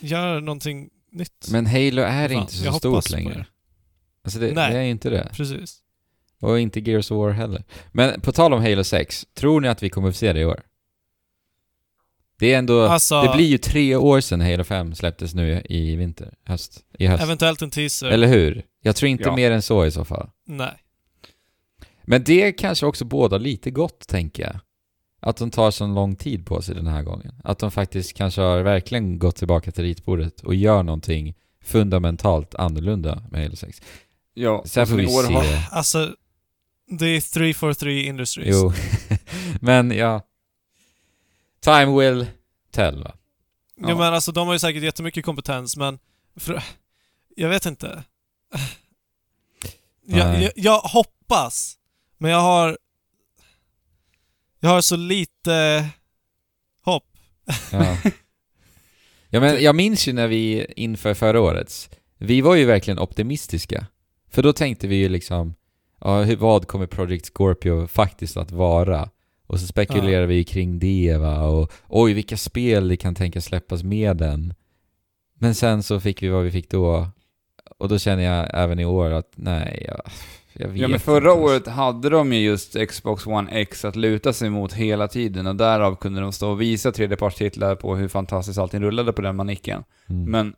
[0.00, 1.48] gör någonting nytt.
[1.52, 3.34] Men Halo är Fan, inte så stort längre.
[3.34, 3.46] det.
[4.24, 4.72] Alltså det, Nej.
[4.72, 5.28] det är inte det.
[5.32, 5.78] Precis.
[6.40, 7.64] Och inte Gears of War heller.
[7.92, 10.44] Men på tal om Halo 6, tror ni att vi kommer få se det i
[10.44, 10.62] år?
[12.38, 12.82] Det är ändå...
[12.82, 17.06] Alltså, det blir ju tre år sedan Halo 5 släpptes nu i vinter, höst, i
[17.06, 17.22] höst.
[17.22, 18.06] eventuellt en teaser.
[18.10, 18.62] Eller hur?
[18.82, 19.36] Jag tror inte Ja.
[19.36, 20.30] mer än så i så fall.
[20.46, 20.72] Nej.
[22.02, 24.60] Men det kanske också båda lite gott, tänker jag.
[25.20, 27.34] Att de tar så lång tid på sig den här gången.
[27.44, 33.22] Att de faktiskt kanske har verkligen gått tillbaka till ritbordet och gör någonting fundamentalt annorlunda
[33.30, 33.82] med Halo 6.
[34.34, 35.32] Ja, Sen får vi se.
[35.32, 36.14] har- Alltså,
[36.98, 38.56] det är 343 Industries.
[38.56, 38.72] Jo,
[39.60, 40.22] men ja.
[41.60, 42.26] Time will
[42.70, 43.12] tell va?
[43.76, 43.96] Jo Ja.
[43.98, 45.98] men alltså de har ju säkert jättemycket kompetens men...
[46.36, 46.62] För,
[47.36, 48.04] jag vet inte.
[50.06, 51.78] Jag, jag, jag hoppas,
[52.18, 52.78] men jag har...
[54.60, 55.86] Jag har så lite
[56.84, 57.04] hopp.
[57.72, 57.96] Ja.
[59.30, 63.86] ja men jag minns ju när vi inför förra årets, vi var ju verkligen optimistiska.
[64.30, 65.54] För då tänkte vi ju liksom,
[66.00, 69.10] ja, vad kommer Project Scorpio faktiskt att vara?
[69.46, 73.82] Och så spekulerade vi kring det va, och oj vilka spel det kan tänkas släppas
[73.82, 74.54] med den.
[75.34, 77.08] Men sen så fick vi vad vi fick då,
[77.78, 80.00] och då känner jag även i år att nej, jag,
[80.60, 81.44] jag vet Ja men inte förra alltså.
[81.44, 85.56] året hade de ju just Xbox One X att luta sig mot hela tiden och
[85.56, 89.84] därav kunde de stå och visa tredjepartstitlar på hur fantastiskt allting rullade på den manicken.
[90.08, 90.30] Mm.
[90.30, 90.54] Men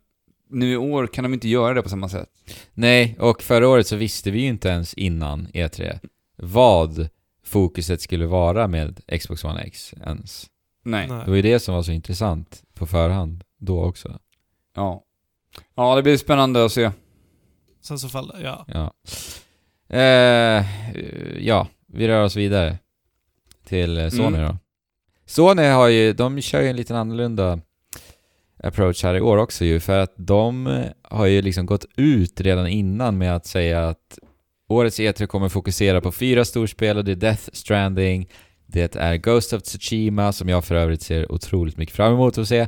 [0.49, 2.29] nu i år kan de inte göra det på samma sätt.
[2.73, 5.99] Nej, och förra året så visste vi ju inte ens innan E3
[6.37, 7.09] vad
[7.45, 10.49] fokuset skulle vara med Xbox One X ens.
[10.83, 11.07] Nej.
[11.07, 14.19] Det var ju det som var så intressant på förhand då också.
[14.75, 15.03] Ja.
[15.75, 16.91] Ja, det blir spännande att se.
[17.81, 18.65] Sen så faller, ja.
[18.67, 18.93] Ja.
[19.93, 20.65] Eh,
[21.39, 22.77] ja, vi rör oss vidare
[23.65, 24.41] till eh, Sony Mm.
[24.47, 24.57] då.
[25.25, 27.59] Sony har ju, de kör ju en liten annorlunda
[28.63, 32.41] approach här i år också ju, för att de eh, har ju liksom gått ut
[32.41, 34.19] redan innan med att säga att
[34.67, 38.29] årets E3 kommer fokusera på fyra storspel och det är Death Stranding,
[38.65, 42.47] det är Ghost of Tsushima som jag för övrigt ser otroligt mycket fram emot att
[42.47, 42.67] se,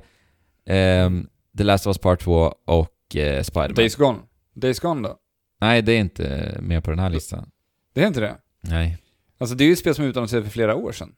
[0.65, 3.75] ehm, The Last of Us Part 2 och eh, Spider-Man.
[3.75, 4.19] Days Gone.
[4.55, 5.15] Days Gone då?
[5.65, 7.49] Nej, det är inte med på den här listan.
[7.93, 8.35] Det är inte det?
[8.61, 8.97] Nej.
[9.37, 11.15] Alltså det är ju ett spel som utannonserades för flera år sedan.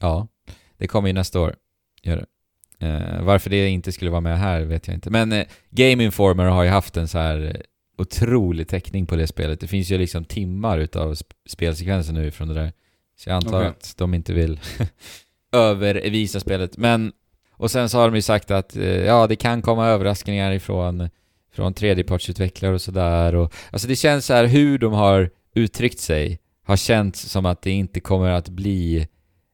[0.00, 0.28] Ja,
[0.76, 1.56] det kommer ju nästa år.
[2.02, 2.26] Gör det.
[2.86, 5.10] Eh, varför det inte skulle vara med här vet jag inte.
[5.10, 7.60] Men eh, Game Informer har ju haft en så här eh,
[8.02, 9.60] otrolig täckning på det spelet.
[9.60, 12.72] Det finns ju liksom timmar utav sp- spelsekvenser nu från det där.
[13.16, 13.68] Så jag antar Okej.
[13.68, 14.60] att de inte vill
[15.52, 16.76] övervisa spelet.
[16.76, 17.12] Men,
[17.52, 21.08] och sen så har de ju sagt att eh, ja, det kan komma överraskningar ifrån
[21.58, 23.34] från tredjepartsutvecklare och sådär.
[23.34, 27.62] Och, alltså det känns så här hur de har uttryckt sig har känts som att
[27.62, 29.08] det inte kommer att bli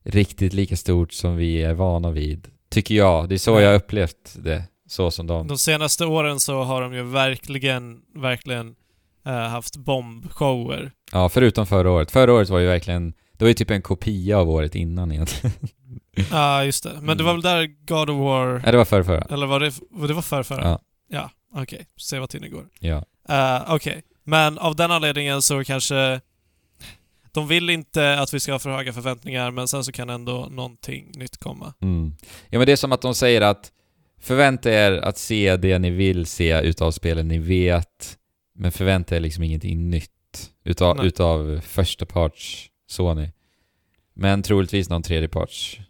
[0.04, 2.48] riktigt lika stort som vi är vana vid.
[2.70, 3.28] Tycker jag.
[3.28, 4.62] Det är så jag upplevt det.
[4.88, 5.46] Så som de...
[5.46, 8.74] De senaste åren så har de ju verkligen, verkligen
[9.26, 10.92] eh, haft bombshower.
[11.12, 12.10] Ja, förutom förra året.
[12.10, 13.12] Förra året var ju verkligen...
[13.32, 15.56] Det var ju typ en kopia av året innan egentligen.
[16.30, 16.92] Ja, just det.
[17.02, 18.58] Men det var väl där God of War...
[18.58, 19.22] Nej, det var förra, förra.
[19.30, 20.64] Eller var det, var det var för förra?
[20.64, 20.80] Ja.
[21.08, 21.86] Ja, okej.
[21.96, 22.68] Se vad tiden går.
[22.80, 23.04] Ja.
[23.30, 24.02] Uh, okej.
[24.24, 26.20] Men av den anledningen så kanske...
[27.32, 30.48] De vill inte att vi ska ha för höga förväntningar, men sen så kan ändå
[30.50, 31.74] någonting nytt komma.
[31.82, 32.14] Mm.
[32.48, 33.72] Ja, men det är som att de säger att
[34.20, 38.18] förvänta er att se det ni vill se utav spelen ni vet,
[38.54, 40.10] men förvänta er liksom ingenting nytt
[40.64, 41.06] utav, Nej.
[41.06, 43.30] utav första parts Sony.
[44.14, 45.80] Men troligtvis någon tredje parts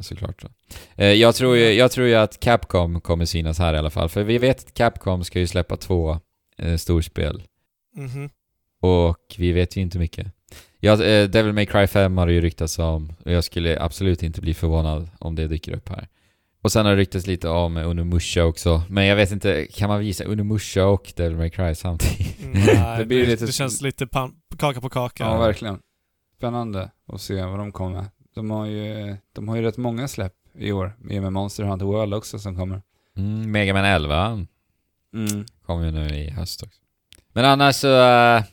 [0.00, 0.42] såklart.
[0.42, 0.48] Då.
[0.96, 4.08] Eh, jag, tror ju, jag tror ju att Capcom kommer synas här i alla fall,
[4.08, 6.18] för vi vet att Capcom ska ju släppa två
[6.58, 7.42] eh, storspel.
[7.96, 8.30] Mhm.
[8.80, 10.26] Och vi vet ju inte mycket.
[10.80, 14.22] Ja, eh, Devil May Cry 5 har det ju ryktats om, och jag skulle absolut
[14.22, 16.08] inte bli förvånad om det dyker upp här.
[16.62, 20.00] Och sen har det ryktats lite om Onimusha också, men jag vet inte, kan man
[20.00, 22.36] visa Onimusha och Devil May Cry samtidigt?
[22.54, 25.24] Nej, Det det, blir lite- det känns lite pan- kaka på kaka.
[25.24, 25.78] Ja, verkligen.
[26.36, 28.06] Spännande att se vad de kommer med.
[28.34, 31.64] De har ju, de har ju rätt många släpp i år, i och med Monster
[31.64, 32.82] Hunter World också som kommer.
[33.16, 34.46] Mm, Mega Man 11
[35.14, 35.44] Mm.
[35.66, 36.80] kommer ju nu i höst också.
[37.32, 38.44] Men annars så, eh,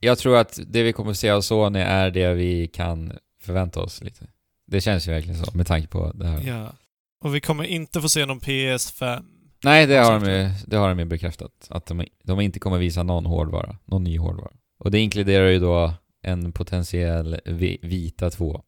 [0.00, 3.80] jag tror att det vi kommer att se av Sony är det vi kan förvänta
[3.80, 4.26] oss lite.
[4.66, 6.42] Det känns ju verkligen så, med tanke på det här.
[6.42, 6.72] Ja.
[7.20, 9.24] Och vi kommer inte få se någon PS5.
[9.64, 11.66] Nej, det har, de ju, det har de ju bekräftat.
[11.70, 13.76] Att de, de inte kommer visa någon hårdvara.
[13.84, 14.52] Någon ny hårdvara.
[14.78, 15.92] Och det inkluderar ju då
[16.22, 18.62] en potentiell vi, Vita 2.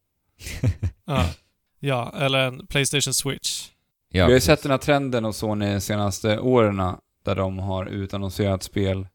[1.05, 1.24] Ja.
[1.81, 3.70] ja, eller en Playstation Switch.
[4.09, 6.82] ja, Vi har ju sett den här trenden hos Sony de senaste åren
[7.24, 9.06] där de har utannonserat spel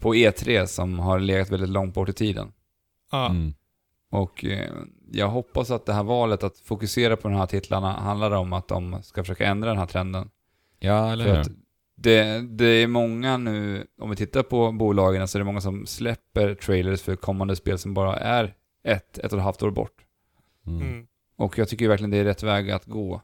[0.00, 2.52] på E3 som har legat väldigt långt bort i tiden.
[3.12, 3.26] Ja.
[3.30, 3.54] Mm.
[4.10, 4.70] Och eh,
[5.12, 8.68] jag hoppas att det här valet att fokusera på de här titlarna handlar om att
[8.68, 10.30] de ska försöka ändra den här trenden.
[10.78, 11.44] Ja, eller hur?
[11.96, 15.86] det, det är många nu, om vi tittar på bolagen, så är det många som
[15.86, 18.54] släpper trailers för kommande spel som bara är
[18.84, 19.94] ett, ett och ett halvt år bort.
[20.66, 20.82] Mm.
[20.82, 21.06] Mm.
[21.36, 23.22] Och jag tycker verkligen det är rätt väg att gå.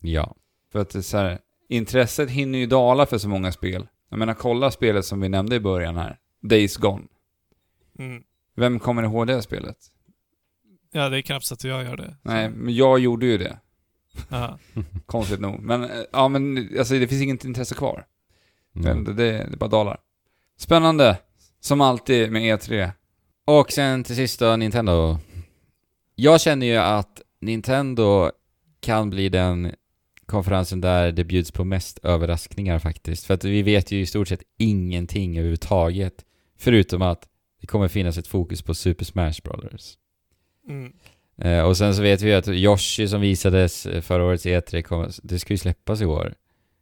[0.00, 0.36] Ja.
[0.72, 1.38] För att det är så här,
[1.68, 3.88] intresset hinner ju dala för så många spel.
[4.08, 6.18] Jag menar, kolla spelet som vi nämnde i början här.
[6.42, 7.06] Days Gone.
[7.98, 8.22] Mm.
[8.56, 9.76] Vem kommer ihåg det spelet?
[10.92, 12.16] Ja, det är knappt så att jag gör det.
[12.22, 13.58] Nej, men jag gjorde ju det.
[15.06, 15.60] Konstigt nog.
[15.60, 18.06] Men, eh, ja men alltså det finns inget intresse kvar.
[18.76, 19.04] Mm.
[19.04, 20.00] Det, det, det bara dalar.
[20.58, 21.18] Spännande.
[21.60, 22.90] Som alltid med E E3.
[23.44, 25.18] Och sen till sist då, Nintendo.
[26.18, 28.30] Jag känner ju att Nintendo
[28.80, 29.72] kan bli den
[30.26, 33.26] konferensen där det bjuds på mest överraskningar faktiskt.
[33.26, 36.24] För att vi vet ju i stort sett ingenting överhuvudtaget.
[36.58, 37.28] Förutom att
[37.60, 39.94] det kommer finnas ett fokus på Super Smash Brothers.
[40.68, 40.92] Mm.
[41.38, 44.82] Eh, och sen så vet vi ju att Yoshi som visades eh, förra årets E3,
[44.82, 46.34] kommer, det ska ju släppas i år.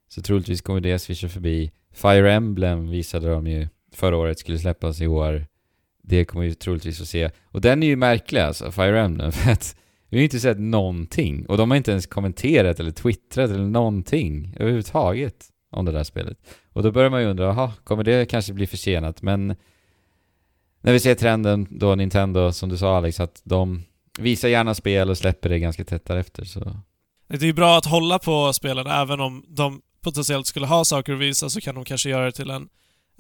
[0.09, 1.71] Så troligtvis kommer det swisha förbi.
[1.93, 5.47] Fire Emblem visade de ju förra året skulle släppas i år.
[6.07, 7.31] Det kommer vi troligtvis få se.
[7.45, 9.77] Och den är ju märklig alltså, Fire Emblem, för att
[10.09, 11.47] vi har ju inte sett någonting.
[11.47, 16.39] Och de har inte ens kommenterat eller twittrat eller någonting överhuvudtaget om det där spelet.
[16.73, 19.23] Och då börjar man ju undra, jaha, kommer det kanske bli försenat?
[19.23, 19.57] Men
[20.81, 23.83] när vi ser trenden då Nintendo, som du sa Alex, att de
[24.19, 26.77] visar gärna spel och släpper det ganska tätt därefter så...
[27.29, 31.13] Det är ju bra att hålla på spelen, även om de potentiellt skulle ha saker
[31.13, 32.69] att visa så kan de kanske göra det till en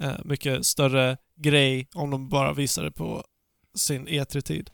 [0.02, 3.24] eh, mycket större grej om de bara visar det på
[3.76, 4.70] sin E3-tid.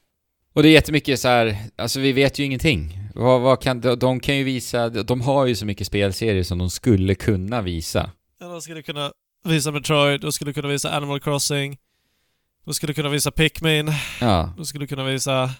[0.52, 2.98] Och det är jättemycket så här, alltså vi vet ju ingenting.
[3.14, 6.58] Vad, vad kan, de, de kan ju visa, de har ju så mycket spelserier som
[6.58, 8.10] de skulle kunna visa.
[8.40, 9.12] Ja, de skulle kunna
[9.44, 11.78] visa Metroid, de skulle kunna visa Animal Crossing,
[12.64, 13.90] de skulle kunna visa Pikmin,
[14.20, 14.54] Ja.
[14.56, 15.50] de skulle kunna visa...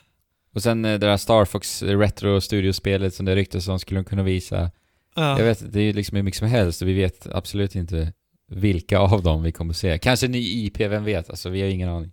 [0.54, 4.04] Och sen eh, det där Star Fox Retro Studio-spelet som det ryktas om skulle de
[4.04, 4.70] kunna visa.
[5.14, 7.74] Ja, Jag vet, det är ju liksom hur mycket som helst och vi vet absolut
[7.74, 8.12] inte
[8.50, 9.98] vilka av dem vi kommer se.
[9.98, 11.30] Kanske ny IP, vem vet?
[11.30, 12.12] Alltså vi har ingen aning.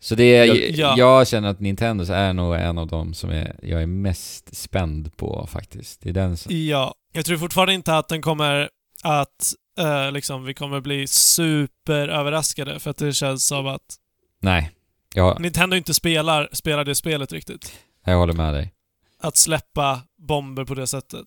[0.00, 0.94] Så det är, Ja, ja.
[0.98, 5.16] jag känner att Nintendo är nog en av dem som är, jag är mest spänd
[5.16, 6.00] på faktiskt.
[6.00, 6.94] Det är den som, ja.
[7.12, 8.68] Jag tror fortfarande inte att den kommer
[9.02, 13.96] att eh, liksom, vi kommer bli superöverraskade för att det känns som att
[14.42, 14.70] nej.
[15.14, 17.72] Jag, Nintendo inte spelar, spelar det spelet riktigt.
[18.04, 18.72] jag håller med dig.
[19.20, 21.26] Att släppa bomber på det sättet.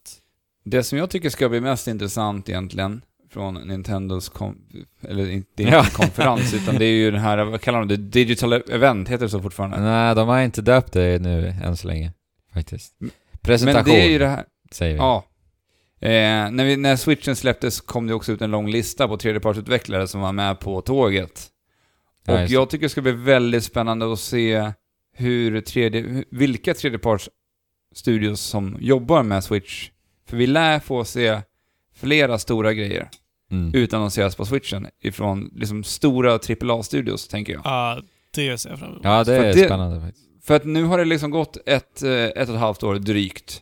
[0.64, 4.32] Det som jag tycker ska bli mest intressant egentligen från Nintendos
[5.02, 5.80] eller inte det är Ja.
[5.84, 7.98] en konferens, utan det är ju den här, vad kallar de det?
[7.98, 9.80] Digital Event, heter det så fortfarande?
[9.82, 12.14] Nej, de har inte döpt det nu än så länge.
[12.54, 12.96] Faktiskt.
[13.00, 13.12] Men
[13.42, 15.00] Presentation, det är ju det här, säger vi.
[15.00, 15.26] ja.
[16.02, 20.08] Eh, när, vi, när switchen släpptes kom det också ut en lång lista på tredjepartsutvecklare
[20.08, 21.48] som var med på tåget.
[22.26, 22.46] Ja, Och det.
[22.46, 24.72] jag tycker det ska bli väldigt spännande att se
[25.16, 29.90] hur tredje, vilka tredjepartsstudios som jobbar med Switch.
[30.30, 31.42] För vi lär få se
[32.00, 33.10] flera stora grejer
[33.52, 33.72] Mm.
[33.76, 37.62] utannonseras på switchen ifrån liksom stora AAA-studios, tänker jag.
[37.66, 38.02] Ja,
[38.36, 39.02] det ser jag fram emot.
[39.04, 40.26] Ja, det För är det- spännande faktiskt.
[40.44, 43.62] För att nu har det liksom gått ett, eh, ett och ett halvt år drygt,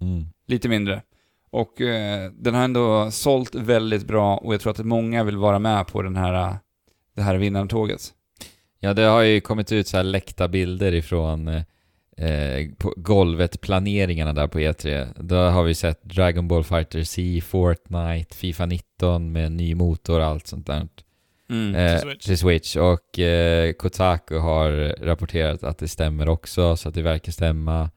[0.00, 0.26] Mm.
[0.46, 1.02] lite mindre.
[1.50, 5.58] Och eh, den har ändå sålt väldigt bra och jag tror att många vill vara
[5.58, 6.54] med på den här, eh,
[7.16, 8.00] det här vinnartåget.
[8.80, 11.62] Ja, det har ju kommit ut så här läckta bilder ifrån eh,
[12.16, 15.08] eh, på golvet, planeringarna där på E3.
[15.18, 20.26] Då har vi sett Dragon Ball Fighter C, Fortnite, Fifa 19 med ny motor och
[20.26, 20.88] allt sånt där.
[21.50, 21.74] Mm.
[21.74, 22.24] Eh, Till Switch.
[22.26, 22.76] till Switch.
[22.76, 27.90] Och eh, Kotaku har rapporterat att det stämmer också, så att det verkar stämma.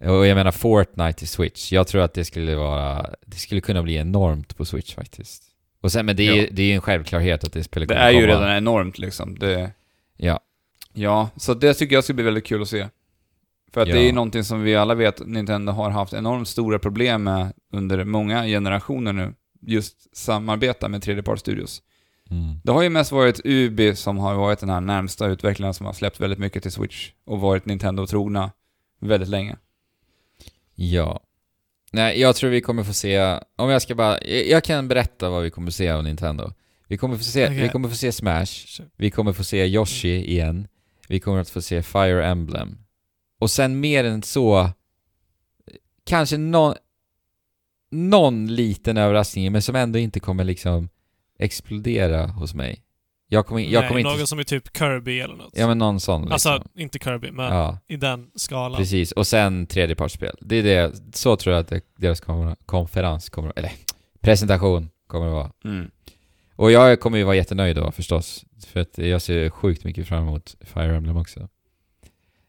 [0.00, 1.72] Och jag menar Fortnite till Switch.
[1.72, 3.10] Jag tror att det skulle vara...
[3.26, 5.42] Det skulle kunna bli enormt på Switch faktiskt.
[5.80, 6.48] Och sen, men det är ju Ja.
[6.50, 8.32] det är ju en självklarhet att det spelet Det kommer är ju komma.
[8.40, 9.38] redan enormt liksom.
[9.38, 9.70] Det,
[10.16, 10.40] Ja.
[10.94, 12.86] ja, så det tycker jag ska bli väldigt kul att se.
[13.72, 13.94] För att Ja.
[13.94, 17.52] det är ju någonting som vi alla vet Nintendo har haft enormt stora problem med
[17.72, 19.34] under många generationer nu.
[19.60, 21.82] Just samarbeta med tredjepartsstudios.
[22.30, 22.60] Mm.
[22.64, 25.92] Det har ju mest varit Ubi som har varit den här närmsta utvecklaren som har
[25.92, 28.50] släppt väldigt mycket till Switch och varit Nintendo-trogna
[29.00, 29.56] väldigt länge.
[30.74, 31.20] Ja.
[31.92, 33.38] Nej, jag tror vi kommer få se...
[33.56, 34.24] Om jag ska bara...
[34.24, 36.52] Jag kan berätta vad vi kommer få se av Nintendo.
[36.88, 37.62] Vi kommer få se, Okej.
[37.62, 38.80] vi kommer få se Smash.
[38.96, 40.68] Vi kommer få se Yoshi igen.
[41.08, 42.78] Vi kommer att få se Fire Emblem.
[43.38, 44.70] Och sen mer än så,
[46.04, 46.74] kanske någon,
[47.90, 50.88] någon liten överraskning, men som ändå inte kommer liksom
[51.38, 52.82] explodera hos mig.
[53.30, 54.26] Jag kommer, jag Nej, kommer någon inte...
[54.26, 55.52] som är typ Kirby eller något.
[55.56, 56.52] Ja men någon sån liksom.
[56.52, 58.78] alltså, inte Kirby, men ja, i den skalan.
[58.78, 59.12] precis.
[59.12, 60.36] Och sen tredjepartsspel.
[60.40, 63.72] Det är det, så tror jag att det, deras kommer, konferens kommer, eller
[64.20, 65.52] presentation kommer att vara.
[65.64, 65.90] Mm.
[66.56, 68.44] Och jag kommer ju vara jättenöjd då förstås.
[68.66, 71.48] För att jag ser sjukt mycket fram emot Fire Emblem också.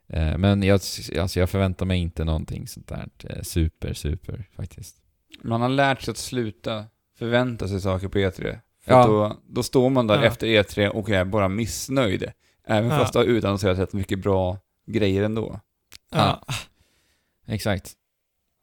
[0.10, 0.74] Eh, Men jag,
[1.20, 4.96] alltså jag förväntar mig inte någonting sånt där eh, super, super faktiskt.
[5.44, 6.86] Man har lärt sig att sluta
[7.18, 8.60] förvänta sig saker på E3.
[8.86, 9.06] För Ja.
[9.08, 10.24] då, då står man där Ja.
[10.24, 12.26] efter E3 och är bara missnöjd.
[12.68, 12.98] Även Ja.
[13.00, 14.58] fast det har utannonserats rätt mycket bra
[14.88, 15.60] grejer ändå.
[16.12, 16.44] Ja.
[17.48, 17.94] Exakt.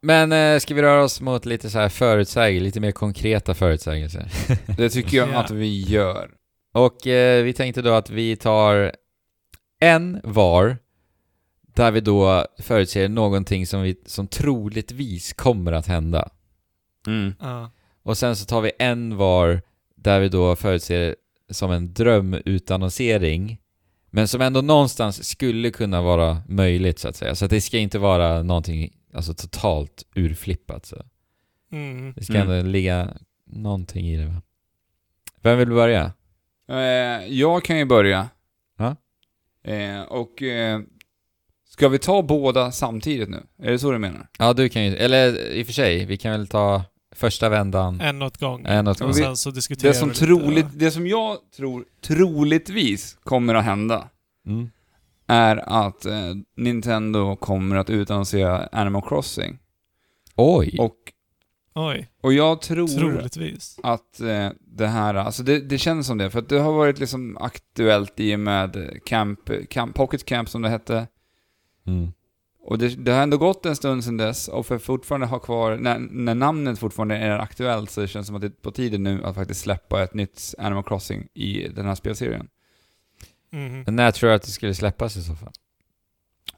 [0.01, 4.31] Men eh, ska vi röra oss mot lite så här förutsägelser, lite mer konkreta förutsägelser?
[4.77, 5.37] Det tycker jag Ja.
[5.39, 6.31] att vi gör.
[6.73, 8.91] Och eh, vi tänkte då att vi tar
[9.79, 10.77] en var
[11.77, 16.29] Där vi då förutser någonting som, vi, som troligtvis kommer att hända.
[17.07, 17.33] Mm.
[17.39, 17.71] Ja.
[18.03, 19.61] Och sen så tar vi en var
[19.95, 21.15] där vi då förutser
[21.49, 23.57] som en drömutannonsering
[24.09, 27.35] men som ändå någonstans skulle kunna vara möjligt så att säga.
[27.35, 30.85] Så att det ska inte vara någonting alltså, totalt urflippat.
[30.85, 30.95] Så.
[31.71, 32.13] Mm.
[32.15, 32.49] Det ska Mm.
[32.51, 33.13] ändå ligga
[33.45, 34.41] någonting i det va?
[35.41, 36.11] Vem vill börja?
[36.69, 38.29] Eh, jag kan ju börja.
[38.77, 38.95] Ja.
[39.71, 40.79] Eh, och eh,
[41.77, 43.43] ska vi ta båda samtidigt nu?
[43.63, 44.27] Är det så du menar?
[44.39, 46.83] Ja, du kan ju, eller i och för sig, vi kan väl ta
[47.15, 48.65] första vändan, En åt gång.
[48.65, 49.09] en åt Ja, gången.
[49.09, 50.25] Och sen så diskuterar Det som, vi lite.
[50.25, 54.09] troligt, det som jag tror troligtvis kommer att hända
[54.47, 54.69] Mm.
[55.27, 56.13] är att eh,
[56.57, 59.57] Nintendo kommer att utannonsera Animal Crossing.
[60.35, 60.75] Oj!
[60.79, 60.95] Och,
[61.75, 63.79] Oj, och jag tror troligtvis.
[63.83, 66.99] att eh, det här, alltså det, det känns som det, för att det har varit
[66.99, 69.39] liksom aktuellt i och med Camp,
[69.69, 71.07] Camp Pocket Camp som det hette.
[71.87, 72.11] Mm.
[72.59, 75.75] Och det, det har ändå gått en stund sedan dess och för fortfarande ha kvar,
[75.77, 79.03] när, när namnet fortfarande är aktuellt så det känns som att det är på tiden
[79.03, 82.47] nu att faktiskt släppa ett nytt Animal Crossing i den här spelserien.
[83.85, 85.51] Men när tror du att det skulle släppas i så fall?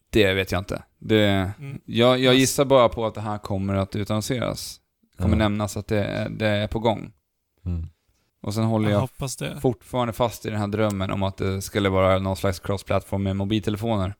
[0.09, 0.83] Det vet jag inte.
[0.99, 1.81] Det, Mm.
[1.85, 4.79] jag, jag gissar bara på att det här kommer att utannonseras.
[5.17, 5.39] Det kommer Ja.
[5.39, 7.11] nämnas att det, är- det är på gång.
[7.65, 7.87] Mm.
[8.41, 11.89] Och sen håller Jag jag fortfarande fast i den här drömmen om att det skulle
[11.89, 14.13] vara någon slags cross-platform med mobiltelefoner.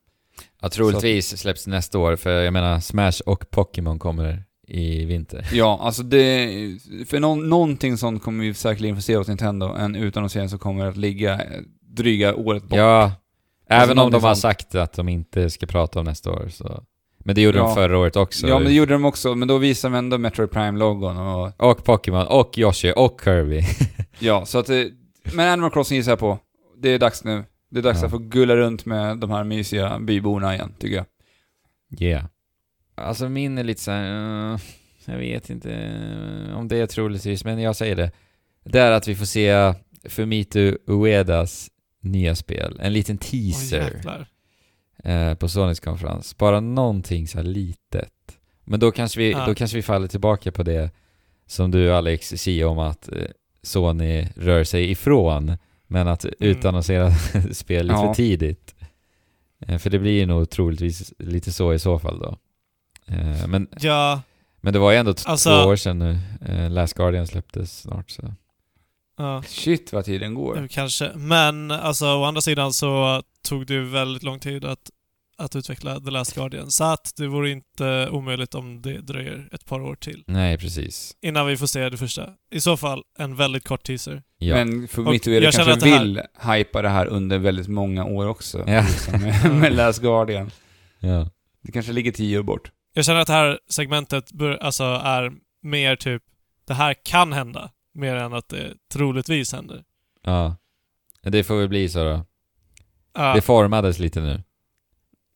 [0.62, 5.48] Ja, troligtvis släpps det nästa år, för jag menar Smash och Pokémon kommer i vinter.
[5.54, 6.48] Ja, alltså det...
[7.08, 9.66] För nå, någonting sånt kommer vi säkerligen få se hos Nintendo.
[9.76, 11.42] En utannonsering som kommer att ligga
[11.82, 12.78] dryga året bort.
[12.78, 13.12] Ja,
[13.70, 14.42] även om de har sånt.
[14.42, 16.84] sagt att de inte ska prata om nästa år så...
[17.24, 17.64] Men det gjorde Ja.
[17.64, 18.48] de förra året också.
[18.48, 21.70] Ja, men det gjorde de också, men då visade de ändå Metroid Prime-logon och...
[21.70, 23.62] Och Pokémon, och Yoshi, och Kirby.
[24.20, 24.90] Ja, så att det...
[25.34, 26.40] Men Animal Crossing gissar jag på.
[26.78, 27.44] Det är dags nu.
[27.70, 28.06] Det är dags Ja.
[28.06, 31.06] att få gulla runt med de här mysiga byborna igen, tycker jag.
[32.02, 32.26] Yeah.
[32.96, 34.52] Alltså min är lite såhär...
[34.54, 34.60] Uh,
[35.06, 38.12] jag vet inte eh, om det är troligtvis, men jag säger det.
[38.64, 39.74] Det är att vi får se
[40.10, 41.70] Fumito Uedas
[42.02, 42.80] nya spel.
[42.82, 43.92] En liten teaser.
[43.94, 44.28] jävlar.
[45.04, 46.38] eh, på Sonys konferens.
[46.38, 48.38] Bara någonting så här litet.
[48.66, 49.46] Men då kanske vi, Ja.
[49.46, 50.92] då kanske vi faller tillbaka på det
[51.46, 53.24] som du Alex säger om att eh,
[53.62, 55.58] Sony rör sig ifrån,
[55.92, 57.12] men att utannonsera
[57.52, 58.08] spel lite Ja.
[58.08, 58.76] för tidigt.
[59.60, 62.38] Eh, för det blir nog troligtvis lite så i så fall då.
[63.06, 64.22] Eh, men, Ja,
[64.62, 66.18] men det var ju ändå Alltså- två år sedan nu.
[66.46, 68.34] Eh, Last Guardian släpptes snart så.
[69.18, 69.44] ja.
[69.48, 70.68] Shit vad tiden går.
[70.72, 71.12] Kanske.
[71.16, 74.90] Men alltså å andra sidan så tog det ju väldigt lång tid att,
[75.40, 76.72] att utveckla The Last Guardian.
[76.72, 80.24] Så att det vore inte omöjligt om det dröjer ett par år till.
[80.28, 81.16] Nej, precis.
[81.22, 82.30] Innan vi får se det första.
[82.52, 84.24] I så fall en väldigt kort teaser.
[84.38, 84.56] Ja.
[84.56, 86.22] Men känner kanske att här- vill
[86.54, 88.64] hypa det här under väldigt många år också.
[88.68, 88.82] Ja.
[88.82, 90.52] Liksom med, med Last Guardian.
[91.00, 91.30] ja.
[91.62, 92.72] Det kanske ligger tio år bort.
[92.94, 95.32] Jag känner att det här segmentet bör, alltså är
[95.64, 96.24] mer typ,
[96.68, 99.84] det här kan hända, mer än att det troligtvis händer.
[100.26, 100.56] ja.
[101.22, 102.26] Det får väl bli så då.
[103.14, 104.44] Ja, Det formades lite nu.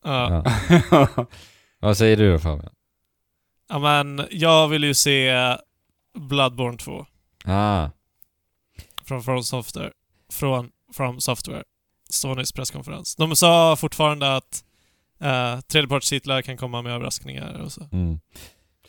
[0.04, 0.42] Ja.
[0.90, 1.26] Ja.
[1.80, 2.72] Vad säger du då Fabian?
[3.68, 5.32] ja, men jag vill ju se
[6.18, 7.06] Bloodborne 2
[7.44, 7.88] Ah,
[9.04, 9.90] från From Software.
[10.32, 11.62] Från From Software.
[12.10, 13.16] Sonys presskonferens.
[13.16, 14.64] De sa fortfarande att
[15.22, 17.88] uh, tredjepartstitlar kan komma med överraskningar och så.
[17.92, 18.18] mm.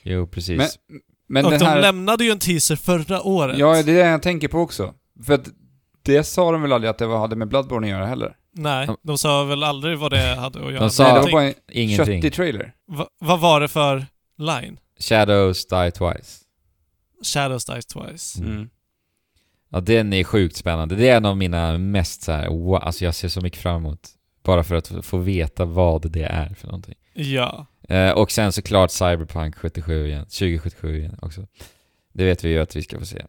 [0.04, 0.58] Jo, precis.
[0.58, 0.68] Men,
[1.28, 1.82] men och de här...
[1.82, 3.58] lämnade ju en teaser förra året.
[3.58, 4.94] Ja, det är det jag tänker på också.
[5.26, 5.48] För att
[6.02, 8.36] det sa de väl aldrig att det hade med Bloodborne att göra heller?
[8.58, 11.32] Nej, De- sa väl aldrig vad det hade att göra De sa- Nej, det var
[11.32, 12.06] bara en Ingenting.
[12.22, 12.74] köttig trailer.
[12.88, 14.06] Va, vad var det för
[14.38, 14.80] line?
[15.00, 16.42] Shadows Die Twice.
[17.24, 18.40] Shadows Dies Twice.
[18.40, 18.52] Mm.
[18.52, 18.70] Mm.
[19.70, 20.96] Ja, den är sjukt spännande.
[20.96, 23.76] Det är en av mina mest så här, wow, alltså jag ser så mycket fram
[23.76, 24.10] emot.
[24.44, 26.96] Bara för att få veta vad det är för någonting.
[27.14, 27.66] Ja.
[27.90, 31.48] Eh, och sen såklart Cyberpunk 77 igen, 2077 igen också.
[32.14, 33.26] Det vet vi ju att vi ska få se.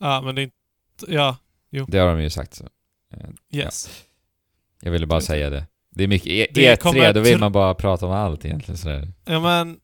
[0.00, 0.56] Ja, men det är inte...
[1.08, 1.36] Ja,
[1.88, 2.64] Det har de ju sagt så.
[3.14, 4.04] Eh, yes.
[4.80, 5.66] Jag ville bara säga det.
[5.90, 8.78] Det är mycket E- Det E3, kommer då vill man bara prata om allt egentligen
[8.78, 9.08] sådär.
[9.24, 9.80] Ja, men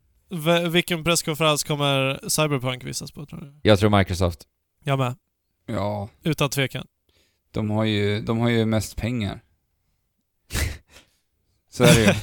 [0.72, 3.60] vilken presskonferens kommer Cyberpunk visas på tror du?
[3.62, 4.40] Jag tror Microsoft.
[4.84, 5.14] Jag med.
[5.66, 6.86] Ja, Utan tvekan.
[7.50, 9.40] de har ju, de har ju mest pengar.
[11.70, 12.12] Så är det ju.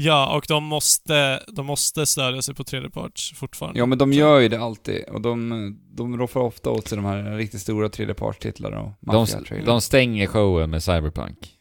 [0.00, 3.78] Ja, och de måste, de måste stödja sig på tredjeparts fortfarande.
[3.78, 5.04] Ja, men de gör ju det alltid.
[5.08, 9.26] Och de, de roffar ofta åt sig de här riktigt stora tredjepartstitlarna och De,
[9.64, 11.57] de stänger showen med Cyberpunk.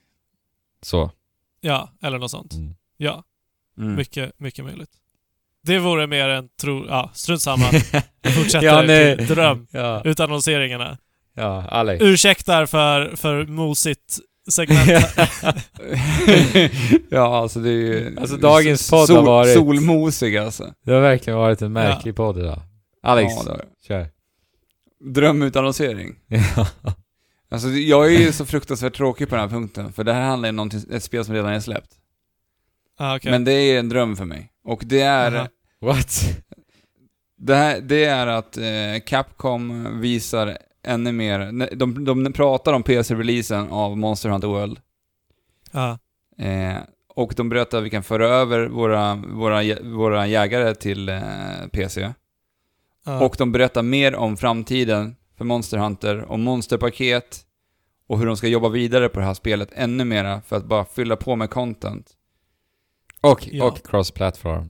[0.82, 1.12] Så.
[1.62, 2.54] Ja, eller något sånt.
[2.54, 2.76] Mm.
[2.98, 3.24] Ja,
[3.78, 3.96] mm.
[3.96, 4.90] mycket, mycket möjligt.
[5.64, 6.86] Det vore mer en tro...
[6.88, 7.66] Ja, strunt samma.
[8.22, 9.18] Vi fortsätter Ja, nej.
[9.18, 9.68] till dröm.
[9.72, 10.98] Ja, Utannonseringarna.
[11.34, 12.04] ja Alex.
[12.04, 14.18] Ursäktar för, för mosigt
[14.50, 14.90] segment.
[17.10, 18.18] ja, alltså det är ju...
[18.20, 20.74] Alltså, dagens podd har varit- Solmosig alltså.
[20.86, 22.60] Det har verkligen varit en märklig podd idag.
[23.04, 24.08] Alex, Ja, kör.
[25.14, 26.16] Drömutannonsering.
[27.50, 30.52] Alltså jag är ju så fruktansvärt tråkig på den här punkten, för det här handlar
[30.52, 31.92] ju om ett spel som redan är släppt.
[32.98, 33.32] ah, okej.
[33.32, 34.52] Men det är en dröm för mig.
[34.64, 35.36] Och det är...
[35.36, 35.48] Aha.
[35.80, 36.22] What?
[37.38, 43.70] Det, här, det är att eh, Capcom visar ännu mer, de, de pratar om PC-releasen
[43.70, 44.80] av Monster Hunter World.
[45.72, 46.00] Ja.
[46.38, 46.78] Eh,
[47.16, 51.22] och de berättar att vi kan föra över våra, våra, våra jägare till eh,
[51.72, 52.14] PC.
[53.06, 53.20] Ja.
[53.20, 57.44] Och de berättar mer om framtiden för Monster Hunter, om monsterpaket
[58.08, 60.86] och hur de ska jobba vidare på det här spelet ännu mera för att bara
[60.86, 62.12] fylla på med content.
[63.22, 63.66] Och, Ja.
[63.66, 64.70] och cross-platform.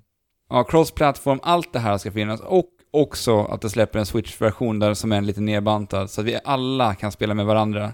[0.50, 4.94] Ja, cross-platform, allt det här ska finnas och också att det släpper en Switch-version där
[4.94, 7.94] som är lite nedbantad så att vi alla kan spela med varandra.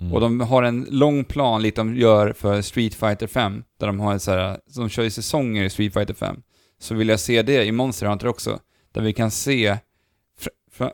[0.00, 0.12] Mm.
[0.12, 4.00] Och de har en lång plan, lite de gör för Street Fighter 5, där de
[4.00, 6.42] har ett så här, de kör ju säsonger i Street Fighter 5.
[6.78, 8.58] Så vill jag se det i Monster Hunter också,
[8.92, 9.76] där vi kan se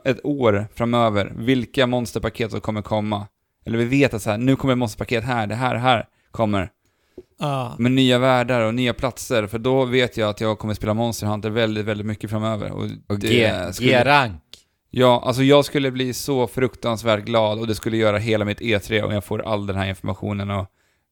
[0.05, 3.27] ett år framöver vilka monsterpaket som kommer komma.
[3.65, 6.05] Eller vi vet att så här, nu kommer ett monsterpaket här, det här, det här
[6.31, 6.69] kommer.
[7.39, 7.75] Ja.
[7.79, 11.27] Med nya världar och nya platser, för då vet jag att jag kommer spela Monster
[11.27, 12.71] Hunter väldigt, väldigt mycket framöver.
[12.71, 14.41] Och, Och skulle- G-rank.
[14.91, 19.01] Ja, alltså jag skulle bli så fruktansvärt glad och det skulle göra hela mitt E3
[19.03, 20.67] om jag får all den här informationen och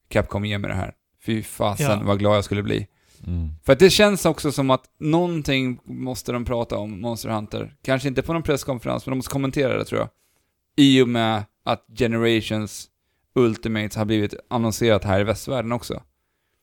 [0.08, 0.92] Capcom ger mig det här.
[1.26, 2.00] Fy fasen Ja.
[2.04, 2.86] vad glad jag skulle bli.
[3.26, 3.50] Mm.
[3.64, 7.74] För att det känns också som att någonting måste de prata om, Monster Hunter.
[7.82, 10.08] Kanske inte på någon presskonferens, men de måste kommentera det tror jag.
[10.76, 12.88] I och med att Generations
[13.34, 16.02] Ultimates har blivit annonserat här i västvärlden också.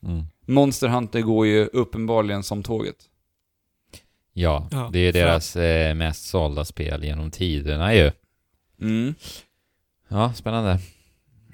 [0.02, 0.24] Mm.
[0.46, 2.96] Monster Hunter går ju uppenbarligen som tåget.
[4.32, 8.10] Ja, Ja, det är ju deras eh, mest sålda spel genom tiderna ju.
[8.80, 9.14] Mm.
[10.08, 10.78] Ja, spännande.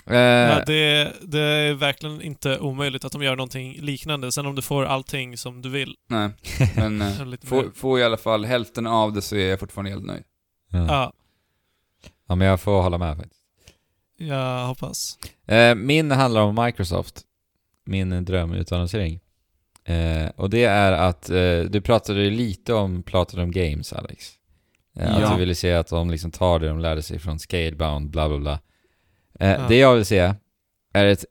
[0.06, 4.32] Eh, Ja, det, det är verkligen inte omöjligt att de gör någonting liknande.
[4.32, 5.94] Sen om du får allting som du vill.
[6.08, 6.30] Nej,
[6.76, 7.12] men eh,
[7.44, 10.22] får, får i alla fall hälften av det så är jag fortfarande helt nöjd.
[10.72, 10.86] ja.
[10.88, 11.12] Ja,
[12.28, 13.42] ja, men jag får hålla med faktiskt.
[14.16, 15.18] jag hoppas.
[15.46, 17.20] Eh, min handlar om Microsoft.
[17.86, 19.20] Min drömutannonsering.
[19.84, 24.30] Eh, och det är att, eh, du pratade lite om Platinum Games, Alex.
[24.98, 25.26] Eh, Ja.
[25.26, 28.28] Att du ville se att de liksom tar det de lärde sig från Scalebound, bla
[28.28, 28.58] bla bla.
[29.42, 29.68] Eh, Ja.
[29.68, 30.34] Det jag vill se
[30.92, 31.24] är ett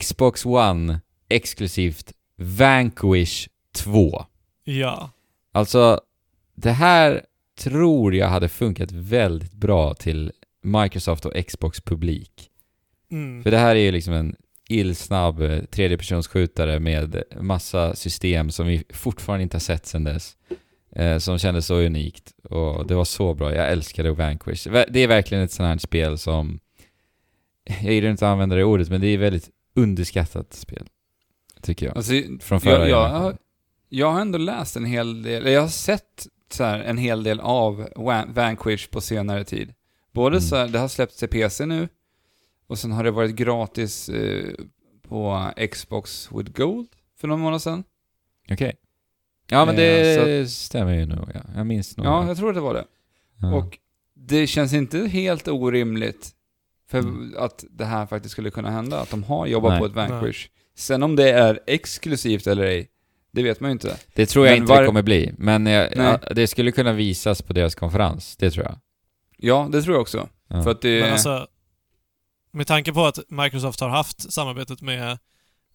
[0.00, 4.24] Xbox One exklusivt Vanquish 2.
[4.64, 5.10] Ja.
[5.52, 6.00] Alltså,
[6.54, 7.22] det här
[7.58, 10.32] tror jag hade funkat väldigt bra till
[10.62, 12.50] Microsoft och Xbox publik.
[13.10, 13.42] Mm.
[13.42, 14.36] För det här är ju liksom en
[14.68, 20.36] illsnabb eh, tredjepersonsskjutare med massa system som vi fortfarande inte har sett sedan dess.
[20.96, 23.54] Eh, som kändes så unikt och det var så bra.
[23.54, 24.66] Jag älskade Vanquish.
[24.88, 26.60] Det är verkligen ett sånt här spel som...
[27.82, 30.88] Jag gillar inte att använda det ordet, men det är ett underskattat spel.
[31.62, 31.96] Tycker jag.
[31.96, 33.36] Alltså, Från förra jag, jag, har,
[33.88, 37.40] jag har ändå läst en hel del, jag har sett så här, en hel del
[37.40, 39.74] av Van- Vanquish på senare tid.
[40.12, 40.40] Både Mm.
[40.40, 41.88] så här, det har släppts till PC nu,
[42.66, 44.54] och sen har det varit gratis eh,
[45.08, 46.88] på Xbox with Gold
[47.20, 47.84] för någon månad sedan.
[48.50, 48.76] Okej.
[49.50, 51.28] Ja, men Eh, det stämmer ju nog.
[51.34, 51.40] Ja.
[51.56, 52.06] Jag minns nog.
[52.06, 52.84] Ja, jag tror att det var det.
[53.40, 53.54] Ja.
[53.54, 53.78] Och
[54.14, 56.30] det känns inte helt orimligt
[56.90, 57.34] för Mm.
[57.38, 59.78] att det här faktiskt skulle kunna hända, att de har jobbat Nej.
[59.80, 60.48] på ett Vanquish.
[60.76, 62.88] Sen om det är exklusivt eller ej,
[63.32, 63.96] det vet man ju inte.
[64.14, 66.18] Det tror jag Men inte var- det kommer bli, men jag, Nej.
[66.22, 68.36] ja, det skulle kunna visas på deras konferens.
[68.36, 68.78] Det tror jag.
[69.36, 70.28] Ja, det tror jag också.
[70.48, 70.62] Ja.
[70.62, 71.00] För att det...
[71.00, 71.46] Men alltså,
[72.52, 75.10] med tanke på att Microsoft har haft samarbetet med,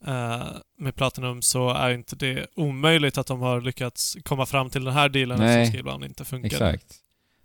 [0.08, 0.44] eh,
[0.78, 4.94] med Platinum så är inte det omöjligt att de har lyckats komma fram till den
[4.94, 5.48] här dealen Nej.
[5.62, 6.96] eftersom Scalebound inte funkar Exakt.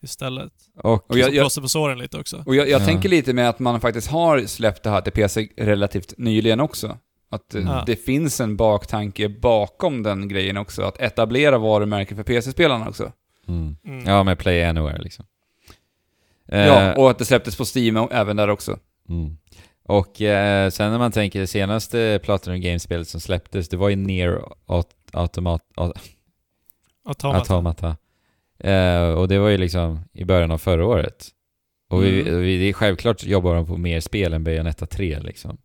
[0.02, 0.52] Istället.
[0.82, 2.43] Och, Och jag- plåster på såren lite också.
[2.47, 2.86] Och jag, jag Ja.
[2.86, 6.98] tänker lite med att man faktiskt har släppt det här till PC relativt nyligen också.
[7.31, 7.82] Att eh, Ja.
[7.86, 13.12] det finns en baktanke bakom den grejen också, att etablera varumärken för PC-spelarna också.
[13.48, 13.77] mm.
[13.85, 14.05] Mm.
[14.06, 15.24] Ja, med Play Anywhere liksom.
[16.48, 18.78] Eh, Ja, och att det släpptes på Steam och även där också.
[19.09, 19.36] mm.
[19.85, 23.97] och eh, sen när man tänker det senaste Platinum Games-spelet som släpptes, det var ju
[23.97, 25.62] Near Aut- Automat...
[25.77, 25.98] Aut-
[27.05, 27.39] Automata.
[27.39, 27.97] Automata.
[28.61, 31.28] Eh, och det var ju liksom i början av förra året.
[31.89, 32.41] Och vi, Mm.
[32.41, 35.59] vi, det är självklart jobbar de på mer spel än Bayonetta 3 liksom.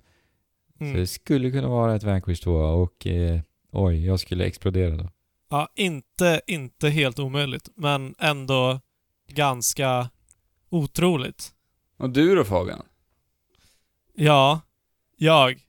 [0.77, 0.95] Så Mm.
[0.97, 3.39] det skulle kunna vara ett Vanquish 2 och eh,
[3.71, 5.09] oj, jag skulle explodera då.
[5.49, 8.81] Ja, inte, inte helt omöjligt, men ändå
[9.29, 10.09] ganska
[10.69, 11.51] otroligt.
[11.97, 12.81] Och du då Fabian?
[14.13, 14.61] Ja,
[15.17, 15.59] jag.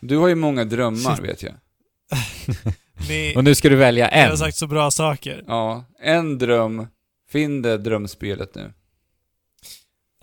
[0.00, 1.52] Du har ju många drömmar vet jag.
[3.08, 4.38] Ni, Och nu ska du välja ni har en.
[4.38, 5.44] sagt så bra saker.
[5.46, 6.86] Ja, en dröm.
[7.30, 8.72] Finn det drömspelet nu.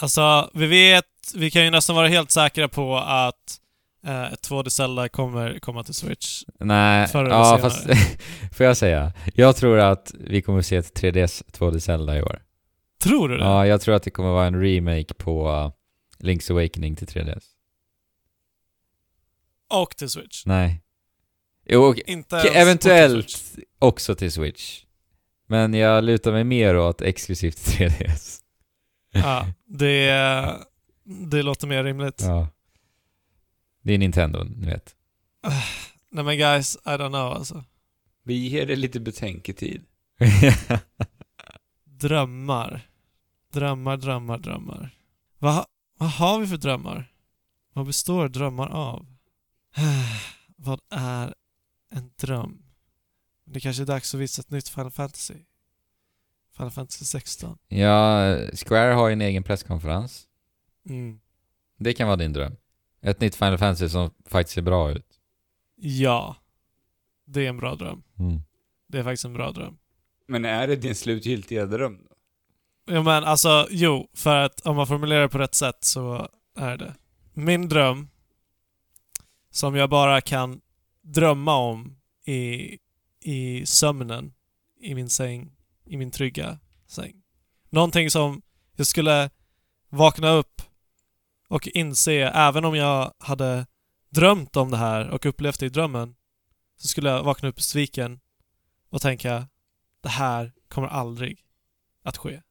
[0.01, 1.05] Alltså, vi vet
[1.35, 3.59] vi kan ju nästan vara helt säkra på att
[4.05, 6.43] eh, ett 2D Zelda kommer komma till Switch.
[6.59, 7.61] Nej, Förr eller ja senare.
[7.61, 7.87] fast
[8.57, 9.13] får jag säga?
[9.33, 12.41] Jag tror att vi kommer se ett 3DS 2D Zelda i år.
[13.03, 13.43] Tror du det?
[13.43, 15.71] Ja, jag tror att det kommer vara en remake på uh,
[16.27, 17.43] Link's Awakening till 3DS.
[19.69, 20.45] Och till Switch.
[20.45, 20.81] Nej.
[21.65, 24.83] Jo, Inte ens eventuellt också till Switch.
[25.47, 28.39] Men jag lutar mig mer åt exklusivt till 3DS.
[29.11, 30.07] Ja, det,
[31.03, 32.21] det låter mer rimligt.
[32.21, 32.47] Ja.
[33.83, 34.95] Det är Nintendo, ni vet.
[36.11, 37.63] Nej men guys, I don't know alltså.
[38.23, 39.83] Vi ger det lite betänketid.
[41.85, 42.81] Drömmar.
[43.53, 44.89] Drömmar, drömmar, drömmar.
[45.39, 45.65] Vad,
[45.97, 47.11] vad har vi för drömmar?
[47.73, 49.05] Vad består drömmar av?
[50.55, 51.33] vad är
[51.93, 52.63] en dröm?
[53.45, 55.33] Det kanske är dags att visa ett nytt Final Fantasy.
[56.57, 57.57] Final Fantasy 16.
[57.67, 60.27] ja, Square har ju en egen presskonferens.
[60.89, 61.19] Mm.
[61.79, 62.55] Det kan vara din dröm.
[63.01, 65.19] Ett nytt Final Fantasy som faktiskt ser bra ut.
[65.75, 66.35] Ja.
[67.25, 68.03] Det är en bra dröm.
[68.19, 68.41] Mm.
[68.87, 69.77] Det är faktiskt en bra dröm.
[70.27, 72.15] Men är det din slutgiltiga dröm då?
[72.93, 76.77] Ja men alltså, jo, för att om man formulerar det på rätt sätt så är
[76.77, 76.95] det.
[77.33, 78.09] Min dröm,
[79.51, 80.61] som jag bara kan
[81.03, 82.77] drömma om i,
[83.19, 84.33] i sömnen,
[84.79, 85.55] i min säng,
[85.85, 87.23] i min trygga säng.
[87.69, 88.41] Någonting som
[88.75, 89.29] jag skulle
[89.89, 90.61] vakna upp
[91.47, 93.65] och inse, även om jag hade
[94.09, 96.15] drömt om det här och upplevt det i drömmen,
[96.77, 98.19] så skulle jag vakna upp besviken
[98.89, 99.47] och tänka,
[100.01, 101.45] det här kommer aldrig
[102.03, 102.41] att ske.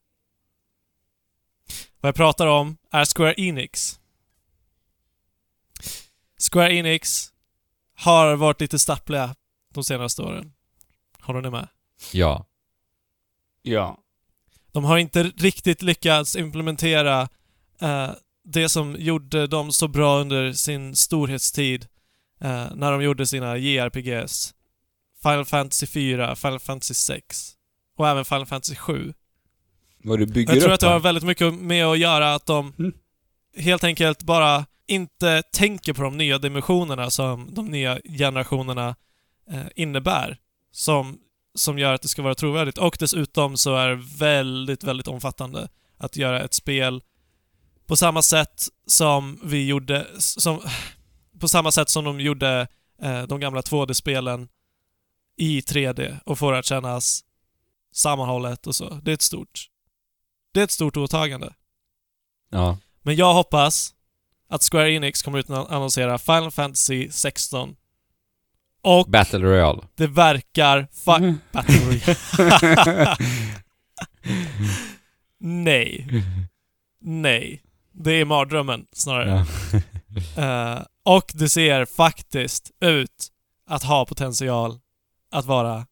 [2.01, 4.01] Vad jag pratar om är Square Enix.
[6.53, 7.33] Square Enix
[8.03, 9.35] har varit lite stappliga
[9.74, 10.53] de senaste åren.
[11.20, 11.69] Håller ni med?
[12.12, 12.47] Ja.
[13.62, 13.99] Ja.
[14.73, 17.29] De har inte riktigt lyckats implementera
[17.81, 18.11] eh,
[18.45, 21.87] det som gjorde dem så bra under sin storhetstid
[22.41, 24.55] eh, när de gjorde sina JRPGs.
[25.23, 27.53] Final Fantasy 4, Final Fantasy 6
[27.97, 29.15] och även Final Fantasy 7.
[30.05, 32.47] Vad du bygger Jag tror upp att det har väldigt mycket med att göra att
[32.47, 32.93] de Mm
[33.57, 38.97] helt enkelt bara inte tänker på de nya dimensionerna som de nya generationerna
[39.51, 40.39] eh, innebär.
[40.73, 41.19] Som,
[41.55, 42.79] som gör att det ska vara trovärdigt.
[42.79, 47.03] Och dessutom så är det väldigt, väldigt omfattande att göra ett spel
[47.87, 50.61] på samma sätt som vi gjorde, som,
[51.39, 52.69] på samma sätt som de gjorde
[53.03, 54.49] eh, de gamla 2D-spelen
[55.37, 57.24] i 3D och få det att kännas
[57.93, 58.89] sammanhållet och så.
[59.03, 59.69] Det är ett stort
[60.53, 61.55] det är ett stort åtagande.
[62.51, 62.79] Ja.
[63.03, 63.95] Men jag hoppas
[64.49, 67.77] att Square Enix kommer ut och annonsera Final Fantasy 16.
[68.83, 69.83] Och Battle Royale.
[69.95, 70.89] det verkar...
[71.05, 71.39] Fa- Mm.
[71.53, 73.16] Battle Royale.
[75.39, 76.07] Nej.
[77.01, 77.62] Nej.
[77.93, 79.29] Det är mardrömmen snarare.
[79.73, 79.81] Ja.
[80.37, 83.29] Eh, och det ser faktiskt ut
[83.66, 84.79] att ha potential
[85.31, 85.87] att vara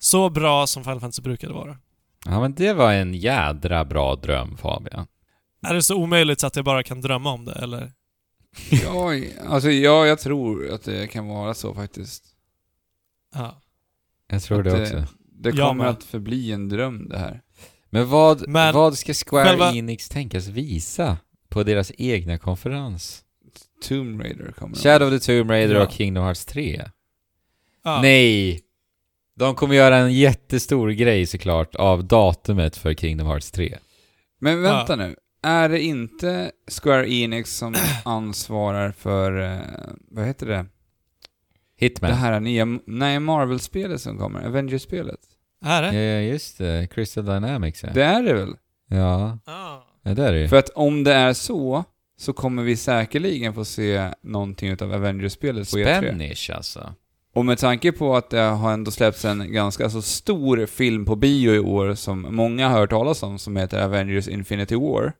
[0.00, 1.76] så bra som Final Fantasy brukade vara.
[2.24, 5.06] ja, men det var en jädra bra dröm Fabian.
[5.62, 7.92] Är det så omöjligt så att jag bara kan drömma om det, eller?
[8.70, 9.12] ja,
[9.46, 12.24] alltså ja, jag tror att det kan vara så faktiskt.
[13.34, 13.60] Ja.
[14.28, 15.04] Jag tror Att det också.
[15.32, 17.40] Det Ja, kommer men- att förbli en dröm det här.
[17.90, 21.16] Men vad, Men vad ska Square själva- Enix tänkas visa
[21.48, 23.22] på deras egna konferens?
[23.88, 24.76] Tomb Raider kommer.
[24.76, 25.82] Shadow of the Tomb Raider Ja.
[25.86, 26.82] och Kingdom Hearts 3?
[27.84, 28.00] Ja.
[28.02, 28.60] Nej!
[29.36, 33.78] De kommer göra en jättestor grej såklart av datumet för Kingdom Hearts 3.
[34.40, 34.96] Men vänta Ja.
[34.96, 35.16] nu.
[35.42, 36.50] Är det inte
[36.82, 39.58] Square Enix som ansvarar för, eh,
[40.10, 40.66] vad heter det?
[41.76, 42.10] Hitman.
[42.10, 45.20] Det här nya, nej Marvel-spelet som kommer, Avengers-spelet.
[45.64, 45.94] Är det?
[46.02, 46.88] Ja, just det.
[46.94, 47.90] Crystal Dynamics ja.
[47.94, 48.54] Det är det väl?
[48.88, 49.84] Ja, Ja.
[50.02, 50.48] ja det är det ju.
[50.48, 51.84] För att om det är så,
[52.18, 55.98] så kommer vi säkerligen få se någonting av Avengers-spelet på E3.
[55.98, 56.94] Spanish alltså.
[57.34, 61.16] Och med tanke på att det har ändå släppts en ganska så stor film på
[61.16, 65.12] bio i år som många har hört talas om, som heter Avengers Infinity War,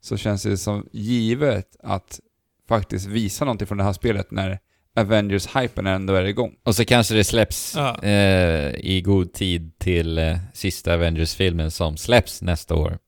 [0.00, 2.20] så känns det som givet att
[2.68, 4.58] faktiskt visa någonting från det här spelet när
[4.96, 6.54] Avengers-hypen ändå är igång.
[6.64, 8.02] Och så kanske det släpps Ja.
[8.02, 12.98] eh, i god tid till eh, sista Avengers-filmen som släpps nästa år.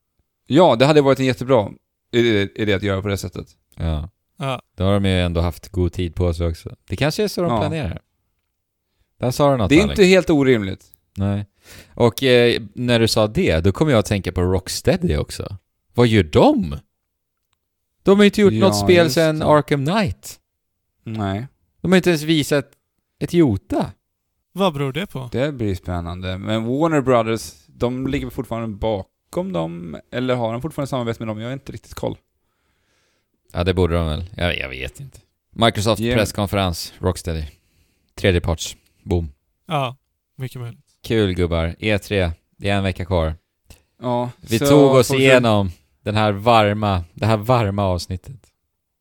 [0.47, 1.69] Ja, det hade varit en jättebra
[2.13, 3.47] idé idé att göra på det sättet.
[3.77, 4.09] Ja.
[4.39, 4.63] Ja.
[4.77, 6.77] Då har de ju ändå haft god tid på sig också.
[6.89, 7.61] Det kanske är så de Ja.
[7.61, 8.01] planerar.
[9.21, 9.99] Där sa du något Det är Alex.
[9.99, 10.85] inte helt orimligt.
[11.17, 11.47] Nej.
[11.95, 15.57] Och eh, när du sa det, då kommer jag att tänka på Rocksteady också.
[15.95, 16.79] Vad gör de?
[18.03, 19.43] De har ju inte gjort Ja, något spel sedan.
[19.43, 20.39] Arkham Knight.
[21.05, 21.47] Nej,
[21.81, 22.71] De har inte ens visat
[23.19, 23.93] ett jota.
[24.53, 25.29] Vad beror det på?
[25.33, 26.39] det blir spännande.
[26.39, 31.39] Men Warner Brothers, de ligger fortfarande bakom dem, eller har de fortfarande samarbete med dem?
[31.41, 32.17] Jag har inte riktigt koll.
[33.53, 34.25] Ja, det borde de väl.
[34.37, 35.19] Jag, jag vet inte.
[35.51, 37.45] Microsoft Ge- presskonferens, Rocksteady.
[38.15, 38.77] Tredjeparts.
[39.03, 39.29] Boom.
[39.67, 39.97] Ja,
[40.37, 40.85] mycket möjligt.
[41.03, 41.75] Kul gubbar.
[41.79, 42.31] E3.
[42.57, 43.35] Det är en vecka kvar.
[44.01, 45.71] Ja, Vi så tog oss igenom
[46.03, 48.47] den här varma, det här varma avsnittet.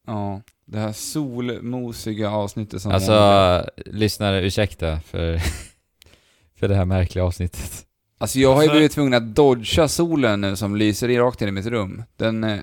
[0.07, 5.37] Ja, det här solmosiga avsnittet som Alltså, lyssnare, ursäkta för,
[6.59, 7.85] för det här märkliga avsnittet.
[8.17, 11.41] Alltså jag har ju Alltså- blivit tvungen att dodga solen nu som lyser i rakt
[11.41, 12.03] in i mitt rum.
[12.17, 12.43] Den...
[12.43, 12.59] eh,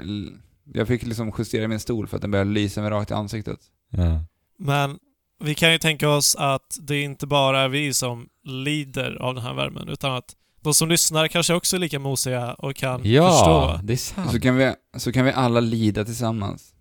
[0.74, 3.58] Jag fick liksom justera min stol för att den började lysa mig rakt i ansiktet.
[3.90, 4.24] Ja.
[4.58, 4.98] Men
[5.44, 9.44] vi kan ju tänka oss att det inte bara är vi som lider av den
[9.44, 13.30] här värmen, utan att de som lyssnar kanske också är lika mosiga och kan Ja,
[13.30, 13.80] förstå.
[13.86, 14.32] det är sant.
[14.32, 16.74] Så kan, vi, så kan vi alla lida tillsammans.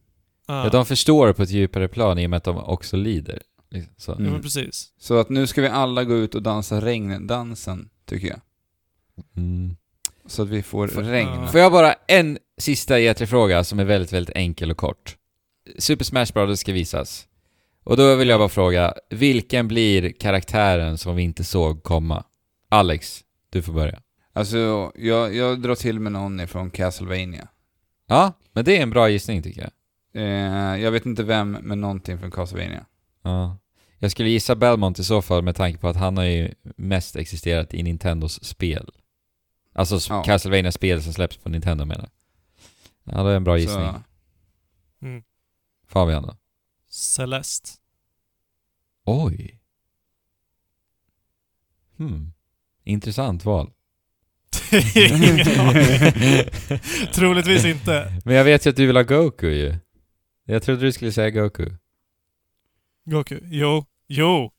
[0.47, 3.41] Ja, Ja, de förstår på ett djupare plan i och med att de också lider.
[3.69, 4.11] Liksom, Så.
[4.11, 4.25] Mm.
[4.25, 4.91] ja men precis.
[4.99, 8.39] Så att nu ska vi alla gå ut och dansa regndansen, tycker jag.
[9.37, 9.75] Mm.
[10.25, 11.29] Så att vi får Får- regn.
[11.29, 11.47] ja.
[11.47, 15.15] Får jag bara en sista E3-fråga som är väldigt, väldigt enkel och kort.
[15.77, 17.27] Super Smash Bros ska visas.
[17.83, 22.23] Och då vill jag bara fråga, vilken blir karaktären som vi inte såg komma?
[22.69, 24.01] Alex, du får börja.
[24.33, 27.47] Alltså, jag, jag drar till med någon ifrån Castlevania.
[28.05, 29.71] Ja, men det är en bra gissning tycker jag.
[30.23, 32.85] Eh, jag vet inte vem, men någonting från Castlevania.
[33.21, 33.57] Ja.
[33.99, 37.15] Jag skulle gissa Belmont i så fall med tanke på att han har ju mest
[37.15, 38.89] existerat i Nintendos spel.
[39.73, 40.23] Alltså Ja.
[40.23, 42.09] Castlevania spel som släpps på Nintendo menar
[43.03, 43.17] jag.
[43.17, 43.85] Ja, det är en bra gissning.
[43.87, 44.01] Så,
[45.01, 45.23] Mm.
[45.87, 46.35] Fabian då?
[46.89, 47.69] Celeste.
[49.05, 49.59] Oj.
[51.97, 52.31] Hmm.
[52.87, 53.71] Intressant val.
[57.13, 58.13] Troligtvis inte.
[58.25, 59.75] Men jag vet ju att du vill ha Goku ju.
[60.45, 61.69] Jag trodde du skulle säga Goku.
[63.05, 63.39] Goku.
[63.43, 63.85] Jo.
[64.07, 64.51] Jo.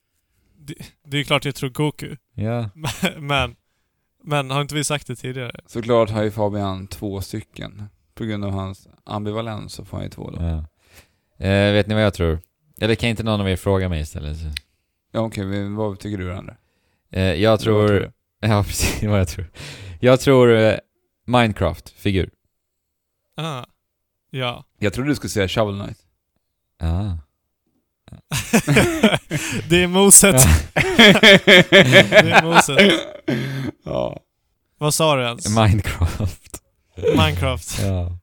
[0.59, 0.75] Det,
[1.05, 2.17] det är ju klart jag tror Goku.
[2.35, 2.71] Ja.
[3.19, 3.57] Men,
[4.25, 5.61] men har inte vi sagt det tidigare?
[5.67, 7.83] såklart har ju Fabian två stycken.
[8.15, 10.39] På grund av hans ambivalens så får han ju två då.
[10.43, 10.65] ja.
[11.47, 12.39] Eh, vet ni vad jag tror?
[12.81, 14.37] Eller kan inte någon av er fråga mig istället?
[15.13, 16.57] Ja, okej, men vad tycker du Andra?
[17.11, 18.13] Eh, jag tror...
[18.48, 19.51] Ja, precis vad jag tror.
[20.01, 20.77] Jag tror eh,
[21.27, 22.31] Minecraft-figur.
[23.36, 23.65] Ah.
[24.31, 24.65] Ja.
[24.78, 25.98] Jag trodde du skulle säga Shovel Knight.
[26.81, 27.16] Ah.
[29.69, 30.43] det är moset.
[30.74, 32.93] det är moset.
[33.85, 34.20] ja.
[34.78, 35.56] Vad sa du ens?
[35.56, 36.62] Minecraft.
[37.16, 37.78] Minecraft.
[37.82, 38.19] ja.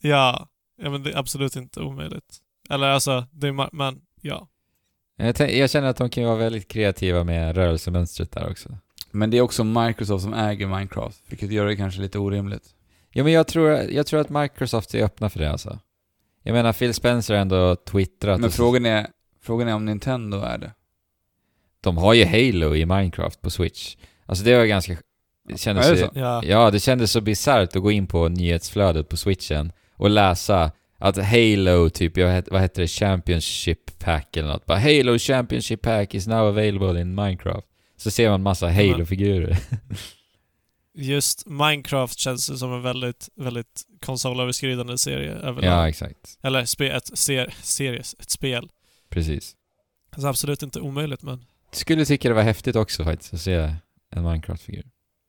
[0.00, 0.48] Ja.
[0.82, 2.38] Ja men det är absolut inte omöjligt.
[2.70, 4.48] Eller alltså, det är men ja.
[5.16, 8.78] Jag, jag känner att de kan vara väldigt kreativa med rörelsemönstret där också.
[9.14, 12.64] Men det är också Microsoft som äger Minecraft, vilket gör det kanske lite orimligt.
[13.10, 15.78] Ja men jag tror, jag tror att Microsoft är öppna för det alltså.
[16.42, 19.06] Jag menar Phil Spencer har ändå twittrat Men frågan är,
[19.42, 20.72] frågan är om Nintendo är det.
[21.80, 23.96] De har ju Halo i Minecraft på Switch.
[24.26, 24.96] Alltså det var ganska...
[25.48, 26.10] Det kändes Är det ju- så?
[26.14, 26.44] Ja.
[26.44, 31.16] Ja, det kändes så bisarrt att gå in på nyhetsflödet på switchen och läsa att
[31.16, 34.66] Halo, typ, jag het, vad heter det, Championship Pack eller något.
[34.66, 37.66] Bara Halo Championship Pack is now available in Minecraft.
[37.96, 39.58] Så ser man massa Halo-figurer.
[40.96, 45.72] Just Minecraft känns det som en väldigt, väldigt konsolöverskridande serie överlag.
[45.72, 46.38] ja, exakt.
[46.42, 48.70] Eller spe, ett ser, series, ett spel.
[49.08, 49.56] Precis.
[50.10, 51.44] Alltså absolut inte omöjligt men...
[51.72, 53.74] Skulle tycka det var häftigt också faktiskt att se
[54.10, 54.84] en Minecraft-figur.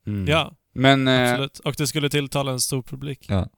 [0.06, 0.26] Mm.
[0.28, 1.58] Ja, Men eh, absolut.
[1.58, 3.26] Och det skulle tilltala en stor publik.
[3.28, 3.48] Ja.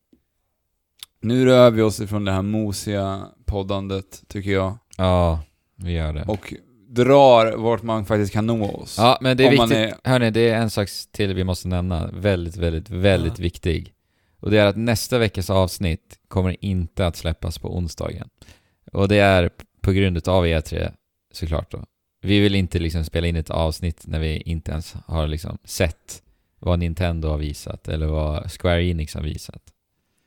[1.20, 4.78] nu rör vi oss ifrån det här mosiga poddandet, tycker jag.
[4.96, 5.42] Ja,
[5.76, 6.24] vi gör det.
[6.24, 6.54] Och
[6.88, 8.94] drar vart man faktiskt kan nå oss.
[8.98, 9.94] Ja, men det är viktigt.
[10.04, 12.10] Hörni, det är en sak till vi måste nämna.
[12.12, 13.42] Väldigt, väldigt, väldigt Ja.
[13.42, 13.94] viktig.
[14.40, 18.28] Och det är att nästa veckas avsnitt kommer inte att släppas på onsdagen.
[18.92, 19.50] Och det är
[19.80, 20.92] på grund av E3,
[21.32, 21.84] såklart då.
[22.20, 26.22] Vi vill inte liksom spela in ett avsnitt när vi inte ens har liksom sett
[26.58, 29.62] vad Nintendo har visat eller vad Square Enix har visat.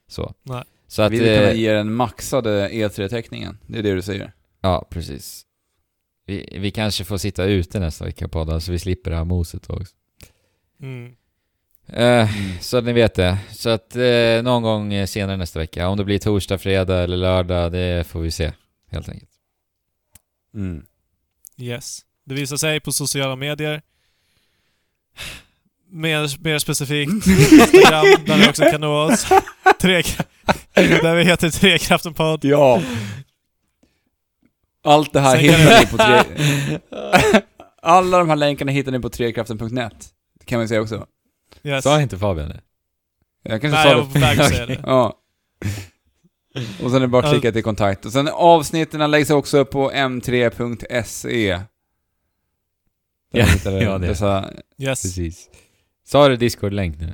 [0.08, 0.34] Så.
[0.44, 0.64] Nej.
[0.88, 1.12] Så att...
[1.12, 3.58] vi vill kunna eh, ge den maxade E3-täckningen.
[3.68, 4.32] Det är det du säger.
[4.62, 5.46] Ja, precis.
[6.32, 9.24] Vi, vi kanske får sitta ute nästa vecka och podda så vi slipper det här
[9.24, 9.94] moset också.
[10.82, 11.16] Mm.
[11.88, 12.30] Eh,
[12.62, 13.38] Så att ni vet det.
[13.52, 15.88] Så att eh, någon gång eh, senare nästa vecka.
[15.88, 18.52] Om det blir torsdag, fredag eller lördag, det får vi se.
[18.92, 19.32] Helt enkelt.
[20.56, 20.86] Mm.
[21.58, 22.00] Yes.
[22.26, 23.82] Det visar sig på sociala medier.
[25.90, 29.26] Mer, mer specifikt Instagram, där ni också kan nå oss.
[29.82, 30.02] Tre,
[30.74, 32.46] där vi heter Trekraften podd.
[32.46, 32.82] Ja.
[34.84, 36.24] Allt det här hittar ni på tre...
[37.82, 40.10] Alla de här länkarna hittar ni på trekraften.net.
[40.40, 41.08] Det kan man säga också.
[41.64, 41.84] Yes.
[41.84, 42.62] Sa inte Fabian det?
[43.44, 44.02] Jag kanske Nej, sa jag det.
[44.04, 44.80] var på väg att säga det.
[44.86, 45.18] Ja.
[46.84, 48.06] Och sen är det bara att klicka till kontakt.
[48.06, 51.60] Och sen avsnitten läggs också upp på m3.se.
[53.64, 54.08] Där Ja, det.
[54.08, 54.50] Dessa...
[54.78, 55.02] Yes.
[55.02, 55.50] Precis.
[56.08, 57.14] Sa du Discord-länk nu?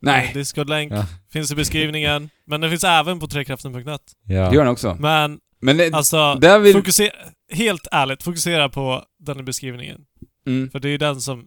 [0.00, 0.92] Nej, Discord-länk.
[0.92, 1.06] Ja.
[1.30, 2.30] Finns i beskrivningen.
[2.46, 3.84] Men den finns även på trekraften.net.
[4.22, 4.54] det Ja.
[4.54, 4.96] gör den också.
[5.00, 6.72] Men Men det, alltså, där vill...
[6.72, 7.12] fokusera,
[7.52, 10.00] helt ärligt, fokusera på den beskrivningen.
[10.46, 10.70] Mm.
[10.70, 11.46] För det är ju den som...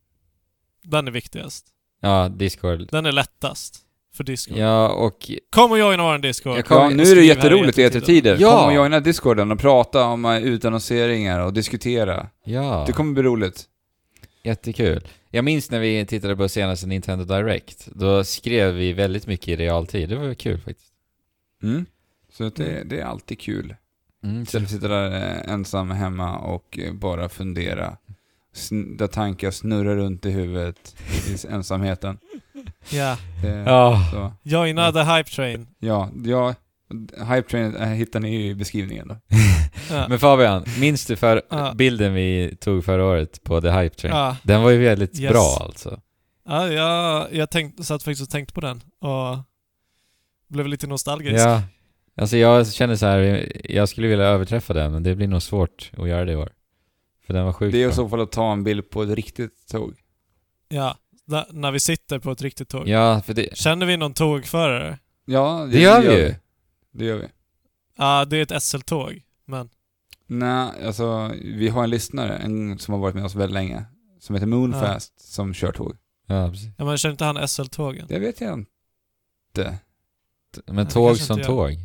[0.84, 1.66] Den är viktigast.
[2.02, 2.88] ja, Discord.
[2.92, 3.80] Den är lättast
[4.16, 4.58] för Discord.
[4.58, 5.32] Ja, och...
[5.50, 6.58] Kom och joina vår Discord.
[6.58, 8.02] Jag kom- Ja, nu är det jätteroligt i i E3-tider.
[8.02, 8.38] E3-tider.
[8.40, 8.58] Ja.
[8.60, 12.28] Kom och joina discorden och prata om eh, utannonseringar och diskutera.
[12.46, 13.64] Ja, Det kommer bli roligt.
[14.44, 15.08] jättekul.
[15.30, 17.88] Jag minns när vi tittade på senaste Nintendo Direct.
[17.92, 20.10] Då skrev vi väldigt mycket i realtid.
[20.10, 20.92] Det var kul faktiskt.
[21.64, 21.86] Mm.
[22.32, 23.76] Så att det, det är alltid kul.
[24.26, 25.12] Mm, Istället för att sitta där
[25.48, 27.98] eh, ensam hemma och eh, bara fundera.
[28.56, 30.96] Sn- där tankar snurrar runt i huvudet
[31.28, 32.18] i ensamheten.
[32.90, 33.18] Ja.
[33.42, 34.00] Det, Ja.
[34.12, 34.34] så.
[34.44, 35.68] Joina the hype train.
[35.80, 36.56] Ja, ja,
[37.36, 39.16] Hype Train eh, hittar ni i beskrivningen då.
[39.96, 40.06] Ja.
[40.10, 41.74] Men Fabian, minns du för Ja.
[41.76, 44.16] bilden vi tog förra året på The Hype Train?
[44.16, 44.38] Ja.
[44.44, 45.32] Den var ju väldigt Yes.
[45.32, 46.00] bra alltså.
[46.48, 49.38] Ja, jag, jag tänkte, satt faktiskt och tänkte på den och
[50.50, 51.46] blev lite nostalgisk.
[51.46, 51.62] Ja.
[52.18, 55.92] Alltså jag känner så här, jag skulle vilja överträffa den, men det blir nog svårt
[55.98, 56.50] att göra det i år.
[57.26, 59.10] För den var sjukt Det är i så fall att ta en bild på ett
[59.10, 59.96] riktigt tåg.
[60.68, 60.98] Ja,
[61.50, 62.88] när vi sitter på ett riktigt tåg.
[62.88, 63.58] Ja, för det...
[63.58, 65.00] Känner vi någon tågförare?
[65.26, 66.36] Ja, Det gör vi ju.
[66.92, 67.28] Det gör vi.
[67.98, 69.22] Ja, det är ett SL-tåg.
[69.46, 69.70] Men,
[70.28, 73.86] Nej, alltså vi har en lyssnare, en som har varit med oss väldigt länge,
[74.20, 75.98] som heter Moonfast, som kör tåg.
[76.28, 76.70] Ja, precis.
[76.78, 78.06] ja, men känner inte han SL-tågen?
[78.08, 79.80] Det vet jag inte.
[80.66, 81.78] Men det tåg som tåg.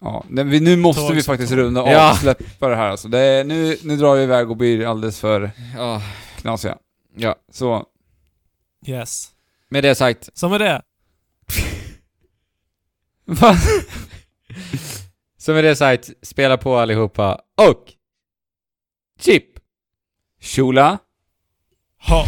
[0.00, 1.58] Ja, men vi, nu måste Tåg vi som faktiskt tåg.
[1.58, 2.10] runda av Ja.
[2.12, 3.08] och släppa det här alltså.
[3.08, 6.02] Det är, nu, nu drar vi iväg och blir alldeles för Ja.
[6.36, 6.78] knasiga.
[7.16, 7.34] ja.
[7.52, 7.86] Så,
[8.86, 9.28] Yes.
[9.68, 10.82] Med det sagt, Så med det.
[15.38, 17.92] så med det sagt, spela på allihopa och
[19.20, 19.44] Chip!
[20.40, 20.98] Shula?
[22.08, 22.24] Ha.